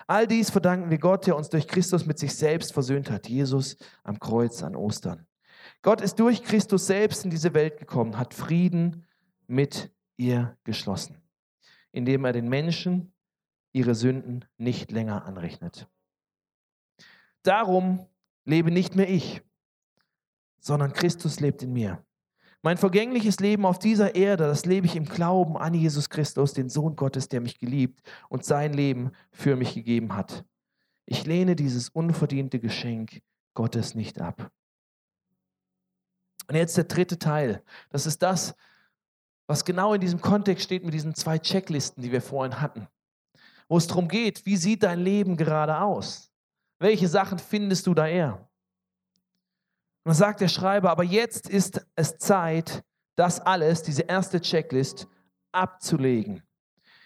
All 0.07 0.27
dies 0.27 0.49
verdanken 0.49 0.89
wir 0.89 0.97
Gott, 0.97 1.27
der 1.27 1.35
uns 1.35 1.49
durch 1.49 1.67
Christus 1.67 2.05
mit 2.05 2.17
sich 2.17 2.35
selbst 2.35 2.73
versöhnt 2.73 3.11
hat, 3.11 3.29
Jesus 3.29 3.77
am 4.03 4.19
Kreuz 4.19 4.63
an 4.63 4.75
Ostern. 4.75 5.27
Gott 5.81 6.01
ist 6.01 6.19
durch 6.19 6.43
Christus 6.43 6.87
selbst 6.87 7.23
in 7.23 7.31
diese 7.31 7.53
Welt 7.53 7.77
gekommen, 7.77 8.17
hat 8.17 8.33
Frieden 8.33 9.05
mit 9.47 9.91
ihr 10.17 10.57
geschlossen, 10.63 11.21
indem 11.91 12.25
er 12.25 12.33
den 12.33 12.49
Menschen 12.49 13.13
ihre 13.71 13.95
Sünden 13.95 14.45
nicht 14.57 14.91
länger 14.91 15.25
anrechnet. 15.25 15.87
Darum 17.43 18.05
lebe 18.45 18.71
nicht 18.71 18.95
mehr 18.95 19.09
ich, 19.09 19.41
sondern 20.59 20.91
Christus 20.91 21.39
lebt 21.39 21.61
in 21.63 21.71
mir. 21.71 22.03
Mein 22.61 22.77
vergängliches 22.77 23.39
Leben 23.39 23.65
auf 23.65 23.79
dieser 23.79 24.15
Erde, 24.15 24.45
das 24.45 24.65
lebe 24.65 24.85
ich 24.85 24.97
im 24.97 25.05
Glauben 25.05 25.57
an 25.57 25.73
Jesus 25.73 26.09
Christus, 26.09 26.53
den 26.53 26.67
Sohn 26.67 26.97
Gottes, 26.97 27.29
der 27.29 27.39
mich 27.39 27.57
geliebt 27.57 28.01
und 28.27 28.43
sein 28.43 28.73
Leben 28.73 29.11
für 29.31 29.55
mich 29.55 29.75
gegeben 29.75 30.15
hat. 30.15 30.43
Ich 31.05 31.25
lehne 31.25 31.55
dieses 31.55 31.87
unverdiente 31.89 32.59
Geschenk 32.59 33.21
Gottes 33.53 33.95
nicht 33.95 34.19
ab. 34.19 34.51
Und 36.49 36.55
jetzt 36.55 36.75
der 36.75 36.83
dritte 36.83 37.17
Teil. 37.17 37.63
Das 37.91 38.05
ist 38.05 38.21
das, 38.21 38.55
was 39.47 39.63
genau 39.63 39.93
in 39.93 40.01
diesem 40.01 40.19
Kontext 40.19 40.65
steht 40.65 40.83
mit 40.83 40.93
diesen 40.93 41.15
zwei 41.15 41.39
Checklisten, 41.39 42.03
die 42.03 42.11
wir 42.11 42.21
vorhin 42.21 42.59
hatten. 42.59 42.87
Wo 43.69 43.77
es 43.77 43.87
darum 43.87 44.07
geht, 44.07 44.45
wie 44.45 44.57
sieht 44.57 44.83
dein 44.83 44.99
Leben 44.99 45.37
gerade 45.37 45.79
aus? 45.79 46.31
Welche 46.79 47.07
Sachen 47.07 47.39
findest 47.39 47.87
du 47.87 47.93
da 47.93 48.07
eher? 48.07 48.48
Und 50.09 50.15
sagt 50.15 50.41
der 50.41 50.47
Schreiber, 50.47 50.89
aber 50.89 51.03
jetzt 51.03 51.47
ist 51.47 51.85
es 51.95 52.17
Zeit, 52.17 52.83
das 53.15 53.39
alles, 53.39 53.83
diese 53.83 54.01
erste 54.01 54.41
Checklist, 54.41 55.07
abzulegen. 55.51 56.41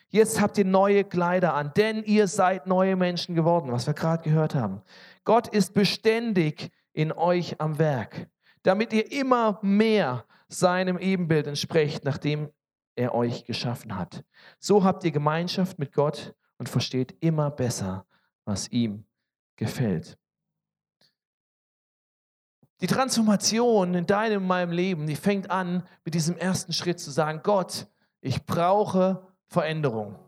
Jetzt 0.07 0.39
habt 0.39 0.57
ihr 0.57 0.63
neue 0.63 1.03
Kleider 1.03 1.53
an, 1.53 1.73
denn 1.75 2.03
ihr 2.03 2.27
seid 2.29 2.65
neue 2.65 2.95
Menschen 2.95 3.35
geworden, 3.35 3.73
was 3.73 3.87
wir 3.87 3.93
gerade 3.93 4.23
gehört 4.23 4.55
haben. 4.55 4.83
Gott 5.25 5.49
ist 5.49 5.73
beständig 5.73 6.71
in 6.93 7.11
euch 7.11 7.59
am 7.59 7.77
Werk, 7.77 8.29
damit 8.61 8.93
ihr 8.93 9.11
immer 9.11 9.59
mehr 9.61 10.23
seinem 10.47 10.97
Ebenbild 10.97 11.47
entsprecht, 11.47 12.05
nachdem 12.05 12.51
er 12.95 13.13
euch 13.13 13.43
geschaffen 13.43 13.97
hat. 13.97 14.23
So 14.59 14.85
habt 14.85 15.03
ihr 15.03 15.11
Gemeinschaft 15.11 15.77
mit 15.77 15.91
Gott 15.91 16.35
und 16.57 16.69
versteht 16.69 17.17
immer 17.19 17.51
besser, 17.51 18.05
was 18.45 18.71
ihm 18.71 19.03
gefällt. 19.57 20.17
Die 22.83 22.87
Transformation 22.87 23.93
in 23.93 24.05
deinem 24.05 24.41
und 24.41 24.47
meinem 24.49 24.73
Leben, 24.73 25.07
die 25.07 25.15
fängt 25.15 25.49
an 25.49 25.83
mit 26.03 26.15
diesem 26.15 26.35
ersten 26.35 26.73
Schritt 26.73 26.99
zu 26.99 27.11
sagen, 27.11 27.39
Gott, 27.41 27.87
ich 28.19 28.45
brauche 28.45 29.25
Veränderung. 29.47 30.19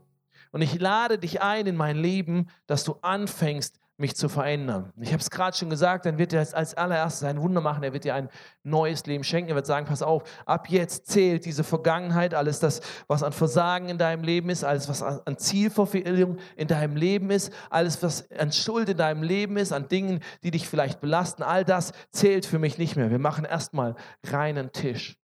Und 0.54 0.62
ich 0.62 0.80
lade 0.80 1.20
dich 1.20 1.42
ein 1.42 1.68
in 1.68 1.76
mein 1.76 1.98
Leben, 1.98 2.48
dass 2.66 2.86
du 2.86 2.96
anfängst, 3.02 3.78
mich 3.98 4.16
zu 4.16 4.28
verändern. 4.28 4.92
Ich 5.00 5.14
habe 5.14 5.22
es 5.22 5.30
gerade 5.30 5.56
schon 5.56 5.70
gesagt, 5.70 6.06
dann 6.06 6.18
wird 6.18 6.34
er 6.34 6.40
als 6.40 6.74
allererstes 6.74 7.24
ein 7.24 7.40
Wunder 7.40 7.62
machen, 7.62 7.82
er 7.82 7.94
wird 7.94 8.04
dir 8.04 8.14
ein 8.14 8.30
neues 8.64 9.06
Leben 9.06 9.24
schenken, 9.24 9.52
er 9.52 9.56
wird 9.56 9.66
sagen, 9.66 9.86
pass 9.86 10.02
auf, 10.02 10.24
ab 10.46 10.70
jetzt 10.70 11.08
zählt 11.08 11.46
diese 11.46 11.64
Vergangenheit, 11.64 12.34
alles 12.34 12.60
das, 12.60 12.82
was 13.08 13.24
an 13.24 13.32
Versagen 13.32 13.88
in 13.88 13.98
deinem 13.98 14.24
Leben 14.24 14.50
ist, 14.50 14.66
alles, 14.66 14.90
was 14.90 15.02
an 15.02 15.38
Zielverfehlung 15.38 16.38
in 16.58 16.68
deinem 16.68 16.98
Leben 16.98 17.30
ist, 17.30 17.54
alles, 17.70 18.04
was 18.04 18.30
an 18.32 18.52
Schuld 18.52 18.90
in 18.90 18.98
deinem 18.98 19.24
Leben 19.24 19.56
ist, 19.56 19.72
an 19.72 19.88
Dingen, 19.88 20.20
die 20.44 20.52
dich 20.52 20.68
vielleicht 20.68 21.00
belasten, 21.00 21.44
all 21.44 21.64
das 21.64 21.94
zählt 22.12 22.46
für 22.46 22.60
mich 22.60 22.78
nicht 22.78 22.98
mehr. 22.98 23.12
Wir 23.12 23.20
machen 23.20 23.46
erstmal 23.46 23.96
reinen 24.26 24.74
Tisch. 24.74 25.18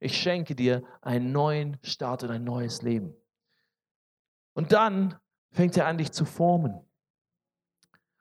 Ich 0.00 0.20
schenke 0.20 0.54
dir 0.56 0.82
einen 1.00 1.32
neuen 1.32 1.78
Start 1.82 2.24
und 2.24 2.30
ein 2.30 2.44
neues 2.44 2.82
Leben. 2.82 3.14
Und 4.54 4.72
dann 4.72 5.14
fängt 5.52 5.76
er 5.76 5.86
an, 5.86 5.98
dich 5.98 6.12
zu 6.12 6.24
formen. 6.24 6.85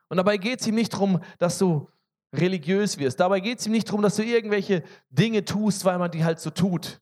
Und 0.09 0.17
dabei 0.17 0.37
geht 0.37 0.61
es 0.61 0.67
ihm 0.67 0.75
nicht 0.75 0.93
darum, 0.93 1.21
dass 1.39 1.57
du 1.57 1.89
religiös 2.33 2.97
wirst. 2.97 3.19
Dabei 3.19 3.39
geht 3.39 3.59
es 3.59 3.65
ihm 3.65 3.71
nicht 3.71 3.87
darum, 3.87 4.01
dass 4.01 4.15
du 4.15 4.23
irgendwelche 4.23 4.83
Dinge 5.09 5.45
tust, 5.45 5.85
weil 5.85 5.97
man 5.97 6.11
die 6.11 6.23
halt 6.23 6.39
so 6.39 6.49
tut. 6.49 7.01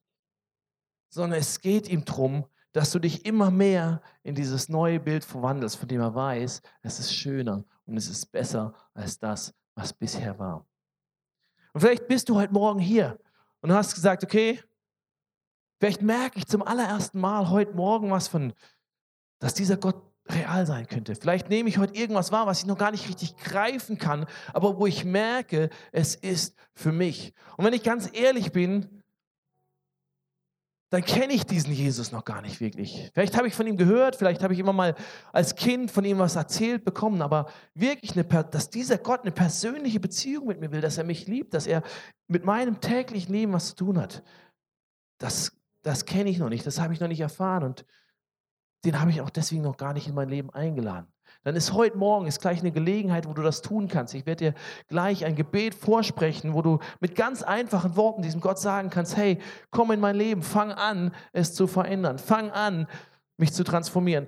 Sondern 1.08 1.38
es 1.38 1.60
geht 1.60 1.88
ihm 1.88 2.04
darum, 2.04 2.46
dass 2.72 2.90
du 2.90 2.98
dich 2.98 3.24
immer 3.24 3.50
mehr 3.50 4.02
in 4.22 4.34
dieses 4.34 4.68
neue 4.68 4.98
Bild 4.98 5.24
verwandelst, 5.24 5.76
von 5.76 5.88
dem 5.88 6.00
er 6.00 6.14
weiß, 6.14 6.60
es 6.82 6.98
ist 6.98 7.14
schöner 7.14 7.64
und 7.86 7.96
es 7.96 8.08
ist 8.08 8.26
besser 8.26 8.74
als 8.94 9.18
das, 9.18 9.54
was 9.74 9.92
bisher 9.92 10.38
war. 10.38 10.66
Und 11.72 11.80
vielleicht 11.80 12.08
bist 12.08 12.28
du 12.28 12.36
heute 12.36 12.52
Morgen 12.52 12.80
hier 12.80 13.18
und 13.60 13.72
hast 13.72 13.94
gesagt, 13.94 14.24
okay, 14.24 14.60
vielleicht 15.78 16.02
merke 16.02 16.38
ich 16.38 16.46
zum 16.46 16.62
allerersten 16.62 17.20
Mal 17.20 17.50
heute 17.50 17.74
Morgen 17.74 18.10
was 18.10 18.28
von, 18.28 18.52
dass 19.38 19.54
dieser 19.54 19.76
Gott 19.76 20.02
real 20.28 20.66
sein 20.66 20.86
könnte. 20.86 21.14
Vielleicht 21.14 21.48
nehme 21.50 21.68
ich 21.68 21.78
heute 21.78 21.94
irgendwas 21.94 22.32
wahr, 22.32 22.46
was 22.46 22.60
ich 22.60 22.66
noch 22.66 22.78
gar 22.78 22.90
nicht 22.90 23.08
richtig 23.08 23.36
greifen 23.36 23.98
kann, 23.98 24.26
aber 24.52 24.78
wo 24.78 24.86
ich 24.86 25.04
merke, 25.04 25.70
es 25.92 26.14
ist 26.14 26.56
für 26.74 26.92
mich. 26.92 27.34
Und 27.56 27.64
wenn 27.64 27.74
ich 27.74 27.82
ganz 27.82 28.08
ehrlich 28.12 28.52
bin, 28.52 29.02
dann 30.94 31.04
kenne 31.04 31.32
ich 31.32 31.44
diesen 31.44 31.72
Jesus 31.72 32.12
noch 32.12 32.24
gar 32.24 32.40
nicht 32.40 32.60
wirklich. 32.60 33.10
Vielleicht 33.14 33.36
habe 33.36 33.48
ich 33.48 33.54
von 33.54 33.66
ihm 33.66 33.76
gehört, 33.76 34.14
vielleicht 34.14 34.44
habe 34.44 34.54
ich 34.54 34.60
immer 34.60 34.72
mal 34.72 34.94
als 35.32 35.56
Kind 35.56 35.90
von 35.90 36.04
ihm 36.04 36.18
was 36.18 36.36
erzählt 36.36 36.84
bekommen, 36.84 37.20
aber 37.20 37.50
wirklich, 37.74 38.12
eine, 38.12 38.24
dass 38.44 38.70
dieser 38.70 38.98
Gott 38.98 39.22
eine 39.22 39.32
persönliche 39.32 39.98
Beziehung 39.98 40.46
mit 40.46 40.60
mir 40.60 40.70
will, 40.70 40.80
dass 40.80 40.96
er 40.96 41.02
mich 41.02 41.26
liebt, 41.26 41.52
dass 41.52 41.66
er 41.66 41.82
mit 42.28 42.44
meinem 42.44 42.80
täglichen 42.80 43.34
Leben 43.34 43.52
was 43.52 43.70
zu 43.70 43.76
tun 43.76 43.98
hat, 43.98 44.22
das, 45.18 45.52
das 45.82 46.04
kenne 46.04 46.30
ich 46.30 46.38
noch 46.38 46.48
nicht, 46.48 46.64
das 46.64 46.80
habe 46.80 46.94
ich 46.94 47.00
noch 47.00 47.08
nicht 47.08 47.20
erfahren. 47.20 47.64
Und 47.64 47.84
den 48.84 49.00
habe 49.00 49.10
ich 49.10 49.20
auch 49.20 49.30
deswegen 49.30 49.62
noch 49.62 49.76
gar 49.76 49.92
nicht 49.92 50.08
in 50.08 50.14
mein 50.14 50.28
Leben 50.28 50.50
eingeladen. 50.50 51.06
Dann 51.42 51.56
ist 51.56 51.72
heute 51.72 51.98
Morgen 51.98 52.26
ist 52.26 52.40
gleich 52.40 52.60
eine 52.60 52.72
Gelegenheit, 52.72 53.28
wo 53.28 53.34
du 53.34 53.42
das 53.42 53.60
tun 53.60 53.86
kannst. 53.86 54.14
Ich 54.14 54.24
werde 54.24 54.52
dir 54.52 54.54
gleich 54.88 55.24
ein 55.24 55.36
Gebet 55.36 55.74
vorsprechen, 55.74 56.54
wo 56.54 56.62
du 56.62 56.78
mit 57.00 57.14
ganz 57.14 57.42
einfachen 57.42 57.96
Worten 57.96 58.22
diesem 58.22 58.40
Gott 58.40 58.58
sagen 58.58 58.88
kannst, 58.88 59.16
hey, 59.16 59.38
komm 59.70 59.90
in 59.90 60.00
mein 60.00 60.16
Leben, 60.16 60.42
fang 60.42 60.72
an, 60.72 61.14
es 61.32 61.54
zu 61.54 61.66
verändern. 61.66 62.18
Fang 62.18 62.50
an, 62.50 62.86
mich 63.36 63.52
zu 63.52 63.62
transformieren. 63.62 64.26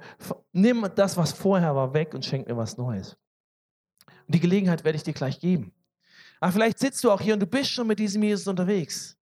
Nimm 0.53 0.87
das, 0.95 1.16
was 1.16 1.33
vorher 1.33 1.75
war, 1.75 1.95
weg 1.95 2.12
und 2.12 2.25
schenk 2.25 2.49
mir 2.49 2.57
was 2.57 2.77
Neues. 2.77 3.16
Und 4.27 4.35
die 4.35 4.40
Gelegenheit 4.40 4.85
werde 4.85 4.97
ich 4.97 5.03
dir 5.03 5.14
gleich 5.14 5.40
geben. 5.40 5.73
Aber 6.40 6.53
vielleicht 6.53 6.79
sitzt 6.79 7.03
du 7.03 7.11
auch 7.11 7.21
hier 7.21 7.33
und 7.33 7.40
du 7.40 7.47
bist 7.47 7.71
schon 7.71 7.87
mit 7.87 7.99
diesem 7.99 8.22
Jesus 8.22 8.47
unterwegs. 8.47 9.16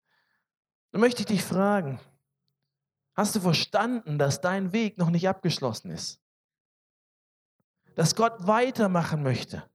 Dann 0.90 1.00
möchte 1.00 1.20
ich 1.20 1.26
dich 1.26 1.44
fragen, 1.44 2.00
Hast 3.14 3.36
du 3.36 3.40
verstanden, 3.40 4.18
dass 4.18 4.40
dein 4.40 4.72
Weg 4.72 4.98
noch 4.98 5.10
nicht 5.10 5.28
abgeschlossen 5.28 5.90
ist? 5.90 6.20
Dass 7.94 8.16
Gott 8.16 8.46
weitermachen 8.46 9.22
möchte? 9.22 9.68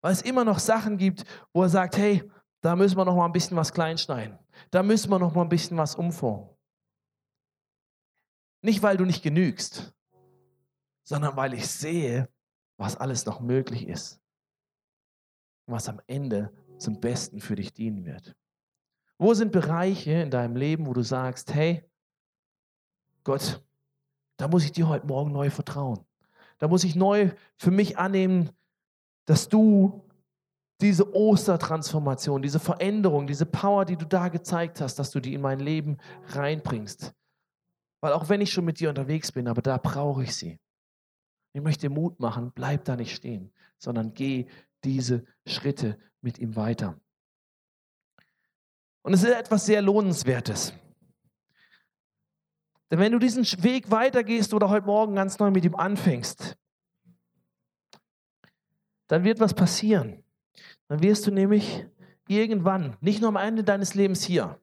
Weil 0.00 0.12
es 0.12 0.22
immer 0.22 0.44
noch 0.44 0.58
Sachen 0.58 0.96
gibt, 0.96 1.24
wo 1.52 1.62
er 1.62 1.68
sagt, 1.68 1.98
hey, 1.98 2.30
da 2.62 2.74
müssen 2.76 2.96
wir 2.96 3.04
noch 3.04 3.14
mal 3.14 3.26
ein 3.26 3.32
bisschen 3.32 3.56
was 3.56 3.72
kleinschneiden. 3.72 4.38
Da 4.70 4.82
müssen 4.82 5.10
wir 5.10 5.18
noch 5.18 5.34
mal 5.34 5.42
ein 5.42 5.48
bisschen 5.48 5.76
was 5.76 5.94
umformen. 5.94 6.48
Nicht, 8.62 8.82
weil 8.82 8.96
du 8.96 9.04
nicht 9.04 9.22
genügst, 9.22 9.94
sondern 11.04 11.36
weil 11.36 11.54
ich 11.54 11.66
sehe, 11.66 12.28
was 12.78 12.96
alles 12.96 13.26
noch 13.26 13.40
möglich 13.40 13.86
ist. 13.86 14.20
Was 15.66 15.88
am 15.88 16.00
Ende 16.06 16.52
zum 16.78 17.00
Besten 17.00 17.40
für 17.40 17.56
dich 17.56 17.72
dienen 17.72 18.04
wird. 18.04 18.34
Wo 19.18 19.34
sind 19.34 19.52
Bereiche 19.52 20.12
in 20.12 20.30
deinem 20.30 20.56
Leben, 20.56 20.86
wo 20.86 20.94
du 20.94 21.02
sagst, 21.02 21.54
hey, 21.54 21.89
Gott, 23.30 23.62
da 24.38 24.48
muss 24.48 24.64
ich 24.64 24.72
dir 24.72 24.88
heute 24.88 25.06
Morgen 25.06 25.30
neu 25.30 25.50
vertrauen. 25.50 26.04
Da 26.58 26.66
muss 26.66 26.82
ich 26.82 26.96
neu 26.96 27.30
für 27.56 27.70
mich 27.70 27.96
annehmen, 27.96 28.50
dass 29.24 29.48
du 29.48 30.02
diese 30.80 31.14
Ostertransformation, 31.14 32.42
diese 32.42 32.58
Veränderung, 32.58 33.28
diese 33.28 33.46
Power, 33.46 33.84
die 33.84 33.96
du 33.96 34.04
da 34.04 34.30
gezeigt 34.30 34.80
hast, 34.80 34.98
dass 34.98 35.12
du 35.12 35.20
die 35.20 35.34
in 35.34 35.42
mein 35.42 35.60
Leben 35.60 35.98
reinbringst. 36.30 37.14
Weil 38.00 38.14
auch 38.14 38.28
wenn 38.28 38.40
ich 38.40 38.52
schon 38.52 38.64
mit 38.64 38.80
dir 38.80 38.88
unterwegs 38.88 39.30
bin, 39.30 39.46
aber 39.46 39.62
da 39.62 39.76
brauche 39.76 40.24
ich 40.24 40.34
sie. 40.34 40.58
Ich 41.52 41.62
möchte 41.62 41.88
Mut 41.88 42.18
machen, 42.18 42.50
bleib 42.52 42.84
da 42.84 42.96
nicht 42.96 43.14
stehen, 43.14 43.52
sondern 43.78 44.12
geh 44.12 44.48
diese 44.82 45.24
Schritte 45.46 45.96
mit 46.20 46.40
ihm 46.40 46.56
weiter. 46.56 46.98
Und 49.02 49.12
es 49.12 49.22
ist 49.22 49.30
etwas 49.30 49.66
sehr 49.66 49.82
Lohnenswertes. 49.82 50.74
Denn 52.90 52.98
wenn 52.98 53.12
du 53.12 53.18
diesen 53.18 53.44
Weg 53.62 53.90
weitergehst 53.90 54.52
oder 54.52 54.68
heute 54.68 54.86
Morgen 54.86 55.14
ganz 55.14 55.38
neu 55.38 55.50
mit 55.50 55.64
ihm 55.64 55.76
anfängst, 55.76 56.56
dann 59.06 59.24
wird 59.24 59.40
was 59.40 59.54
passieren. 59.54 60.24
Dann 60.88 61.02
wirst 61.02 61.26
du 61.26 61.30
nämlich 61.30 61.86
irgendwann, 62.26 62.96
nicht 63.00 63.20
nur 63.20 63.28
am 63.28 63.36
Ende 63.36 63.64
deines 63.64 63.94
Lebens 63.94 64.22
hier, 64.22 64.60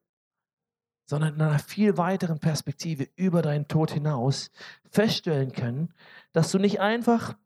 sondern 1.06 1.36
in 1.36 1.42
einer 1.42 1.60
viel 1.60 1.98
weiteren 1.98 2.40
Perspektive 2.40 3.08
über 3.16 3.42
deinen 3.42 3.68
Tod 3.68 3.92
hinaus 3.92 4.52
feststellen 4.92 5.54
können, 5.54 5.94
dass 6.34 6.52
du 6.52 6.60
nicht 6.60 6.82
einfach 6.82 7.38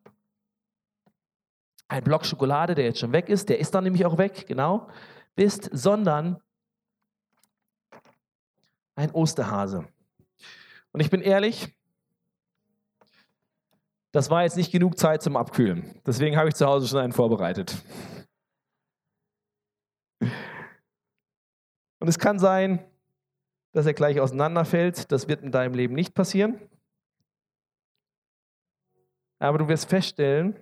ein 1.87 2.03
Block 2.03 2.25
Schokolade, 2.25 2.73
der 2.73 2.85
jetzt 2.85 2.99
schon 2.99 3.13
weg 3.13 3.29
ist, 3.29 3.49
der 3.49 3.59
ist 3.59 3.75
dann 3.75 3.83
nämlich 3.83 4.05
auch 4.05 4.17
weg, 4.17 4.45
genau, 4.47 4.89
bist, 5.35 5.69
sondern 5.73 6.41
ein 8.95 9.11
Osterhase. 9.11 9.87
Und 10.93 10.99
ich 10.99 11.09
bin 11.09 11.21
ehrlich, 11.21 11.73
das 14.11 14.29
war 14.29 14.43
jetzt 14.43 14.57
nicht 14.57 14.71
genug 14.71 14.97
Zeit 14.97 15.21
zum 15.21 15.37
Abkühlen. 15.37 16.01
Deswegen 16.05 16.35
habe 16.35 16.49
ich 16.49 16.55
zu 16.55 16.65
Hause 16.65 16.87
schon 16.87 16.99
einen 16.99 17.13
vorbereitet. 17.13 17.81
Und 20.19 22.07
es 22.07 22.19
kann 22.19 22.39
sein, 22.39 22.85
dass 23.71 23.85
er 23.85 23.93
gleich 23.93 24.19
auseinanderfällt. 24.19 25.11
Das 25.11 25.29
wird 25.29 25.43
in 25.43 25.51
deinem 25.51 25.75
Leben 25.75 25.93
nicht 25.93 26.13
passieren. 26.13 26.59
Aber 29.39 29.59
du 29.59 29.67
wirst 29.69 29.89
feststellen, 29.89 30.59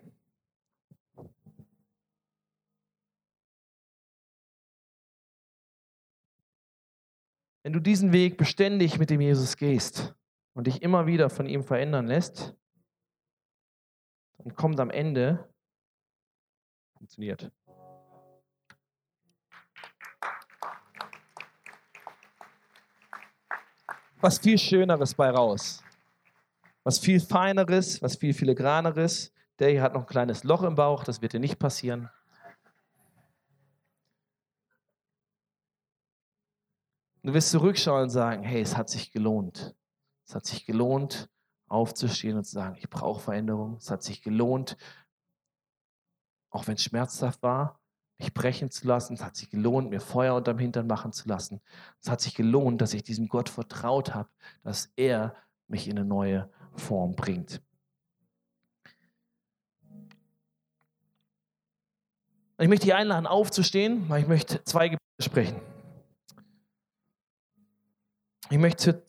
wenn 7.63 7.73
du 7.73 7.79
diesen 7.79 8.13
Weg 8.13 8.37
beständig 8.37 8.99
mit 8.99 9.09
dem 9.09 9.21
Jesus 9.21 9.57
gehst 9.57 10.13
und 10.53 10.67
dich 10.67 10.81
immer 10.81 11.05
wieder 11.05 11.29
von 11.29 11.45
ihm 11.47 11.63
verändern 11.63 12.07
lässt, 12.07 12.55
dann 14.37 14.55
kommt 14.55 14.79
am 14.79 14.89
Ende, 14.89 15.47
funktioniert, 16.97 17.51
was 24.21 24.39
viel 24.39 24.57
Schöneres 24.57 25.13
bei 25.13 25.29
raus. 25.29 25.83
Was 26.83 26.99
viel 26.99 27.19
Feineres, 27.19 28.01
was 28.01 28.15
viel 28.15 28.33
filigraneres. 28.33 29.33
Der 29.59 29.69
hier 29.69 29.81
hat 29.81 29.93
noch 29.93 30.01
ein 30.01 30.07
kleines 30.07 30.43
Loch 30.43 30.63
im 30.63 30.75
Bauch, 30.75 31.03
das 31.03 31.21
wird 31.21 31.33
dir 31.33 31.39
nicht 31.39 31.59
passieren. 31.59 32.09
Du 37.21 37.33
wirst 37.33 37.51
zurückschauen 37.51 38.03
und 38.03 38.09
sagen, 38.09 38.43
hey, 38.43 38.61
es 38.61 38.77
hat 38.77 38.89
sich 38.89 39.11
gelohnt. 39.11 39.75
Es 40.29 40.35
hat 40.35 40.45
sich 40.45 40.67
gelohnt, 40.67 41.27
aufzustehen 41.67 42.37
und 42.37 42.43
zu 42.43 42.51
sagen, 42.51 42.75
ich 42.77 42.87
brauche 42.87 43.19
Veränderung. 43.19 43.77
Es 43.77 43.89
hat 43.89 44.03
sich 44.03 44.21
gelohnt, 44.21 44.77
auch 46.51 46.67
wenn 46.67 46.75
es 46.75 46.83
schmerzhaft 46.83 47.41
war, 47.41 47.79
mich 48.19 48.31
brechen 48.31 48.69
zu 48.69 48.85
lassen. 48.85 49.15
Es 49.15 49.23
hat 49.23 49.35
sich 49.35 49.49
gelohnt, 49.49 49.89
mir 49.89 49.99
Feuer 49.99 50.35
unterm 50.35 50.59
Hintern 50.59 50.85
machen 50.85 51.13
zu 51.13 51.27
lassen. 51.27 51.61
Es 51.99 52.11
hat 52.11 52.21
sich 52.21 52.35
gelohnt, 52.35 52.79
dass 52.79 52.93
ich 52.93 53.01
diesem 53.01 53.27
Gott 53.27 53.49
vertraut 53.49 54.13
habe, 54.13 54.29
dass 54.61 54.91
er 54.95 55.35
mich 55.67 55.87
in 55.87 55.97
eine 55.97 56.07
neue 56.07 56.47
Form 56.75 57.15
bringt. 57.15 57.63
Ich 62.59 62.67
möchte 62.67 62.85
dich 62.85 62.93
einladen, 62.93 63.25
aufzustehen, 63.25 64.07
weil 64.09 64.21
ich 64.21 64.27
möchte 64.27 64.63
zwei 64.63 64.89
Gebete 64.89 65.23
sprechen. 65.23 65.59
Ich 68.51 68.59
möchte 68.59 69.08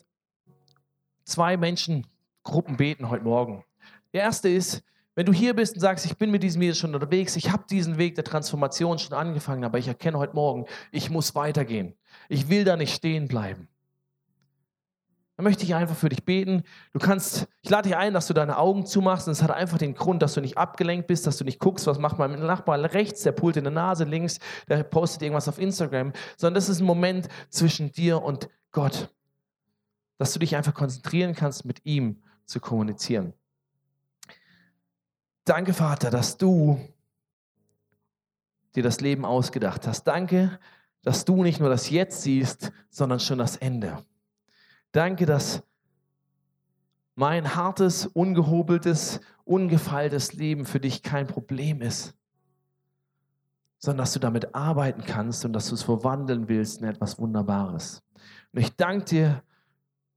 zwei 1.30 1.56
Menschengruppen 1.56 2.76
beten 2.76 3.08
heute 3.08 3.24
Morgen. 3.24 3.64
Der 4.12 4.22
erste 4.22 4.48
ist, 4.48 4.82
wenn 5.14 5.26
du 5.26 5.32
hier 5.32 5.54
bist 5.54 5.74
und 5.74 5.80
sagst, 5.80 6.04
ich 6.06 6.16
bin 6.16 6.30
mit 6.30 6.42
diesem 6.42 6.62
Jesus 6.62 6.78
schon 6.78 6.94
unterwegs, 6.94 7.36
ich 7.36 7.50
habe 7.50 7.64
diesen 7.68 7.98
Weg 7.98 8.14
der 8.14 8.24
Transformation 8.24 8.98
schon 8.98 9.16
angefangen, 9.16 9.64
aber 9.64 9.78
ich 9.78 9.88
erkenne 9.88 10.18
heute 10.18 10.34
Morgen, 10.34 10.66
ich 10.92 11.10
muss 11.10 11.34
weitergehen. 11.34 11.94
Ich 12.28 12.48
will 12.48 12.64
da 12.64 12.76
nicht 12.76 12.94
stehen 12.94 13.28
bleiben. 13.28 13.68
Dann 15.36 15.44
möchte 15.44 15.64
ich 15.64 15.74
einfach 15.74 15.96
für 15.96 16.10
dich 16.10 16.24
beten. 16.24 16.64
Du 16.92 16.98
kannst, 16.98 17.48
ich 17.62 17.70
lade 17.70 17.88
dich 17.88 17.96
ein, 17.96 18.12
dass 18.12 18.26
du 18.26 18.34
deine 18.34 18.58
Augen 18.58 18.84
zumachst. 18.84 19.26
Und 19.26 19.32
es 19.32 19.42
hat 19.42 19.50
einfach 19.50 19.78
den 19.78 19.94
Grund, 19.94 20.22
dass 20.22 20.34
du 20.34 20.42
nicht 20.42 20.58
abgelenkt 20.58 21.06
bist, 21.06 21.26
dass 21.26 21.38
du 21.38 21.44
nicht 21.44 21.58
guckst, 21.58 21.86
was 21.86 21.98
macht 21.98 22.18
mein 22.18 22.38
Nachbar 22.40 22.78
rechts, 22.92 23.22
der 23.22 23.32
pult 23.32 23.56
in 23.56 23.64
der 23.64 23.72
Nase 23.72 24.04
links, 24.04 24.38
der 24.68 24.82
postet 24.82 25.22
irgendwas 25.22 25.48
auf 25.48 25.58
Instagram, 25.58 26.12
sondern 26.36 26.56
das 26.56 26.68
ist 26.68 26.80
ein 26.80 26.86
Moment 26.86 27.28
zwischen 27.48 27.90
dir 27.90 28.22
und 28.22 28.48
Gott. 28.70 29.08
Dass 30.20 30.34
du 30.34 30.38
dich 30.38 30.54
einfach 30.54 30.74
konzentrieren 30.74 31.34
kannst, 31.34 31.64
mit 31.64 31.86
ihm 31.86 32.22
zu 32.44 32.60
kommunizieren. 32.60 33.32
Danke, 35.46 35.72
Vater, 35.72 36.10
dass 36.10 36.36
du 36.36 36.78
dir 38.74 38.82
das 38.82 39.00
Leben 39.00 39.24
ausgedacht 39.24 39.86
hast. 39.86 40.04
Danke, 40.04 40.60
dass 41.00 41.24
du 41.24 41.42
nicht 41.42 41.58
nur 41.58 41.70
das 41.70 41.88
Jetzt 41.88 42.20
siehst, 42.20 42.70
sondern 42.90 43.18
schon 43.18 43.38
das 43.38 43.56
Ende. 43.56 44.04
Danke, 44.92 45.24
dass 45.24 45.62
mein 47.14 47.54
hartes, 47.56 48.04
ungehobeltes, 48.04 49.22
ungefeiltes 49.44 50.34
Leben 50.34 50.66
für 50.66 50.80
dich 50.80 51.02
kein 51.02 51.28
Problem 51.28 51.80
ist, 51.80 52.14
sondern 53.78 54.04
dass 54.04 54.12
du 54.12 54.18
damit 54.18 54.54
arbeiten 54.54 55.02
kannst 55.02 55.46
und 55.46 55.54
dass 55.54 55.70
du 55.70 55.76
es 55.76 55.82
verwandeln 55.82 56.46
willst 56.46 56.82
in 56.82 56.88
etwas 56.88 57.18
Wunderbares. 57.18 58.02
Und 58.52 58.60
ich 58.60 58.76
danke 58.76 59.04
dir 59.06 59.42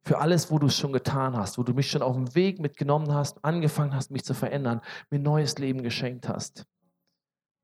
für 0.04 0.20
alles, 0.20 0.52
wo 0.52 0.60
du 0.60 0.68
es 0.68 0.78
schon 0.78 0.92
getan 0.92 1.36
hast, 1.36 1.58
wo 1.58 1.64
du 1.64 1.74
mich 1.74 1.90
schon 1.90 2.02
auf 2.02 2.16
dem 2.16 2.36
Weg 2.36 2.60
mitgenommen 2.60 3.14
hast, 3.14 3.44
angefangen 3.44 3.96
hast, 3.96 4.12
mich 4.12 4.26
zu 4.26 4.34
verändern, 4.34 4.82
mir 5.10 5.20
neues 5.20 5.58
Leben 5.58 5.82
geschenkt 5.82 6.28
hast. 6.28 6.66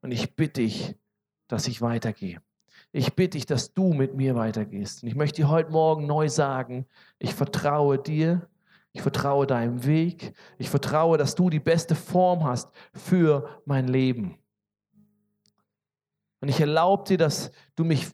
Und 0.02 0.12
ich 0.12 0.36
bitte 0.36 0.62
dich, 0.62 0.96
dass 1.48 1.68
ich 1.68 1.82
weitergehe. 1.82 2.42
Ich 2.92 3.14
bitte 3.14 3.38
dich, 3.38 3.46
dass 3.46 3.74
du 3.74 3.94
mit 3.94 4.16
mir 4.16 4.36
weitergehst. 4.36 5.04
Und 5.04 5.10
ich 5.10 5.16
möchte 5.16 5.42
dir 5.42 5.50
heute 5.50 5.72
Morgen 5.72 6.08
neu 6.08 6.30
sagen, 6.30 6.88
ich 7.20 7.36
vertraue 7.36 8.00
dir, 8.00 8.48
ich 8.94 9.02
vertraue 9.02 9.46
deinem 9.46 9.86
Weg, 9.86 10.34
ich 10.58 10.70
vertraue, 10.70 11.18
dass 11.18 11.36
du 11.36 11.50
die 11.50 11.60
beste 11.60 11.94
Form 11.94 12.46
hast 12.46 12.72
für 12.94 13.62
mein 13.66 13.88
Leben. 13.88 14.40
Und 16.40 16.48
ich 16.48 16.60
erlaube 16.60 17.04
dir, 17.04 17.18
dass 17.18 17.52
du 17.76 17.84
mich 17.84 18.08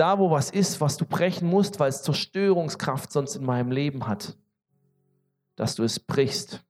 da, 0.00 0.18
wo 0.18 0.30
was 0.30 0.50
ist, 0.50 0.80
was 0.80 0.96
du 0.96 1.04
brechen 1.04 1.46
musst, 1.46 1.78
weil 1.78 1.90
es 1.90 2.02
Zerstörungskraft 2.02 3.12
sonst 3.12 3.36
in 3.36 3.44
meinem 3.44 3.70
Leben 3.70 4.06
hat, 4.06 4.38
dass 5.56 5.74
du 5.74 5.82
es 5.82 6.00
brichst, 6.00 6.64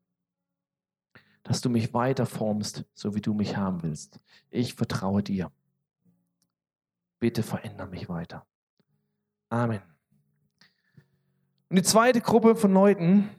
dass 1.45 1.61
du 1.61 1.71
mich 1.71 1.95
weiter 1.95 2.27
formst, 2.27 2.85
so 2.93 3.15
wie 3.15 3.21
du 3.21 3.33
mich 3.33 3.57
haben 3.57 3.85
willst. 3.85 4.19
Ich 4.51 4.75
vertraue 4.75 5.23
dir. 5.23 5.53
Bitte 7.21 7.45
verändere 7.45 7.87
mich 7.87 8.09
weiter. 8.09 8.47
Amen. 9.49 9.83
Und 11.69 11.77
die 11.77 11.83
zweite 11.85 12.21
Gruppe 12.21 12.57
von 12.57 12.73
Leuten 12.73 13.31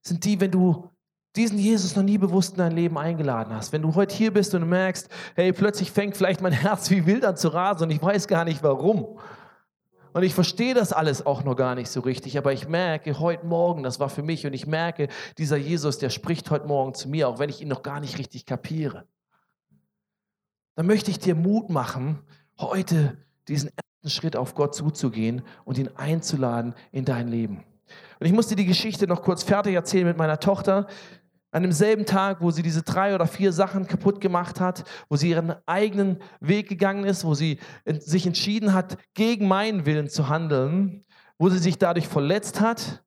sind 0.00 0.24
die, 0.24 0.40
wenn 0.40 0.52
du 0.52 0.93
diesen 1.36 1.58
Jesus 1.58 1.96
noch 1.96 2.02
nie 2.02 2.18
bewusst 2.18 2.52
in 2.52 2.58
dein 2.58 2.72
Leben 2.72 2.96
eingeladen 2.96 3.54
hast, 3.54 3.72
wenn 3.72 3.82
du 3.82 3.94
heute 3.94 4.14
hier 4.14 4.32
bist 4.32 4.54
und 4.54 4.68
merkst, 4.68 5.08
hey, 5.34 5.52
plötzlich 5.52 5.90
fängt 5.90 6.16
vielleicht 6.16 6.40
mein 6.40 6.52
Herz 6.52 6.90
wie 6.90 7.06
wild 7.06 7.24
an 7.24 7.36
zu 7.36 7.48
rasen 7.48 7.84
und 7.84 7.90
ich 7.90 8.02
weiß 8.02 8.28
gar 8.28 8.44
nicht 8.44 8.62
warum. 8.62 9.18
Und 10.12 10.22
ich 10.22 10.32
verstehe 10.32 10.74
das 10.74 10.92
alles 10.92 11.26
auch 11.26 11.42
noch 11.42 11.56
gar 11.56 11.74
nicht 11.74 11.90
so 11.90 12.00
richtig, 12.00 12.38
aber 12.38 12.52
ich 12.52 12.68
merke 12.68 13.18
heute 13.18 13.44
Morgen, 13.46 13.82
das 13.82 13.98
war 13.98 14.08
für 14.08 14.22
mich, 14.22 14.46
und 14.46 14.52
ich 14.52 14.64
merke, 14.64 15.08
dieser 15.38 15.56
Jesus, 15.56 15.98
der 15.98 16.08
spricht 16.08 16.52
heute 16.52 16.68
Morgen 16.68 16.94
zu 16.94 17.08
mir, 17.08 17.28
auch 17.28 17.40
wenn 17.40 17.50
ich 17.50 17.60
ihn 17.60 17.66
noch 17.66 17.82
gar 17.82 17.98
nicht 17.98 18.16
richtig 18.16 18.46
kapiere. 18.46 19.08
Dann 20.76 20.86
möchte 20.86 21.10
ich 21.10 21.18
dir 21.18 21.34
Mut 21.34 21.68
machen, 21.68 22.20
heute 22.60 23.16
diesen 23.48 23.70
ersten 23.70 24.10
Schritt 24.10 24.36
auf 24.36 24.54
Gott 24.54 24.76
zuzugehen 24.76 25.42
und 25.64 25.78
ihn 25.78 25.90
einzuladen 25.96 26.74
in 26.92 27.04
dein 27.04 27.26
Leben. 27.26 27.64
Und 28.20 28.26
ich 28.26 28.32
musste 28.32 28.54
die 28.54 28.66
Geschichte 28.66 29.08
noch 29.08 29.22
kurz 29.22 29.42
fertig 29.42 29.74
erzählen 29.74 30.06
mit 30.06 30.16
meiner 30.16 30.38
Tochter. 30.38 30.86
An 31.54 31.62
demselben 31.62 32.04
Tag, 32.04 32.40
wo 32.40 32.50
sie 32.50 32.62
diese 32.62 32.82
drei 32.82 33.14
oder 33.14 33.28
vier 33.28 33.52
Sachen 33.52 33.86
kaputt 33.86 34.20
gemacht 34.20 34.58
hat, 34.58 34.82
wo 35.08 35.14
sie 35.14 35.30
ihren 35.30 35.54
eigenen 35.66 36.20
Weg 36.40 36.68
gegangen 36.68 37.04
ist, 37.04 37.24
wo 37.24 37.34
sie 37.34 37.60
sich 37.86 38.26
entschieden 38.26 38.74
hat, 38.74 38.98
gegen 39.14 39.46
meinen 39.46 39.86
Willen 39.86 40.08
zu 40.08 40.28
handeln, 40.28 41.04
wo 41.38 41.48
sie 41.50 41.58
sich 41.58 41.78
dadurch 41.78 42.08
verletzt 42.08 42.60
hat 42.60 43.04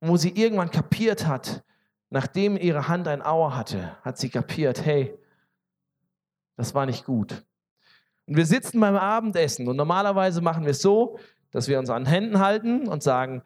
und 0.00 0.08
wo 0.08 0.16
sie 0.16 0.30
irgendwann 0.30 0.70
kapiert 0.70 1.26
hat, 1.26 1.62
nachdem 2.08 2.56
ihre 2.56 2.88
Hand 2.88 3.06
ein 3.06 3.20
Auer 3.20 3.54
hatte, 3.54 3.94
hat 4.00 4.16
sie 4.16 4.30
kapiert, 4.30 4.82
hey, 4.86 5.18
das 6.56 6.74
war 6.74 6.86
nicht 6.86 7.04
gut. 7.04 7.44
Und 8.24 8.38
wir 8.38 8.46
sitzen 8.46 8.80
beim 8.80 8.96
Abendessen 8.96 9.68
und 9.68 9.76
normalerweise 9.76 10.40
machen 10.40 10.64
wir 10.64 10.70
es 10.70 10.80
so, 10.80 11.18
dass 11.50 11.68
wir 11.68 11.78
uns 11.78 11.90
an 11.90 12.06
Händen 12.06 12.38
halten 12.38 12.88
und 12.88 13.02
sagen, 13.02 13.42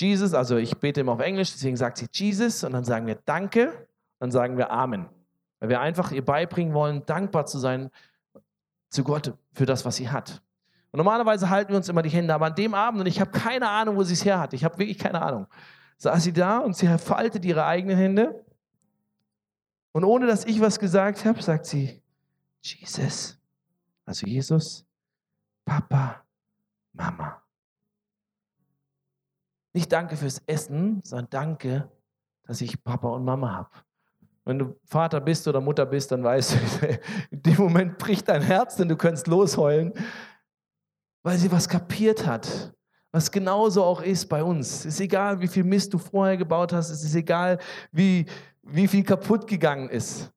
Jesus, 0.00 0.34
also 0.34 0.56
ich 0.56 0.76
bete 0.78 1.00
immer 1.00 1.12
auf 1.12 1.20
Englisch, 1.20 1.52
deswegen 1.52 1.76
sagt 1.76 1.98
sie 1.98 2.08
Jesus 2.12 2.64
und 2.64 2.72
dann 2.72 2.84
sagen 2.84 3.06
wir 3.06 3.16
Danke, 3.24 3.86
dann 4.18 4.30
sagen 4.30 4.56
wir 4.56 4.70
Amen. 4.70 5.06
Weil 5.58 5.68
wir 5.68 5.80
einfach 5.80 6.10
ihr 6.12 6.24
beibringen 6.24 6.72
wollen, 6.74 7.04
dankbar 7.06 7.46
zu 7.46 7.58
sein 7.58 7.90
zu 8.88 9.04
Gott 9.04 9.34
für 9.52 9.66
das, 9.66 9.84
was 9.84 9.96
sie 9.96 10.10
hat. 10.10 10.42
Und 10.90 10.98
normalerweise 10.98 11.48
halten 11.50 11.70
wir 11.70 11.76
uns 11.76 11.88
immer 11.88 12.02
die 12.02 12.08
Hände, 12.08 12.34
aber 12.34 12.46
an 12.46 12.54
dem 12.54 12.74
Abend, 12.74 13.00
und 13.00 13.06
ich 13.06 13.20
habe 13.20 13.30
keine 13.30 13.68
Ahnung, 13.68 13.96
wo 13.96 14.02
sie 14.02 14.14
es 14.14 14.24
her 14.24 14.40
hat, 14.40 14.52
ich 14.52 14.64
habe 14.64 14.78
wirklich 14.78 14.98
keine 14.98 15.22
Ahnung, 15.22 15.46
saß 15.98 16.24
sie 16.24 16.32
da 16.32 16.58
und 16.58 16.74
sie 16.76 16.86
faltet 16.98 17.44
ihre 17.44 17.64
eigenen 17.64 17.96
Hände. 17.96 18.44
Und 19.92 20.04
ohne 20.04 20.26
dass 20.26 20.44
ich 20.44 20.60
was 20.60 20.78
gesagt 20.78 21.24
habe, 21.24 21.40
sagt 21.42 21.66
sie, 21.66 22.02
Jesus, 22.62 23.38
also 24.04 24.26
Jesus, 24.26 24.84
Papa, 25.64 26.24
Mama. 26.92 27.40
Nicht 29.80 29.92
danke 29.92 30.14
fürs 30.14 30.42
Essen, 30.46 31.00
sondern 31.04 31.30
danke, 31.30 31.88
dass 32.46 32.60
ich 32.60 32.84
Papa 32.84 33.08
und 33.08 33.24
Mama 33.24 33.50
habe. 33.50 33.70
Wenn 34.44 34.58
du 34.58 34.76
Vater 34.84 35.22
bist 35.22 35.48
oder 35.48 35.62
Mutter 35.62 35.86
bist, 35.86 36.12
dann 36.12 36.22
weißt 36.22 36.52
du, 36.52 36.58
in 37.30 37.42
dem 37.42 37.56
Moment 37.56 37.96
bricht 37.96 38.28
dein 38.28 38.42
Herz, 38.42 38.76
denn 38.76 38.90
du 38.90 38.96
kannst 38.96 39.26
losheulen, 39.26 39.94
weil 41.22 41.38
sie 41.38 41.50
was 41.50 41.66
kapiert 41.66 42.26
hat. 42.26 42.74
Was 43.10 43.30
genauso 43.30 43.82
auch 43.82 44.02
ist 44.02 44.26
bei 44.26 44.44
uns. 44.44 44.80
Es 44.80 44.84
ist 44.84 45.00
egal, 45.00 45.40
wie 45.40 45.48
viel 45.48 45.64
Mist 45.64 45.94
du 45.94 45.98
vorher 45.98 46.36
gebaut 46.36 46.74
hast. 46.74 46.90
Es 46.90 47.02
ist 47.02 47.14
egal, 47.14 47.58
wie, 47.90 48.26
wie 48.60 48.86
viel 48.86 49.02
kaputt 49.02 49.46
gegangen 49.46 49.88
ist. 49.88 50.30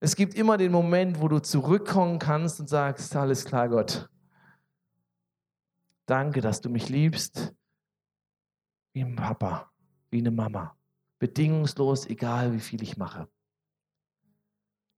Es 0.00 0.16
gibt 0.16 0.34
immer 0.34 0.56
den 0.56 0.72
Moment, 0.72 1.20
wo 1.20 1.28
du 1.28 1.38
zurückkommen 1.38 2.18
kannst 2.18 2.58
und 2.58 2.68
sagst, 2.68 3.14
alles 3.14 3.44
klar, 3.44 3.68
Gott. 3.68 4.10
Danke, 6.06 6.40
dass 6.40 6.60
du 6.60 6.68
mich 6.68 6.88
liebst 6.88 7.54
wie 8.98 9.04
ein 9.04 9.14
Papa, 9.14 9.70
wie 10.10 10.18
eine 10.18 10.32
Mama. 10.32 10.76
Bedingungslos, 11.20 12.06
egal 12.06 12.52
wie 12.52 12.58
viel 12.58 12.82
ich 12.82 12.96
mache. 12.96 13.28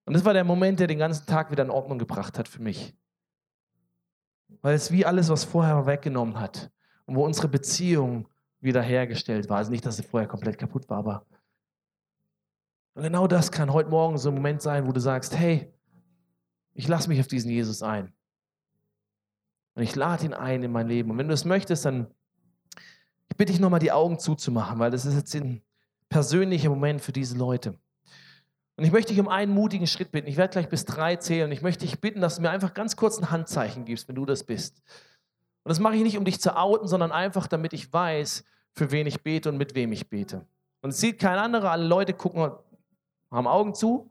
Und 0.06 0.14
das 0.14 0.24
war 0.24 0.32
der 0.32 0.44
Moment, 0.44 0.80
der 0.80 0.86
den 0.86 0.98
ganzen 0.98 1.26
Tag 1.26 1.50
wieder 1.50 1.64
in 1.64 1.70
Ordnung 1.70 1.98
gebracht 1.98 2.38
hat 2.38 2.48
für 2.48 2.62
mich. 2.62 2.96
Weil 4.62 4.74
es 4.74 4.90
wie 4.90 5.04
alles, 5.04 5.28
was 5.28 5.44
vorher 5.44 5.84
weggenommen 5.84 6.40
hat 6.40 6.70
und 7.04 7.14
wo 7.14 7.26
unsere 7.26 7.48
Beziehung 7.48 8.26
wiederhergestellt 8.60 9.50
war. 9.50 9.58
Also 9.58 9.70
nicht, 9.70 9.84
dass 9.84 9.98
sie 9.98 10.02
vorher 10.02 10.28
komplett 10.28 10.56
kaputt 10.56 10.88
war, 10.88 10.98
aber 10.98 11.26
und 12.94 13.02
genau 13.04 13.26
das 13.26 13.52
kann 13.52 13.72
heute 13.72 13.88
Morgen 13.88 14.18
so 14.18 14.30
ein 14.30 14.34
Moment 14.34 14.62
sein, 14.62 14.86
wo 14.86 14.92
du 14.92 15.00
sagst, 15.00 15.36
hey, 15.36 15.72
ich 16.72 16.88
lasse 16.88 17.08
mich 17.08 17.20
auf 17.20 17.28
diesen 17.28 17.50
Jesus 17.50 17.82
ein. 17.82 18.12
Und 19.74 19.82
ich 19.82 19.94
lade 19.94 20.24
ihn 20.24 20.34
ein 20.34 20.62
in 20.62 20.72
mein 20.72 20.88
Leben. 20.88 21.10
Und 21.10 21.18
wenn 21.18 21.28
du 21.28 21.34
es 21.34 21.44
möchtest, 21.44 21.84
dann 21.84 22.12
ich 23.30 23.36
bitte 23.36 23.52
dich 23.52 23.60
nochmal 23.60 23.80
die 23.80 23.92
Augen 23.92 24.18
zuzumachen, 24.18 24.78
weil 24.78 24.90
das 24.90 25.06
ist 25.06 25.14
jetzt 25.14 25.34
ein 25.34 25.62
persönlicher 26.08 26.68
Moment 26.68 27.00
für 27.00 27.12
diese 27.12 27.38
Leute. 27.38 27.78
Und 28.76 28.84
ich 28.84 28.92
möchte 28.92 29.12
dich 29.12 29.20
um 29.20 29.28
einen 29.28 29.52
mutigen 29.52 29.86
Schritt 29.86 30.10
bitten. 30.10 30.26
Ich 30.26 30.36
werde 30.36 30.52
gleich 30.52 30.68
bis 30.68 30.84
drei 30.84 31.16
zählen. 31.16 31.44
Und 31.44 31.52
ich 31.52 31.62
möchte 31.62 31.84
dich 31.84 32.00
bitten, 32.00 32.20
dass 32.20 32.36
du 32.36 32.42
mir 32.42 32.50
einfach 32.50 32.74
ganz 32.74 32.96
kurz 32.96 33.18
ein 33.18 33.30
Handzeichen 33.30 33.84
gibst, 33.84 34.08
wenn 34.08 34.16
du 34.16 34.24
das 34.24 34.42
bist. 34.42 34.82
Und 35.62 35.68
das 35.68 35.80
mache 35.80 35.96
ich 35.96 36.02
nicht, 36.02 36.16
um 36.16 36.24
dich 36.24 36.40
zu 36.40 36.56
outen, 36.56 36.88
sondern 36.88 37.12
einfach, 37.12 37.46
damit 37.46 37.74
ich 37.74 37.92
weiß, 37.92 38.42
für 38.72 38.90
wen 38.90 39.06
ich 39.06 39.22
bete 39.22 39.50
und 39.50 39.58
mit 39.58 39.74
wem 39.74 39.92
ich 39.92 40.08
bete. 40.08 40.46
Und 40.80 40.90
es 40.90 41.00
sieht 41.00 41.18
kein 41.18 41.38
anderer. 41.38 41.70
Alle 41.70 41.86
Leute 41.86 42.14
gucken, 42.14 42.50
haben 43.30 43.46
Augen 43.46 43.74
zu. 43.74 44.10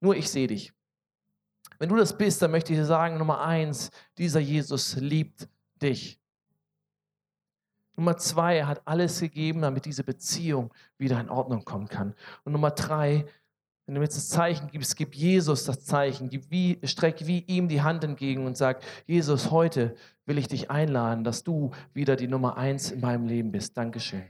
Nur 0.00 0.16
ich 0.16 0.30
sehe 0.30 0.46
dich. 0.46 0.72
Wenn 1.78 1.90
du 1.90 1.96
das 1.96 2.16
bist, 2.16 2.40
dann 2.40 2.50
möchte 2.50 2.72
ich 2.72 2.78
dir 2.78 2.86
sagen, 2.86 3.18
Nummer 3.18 3.42
eins, 3.42 3.90
dieser 4.16 4.40
Jesus 4.40 4.96
liebt 4.96 5.46
dich. 5.82 6.18
Nummer 7.96 8.16
zwei, 8.18 8.58
er 8.58 8.68
hat 8.68 8.82
alles 8.84 9.20
gegeben, 9.20 9.62
damit 9.62 9.86
diese 9.86 10.04
Beziehung 10.04 10.72
wieder 10.98 11.18
in 11.18 11.30
Ordnung 11.30 11.64
kommen 11.64 11.88
kann. 11.88 12.14
Und 12.44 12.52
Nummer 12.52 12.70
drei, 12.70 13.24
wenn 13.86 13.94
du 13.94 14.00
mir 14.00 14.06
jetzt 14.06 14.16
das 14.16 14.28
Zeichen 14.28 14.68
gibst, 14.68 14.96
gib 14.96 15.14
Jesus 15.14 15.64
das 15.64 15.84
Zeichen, 15.84 16.28
gib 16.28 16.50
wie, 16.50 16.78
streck 16.84 17.26
wie 17.26 17.40
ihm 17.40 17.68
die 17.68 17.82
Hand 17.82 18.04
entgegen 18.04 18.44
und 18.44 18.56
sag, 18.56 18.82
Jesus, 19.06 19.50
heute 19.50 19.96
will 20.26 20.38
ich 20.38 20.48
dich 20.48 20.70
einladen, 20.70 21.24
dass 21.24 21.44
du 21.44 21.70
wieder 21.94 22.16
die 22.16 22.26
Nummer 22.26 22.56
eins 22.56 22.90
in 22.90 23.00
meinem 23.00 23.26
Leben 23.26 23.52
bist. 23.52 23.76
Dankeschön. 23.76 24.24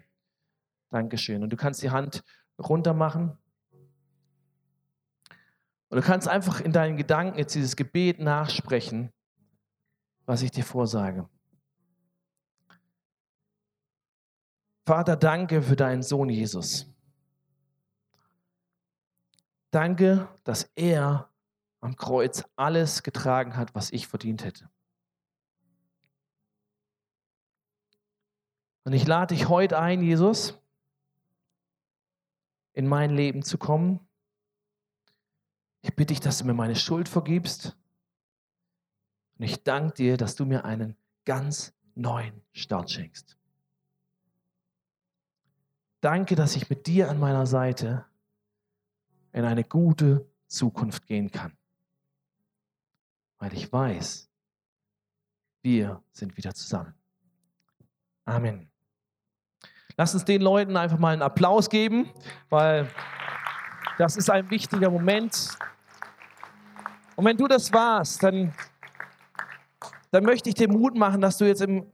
Dankeschön. 0.90 1.42
Und 1.42 1.50
du 1.50 1.56
kannst 1.56 1.82
die 1.82 1.90
Hand 1.90 2.22
runter 2.58 2.94
machen. 2.94 3.36
Und 5.88 5.96
du 5.96 6.02
kannst 6.02 6.28
einfach 6.28 6.60
in 6.60 6.72
deinen 6.72 6.96
Gedanken 6.96 7.38
jetzt 7.38 7.54
dieses 7.54 7.76
Gebet 7.76 8.20
nachsprechen, 8.20 9.10
was 10.26 10.42
ich 10.42 10.50
dir 10.50 10.64
vorsage. 10.64 11.28
Vater, 14.86 15.16
danke 15.16 15.62
für 15.62 15.74
deinen 15.74 16.04
Sohn 16.04 16.28
Jesus. 16.28 16.86
Danke, 19.72 20.28
dass 20.44 20.70
er 20.76 21.28
am 21.80 21.96
Kreuz 21.96 22.44
alles 22.54 23.02
getragen 23.02 23.56
hat, 23.56 23.74
was 23.74 23.90
ich 23.90 24.06
verdient 24.06 24.44
hätte. 24.44 24.70
Und 28.84 28.92
ich 28.92 29.04
lade 29.08 29.34
dich 29.34 29.48
heute 29.48 29.76
ein, 29.80 30.02
Jesus, 30.02 30.56
in 32.72 32.86
mein 32.86 33.10
Leben 33.10 33.42
zu 33.42 33.58
kommen. 33.58 33.98
Ich 35.80 35.96
bitte 35.96 36.14
dich, 36.14 36.20
dass 36.20 36.38
du 36.38 36.44
mir 36.44 36.54
meine 36.54 36.76
Schuld 36.76 37.08
vergibst. 37.08 37.76
Und 39.36 39.46
ich 39.46 39.64
danke 39.64 39.94
dir, 39.94 40.16
dass 40.16 40.36
du 40.36 40.46
mir 40.46 40.64
einen 40.64 40.96
ganz 41.24 41.74
neuen 41.96 42.40
Start 42.52 42.88
schenkst. 42.92 43.36
Danke, 46.06 46.36
dass 46.36 46.54
ich 46.54 46.70
mit 46.70 46.86
dir 46.86 47.10
an 47.10 47.18
meiner 47.18 47.46
Seite 47.46 48.04
in 49.32 49.44
eine 49.44 49.64
gute 49.64 50.24
Zukunft 50.46 51.04
gehen 51.08 51.32
kann. 51.32 51.58
Weil 53.40 53.52
ich 53.54 53.72
weiß, 53.72 54.30
wir 55.62 56.00
sind 56.12 56.36
wieder 56.36 56.54
zusammen. 56.54 56.94
Amen. 58.24 58.70
Lass 59.96 60.14
uns 60.14 60.24
den 60.24 60.42
Leuten 60.42 60.76
einfach 60.76 61.00
mal 61.00 61.12
einen 61.12 61.22
Applaus 61.22 61.68
geben, 61.68 62.08
weil 62.50 62.88
das 63.98 64.16
ist 64.16 64.30
ein 64.30 64.48
wichtiger 64.48 64.90
Moment. 64.90 65.58
Und 67.16 67.24
wenn 67.24 67.36
du 67.36 67.48
das 67.48 67.72
warst, 67.72 68.22
dann, 68.22 68.54
dann 70.12 70.22
möchte 70.22 70.50
ich 70.50 70.54
dir 70.54 70.70
Mut 70.70 70.94
machen, 70.94 71.20
dass 71.20 71.36
du 71.36 71.46
jetzt 71.46 71.62
im 71.62 71.90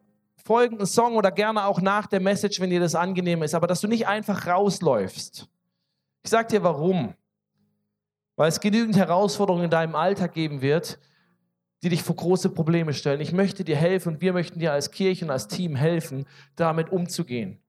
folgenden 0.52 0.86
Song 0.86 1.16
oder 1.16 1.30
gerne 1.30 1.64
auch 1.64 1.80
nach 1.80 2.06
der 2.06 2.20
Message, 2.20 2.60
wenn 2.60 2.68
dir 2.68 2.80
das 2.80 2.94
angenehm 2.94 3.42
ist, 3.42 3.54
aber 3.54 3.66
dass 3.66 3.80
du 3.80 3.88
nicht 3.88 4.06
einfach 4.06 4.46
rausläufst. 4.46 5.48
Ich 6.22 6.30
sage 6.30 6.48
dir 6.48 6.62
warum 6.62 7.14
weil 8.36 8.48
es 8.48 8.60
genügend 8.60 8.96
Herausforderungen 8.96 9.64
in 9.64 9.70
deinem 9.70 9.94
Alltag 9.94 10.32
geben 10.32 10.62
wird, 10.62 10.98
die 11.82 11.90
dich 11.90 12.02
vor 12.02 12.16
große 12.16 12.48
Probleme 12.48 12.92
stellen. 12.92 13.20
Ich 13.20 13.32
möchte 13.32 13.62
dir 13.62 13.76
helfen 13.76 14.14
und 14.14 14.20
wir 14.20 14.32
möchten 14.32 14.58
dir 14.58 14.72
als 14.72 14.90
Kirche 14.90 15.24
und 15.24 15.30
als 15.30 15.48
Team 15.48 15.76
helfen, 15.76 16.26
damit 16.56 16.90
umzugehen 16.90 17.61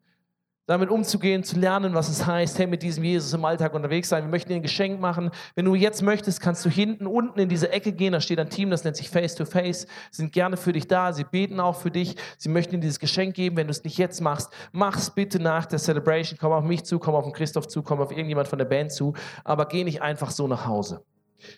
damit 0.66 0.90
umzugehen, 0.90 1.44
zu 1.44 1.60
lernen, 1.60 1.94
was 1.94 2.08
es 2.08 2.26
heißt, 2.26 2.58
hey, 2.58 2.68
mit 2.68 2.84
diesem 2.84 3.04
Jesus 3.04 3.34
im 3.34 3.44
Alltag 3.44 3.74
unterwegs 3.74 4.08
sein. 4.08 4.24
Wir 4.24 4.30
möchten 4.30 4.50
dir 4.50 4.56
ein 4.56 4.62
Geschenk 4.62 5.02
machen. 5.02 5.30
Wenn 5.56 5.66
du 5.66 5.76
jetzt 5.76 6.02
möchtest, 6.02 6.40
kannst 6.40 6.64
du 6.64 6.70
hinten 6.70 7.06
unten 7.06 7.38
in 7.40 7.50
diese 7.50 7.70
Ecke 7.72 7.92
gehen. 7.92 8.14
Da 8.14 8.22
steht 8.22 8.40
ein 8.40 8.50
Team, 8.50 8.70
das 8.70 8.86
nennt 8.86 8.96
sich 8.96 9.10
Face 9.10 9.36
to 9.36 9.44
Face. 9.44 9.82
Sie 10.12 10.22
sind 10.22 10.32
gerne 10.32 10.56
für 10.56 10.72
dich 10.72 10.88
da. 10.88 11.12
Sie 11.12 11.26
beten 11.26 11.60
auch 11.60 11.76
für 11.76 11.92
dich. 11.92 12.16
Sie 12.38 12.48
möchten 12.48 12.76
dir 12.76 12.80
dieses 12.80 13.00
Geschenk 13.00 13.36
geben. 13.36 13.58
Wenn 13.58 13.68
du 13.68 13.72
es 13.72 13.84
nicht 13.84 13.98
jetzt 13.98 14.22
machst, 14.22 14.54
mach 14.72 14.98
es 14.98 15.10
bitte 15.10 15.38
nach 15.40 15.66
der 15.66 15.80
Celebration. 15.80 16.38
Komm 16.40 16.54
auf 16.54 16.64
mich 16.64 16.86
zu, 16.86 16.98
komm 16.98 17.16
auf 17.16 17.26
den 17.26 17.34
Christoph 17.34 17.68
zu, 17.68 17.84
komm 17.84 18.00
auf 18.00 18.12
irgendjemand 18.12 18.48
von 18.48 18.58
der 18.58 18.66
Band 18.66 18.94
zu. 18.94 19.14
Aber 19.44 19.68
geh 19.68 19.84
nicht 19.84 20.02
einfach 20.02 20.32
so 20.32 20.48
nach 20.48 20.66
Hause. 20.66 21.04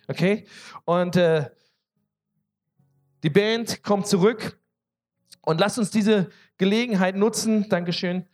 Okay? 0.07 0.45
Und 0.83 1.15
äh, 1.15 1.51
die 3.21 3.29
Band 3.29 3.83
kommt 3.83 4.07
zurück. 4.07 4.59
Und 5.43 5.59
lass 5.59 5.77
uns 5.77 5.91
diese 5.91 6.29
Gelegenheit 6.57 7.15
nutzen. 7.15 7.69
Dankeschön 7.69 8.25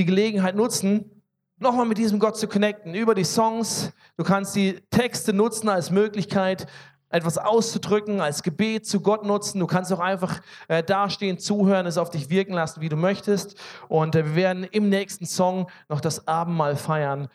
die 0.00 0.06
Gelegenheit 0.06 0.56
nutzen, 0.56 1.22
nochmal 1.58 1.84
mit 1.84 1.98
diesem 1.98 2.18
Gott 2.18 2.38
zu 2.38 2.48
connecten, 2.48 2.94
über 2.94 3.14
die 3.14 3.24
Songs. 3.24 3.92
Du 4.16 4.24
kannst 4.24 4.56
die 4.56 4.80
Texte 4.88 5.34
nutzen 5.34 5.68
als 5.68 5.90
Möglichkeit, 5.90 6.66
etwas 7.10 7.36
auszudrücken, 7.36 8.22
als 8.22 8.42
Gebet 8.42 8.86
zu 8.86 9.00
Gott 9.00 9.26
nutzen. 9.26 9.58
Du 9.58 9.66
kannst 9.66 9.92
auch 9.92 10.00
einfach 10.00 10.40
äh, 10.68 10.82
dastehen, 10.82 11.38
zuhören, 11.38 11.84
es 11.84 11.98
auf 11.98 12.08
dich 12.08 12.30
wirken 12.30 12.54
lassen, 12.54 12.80
wie 12.80 12.88
du 12.88 12.96
möchtest. 12.96 13.60
Und 13.88 14.14
äh, 14.14 14.24
wir 14.24 14.34
werden 14.36 14.64
im 14.64 14.88
nächsten 14.88 15.26
Song 15.26 15.68
noch 15.90 16.00
das 16.00 16.26
Abendmahl 16.26 16.76
feiern 16.76 17.28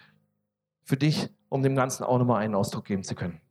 für 0.83 0.97
dich, 0.97 1.29
um 1.49 1.61
dem 1.61 1.75
Ganzen 1.75 2.03
auch 2.03 2.17
nochmal 2.17 2.41
einen 2.41 2.55
Ausdruck 2.55 2.85
geben 2.85 3.03
zu 3.03 3.13
können. 3.13 3.44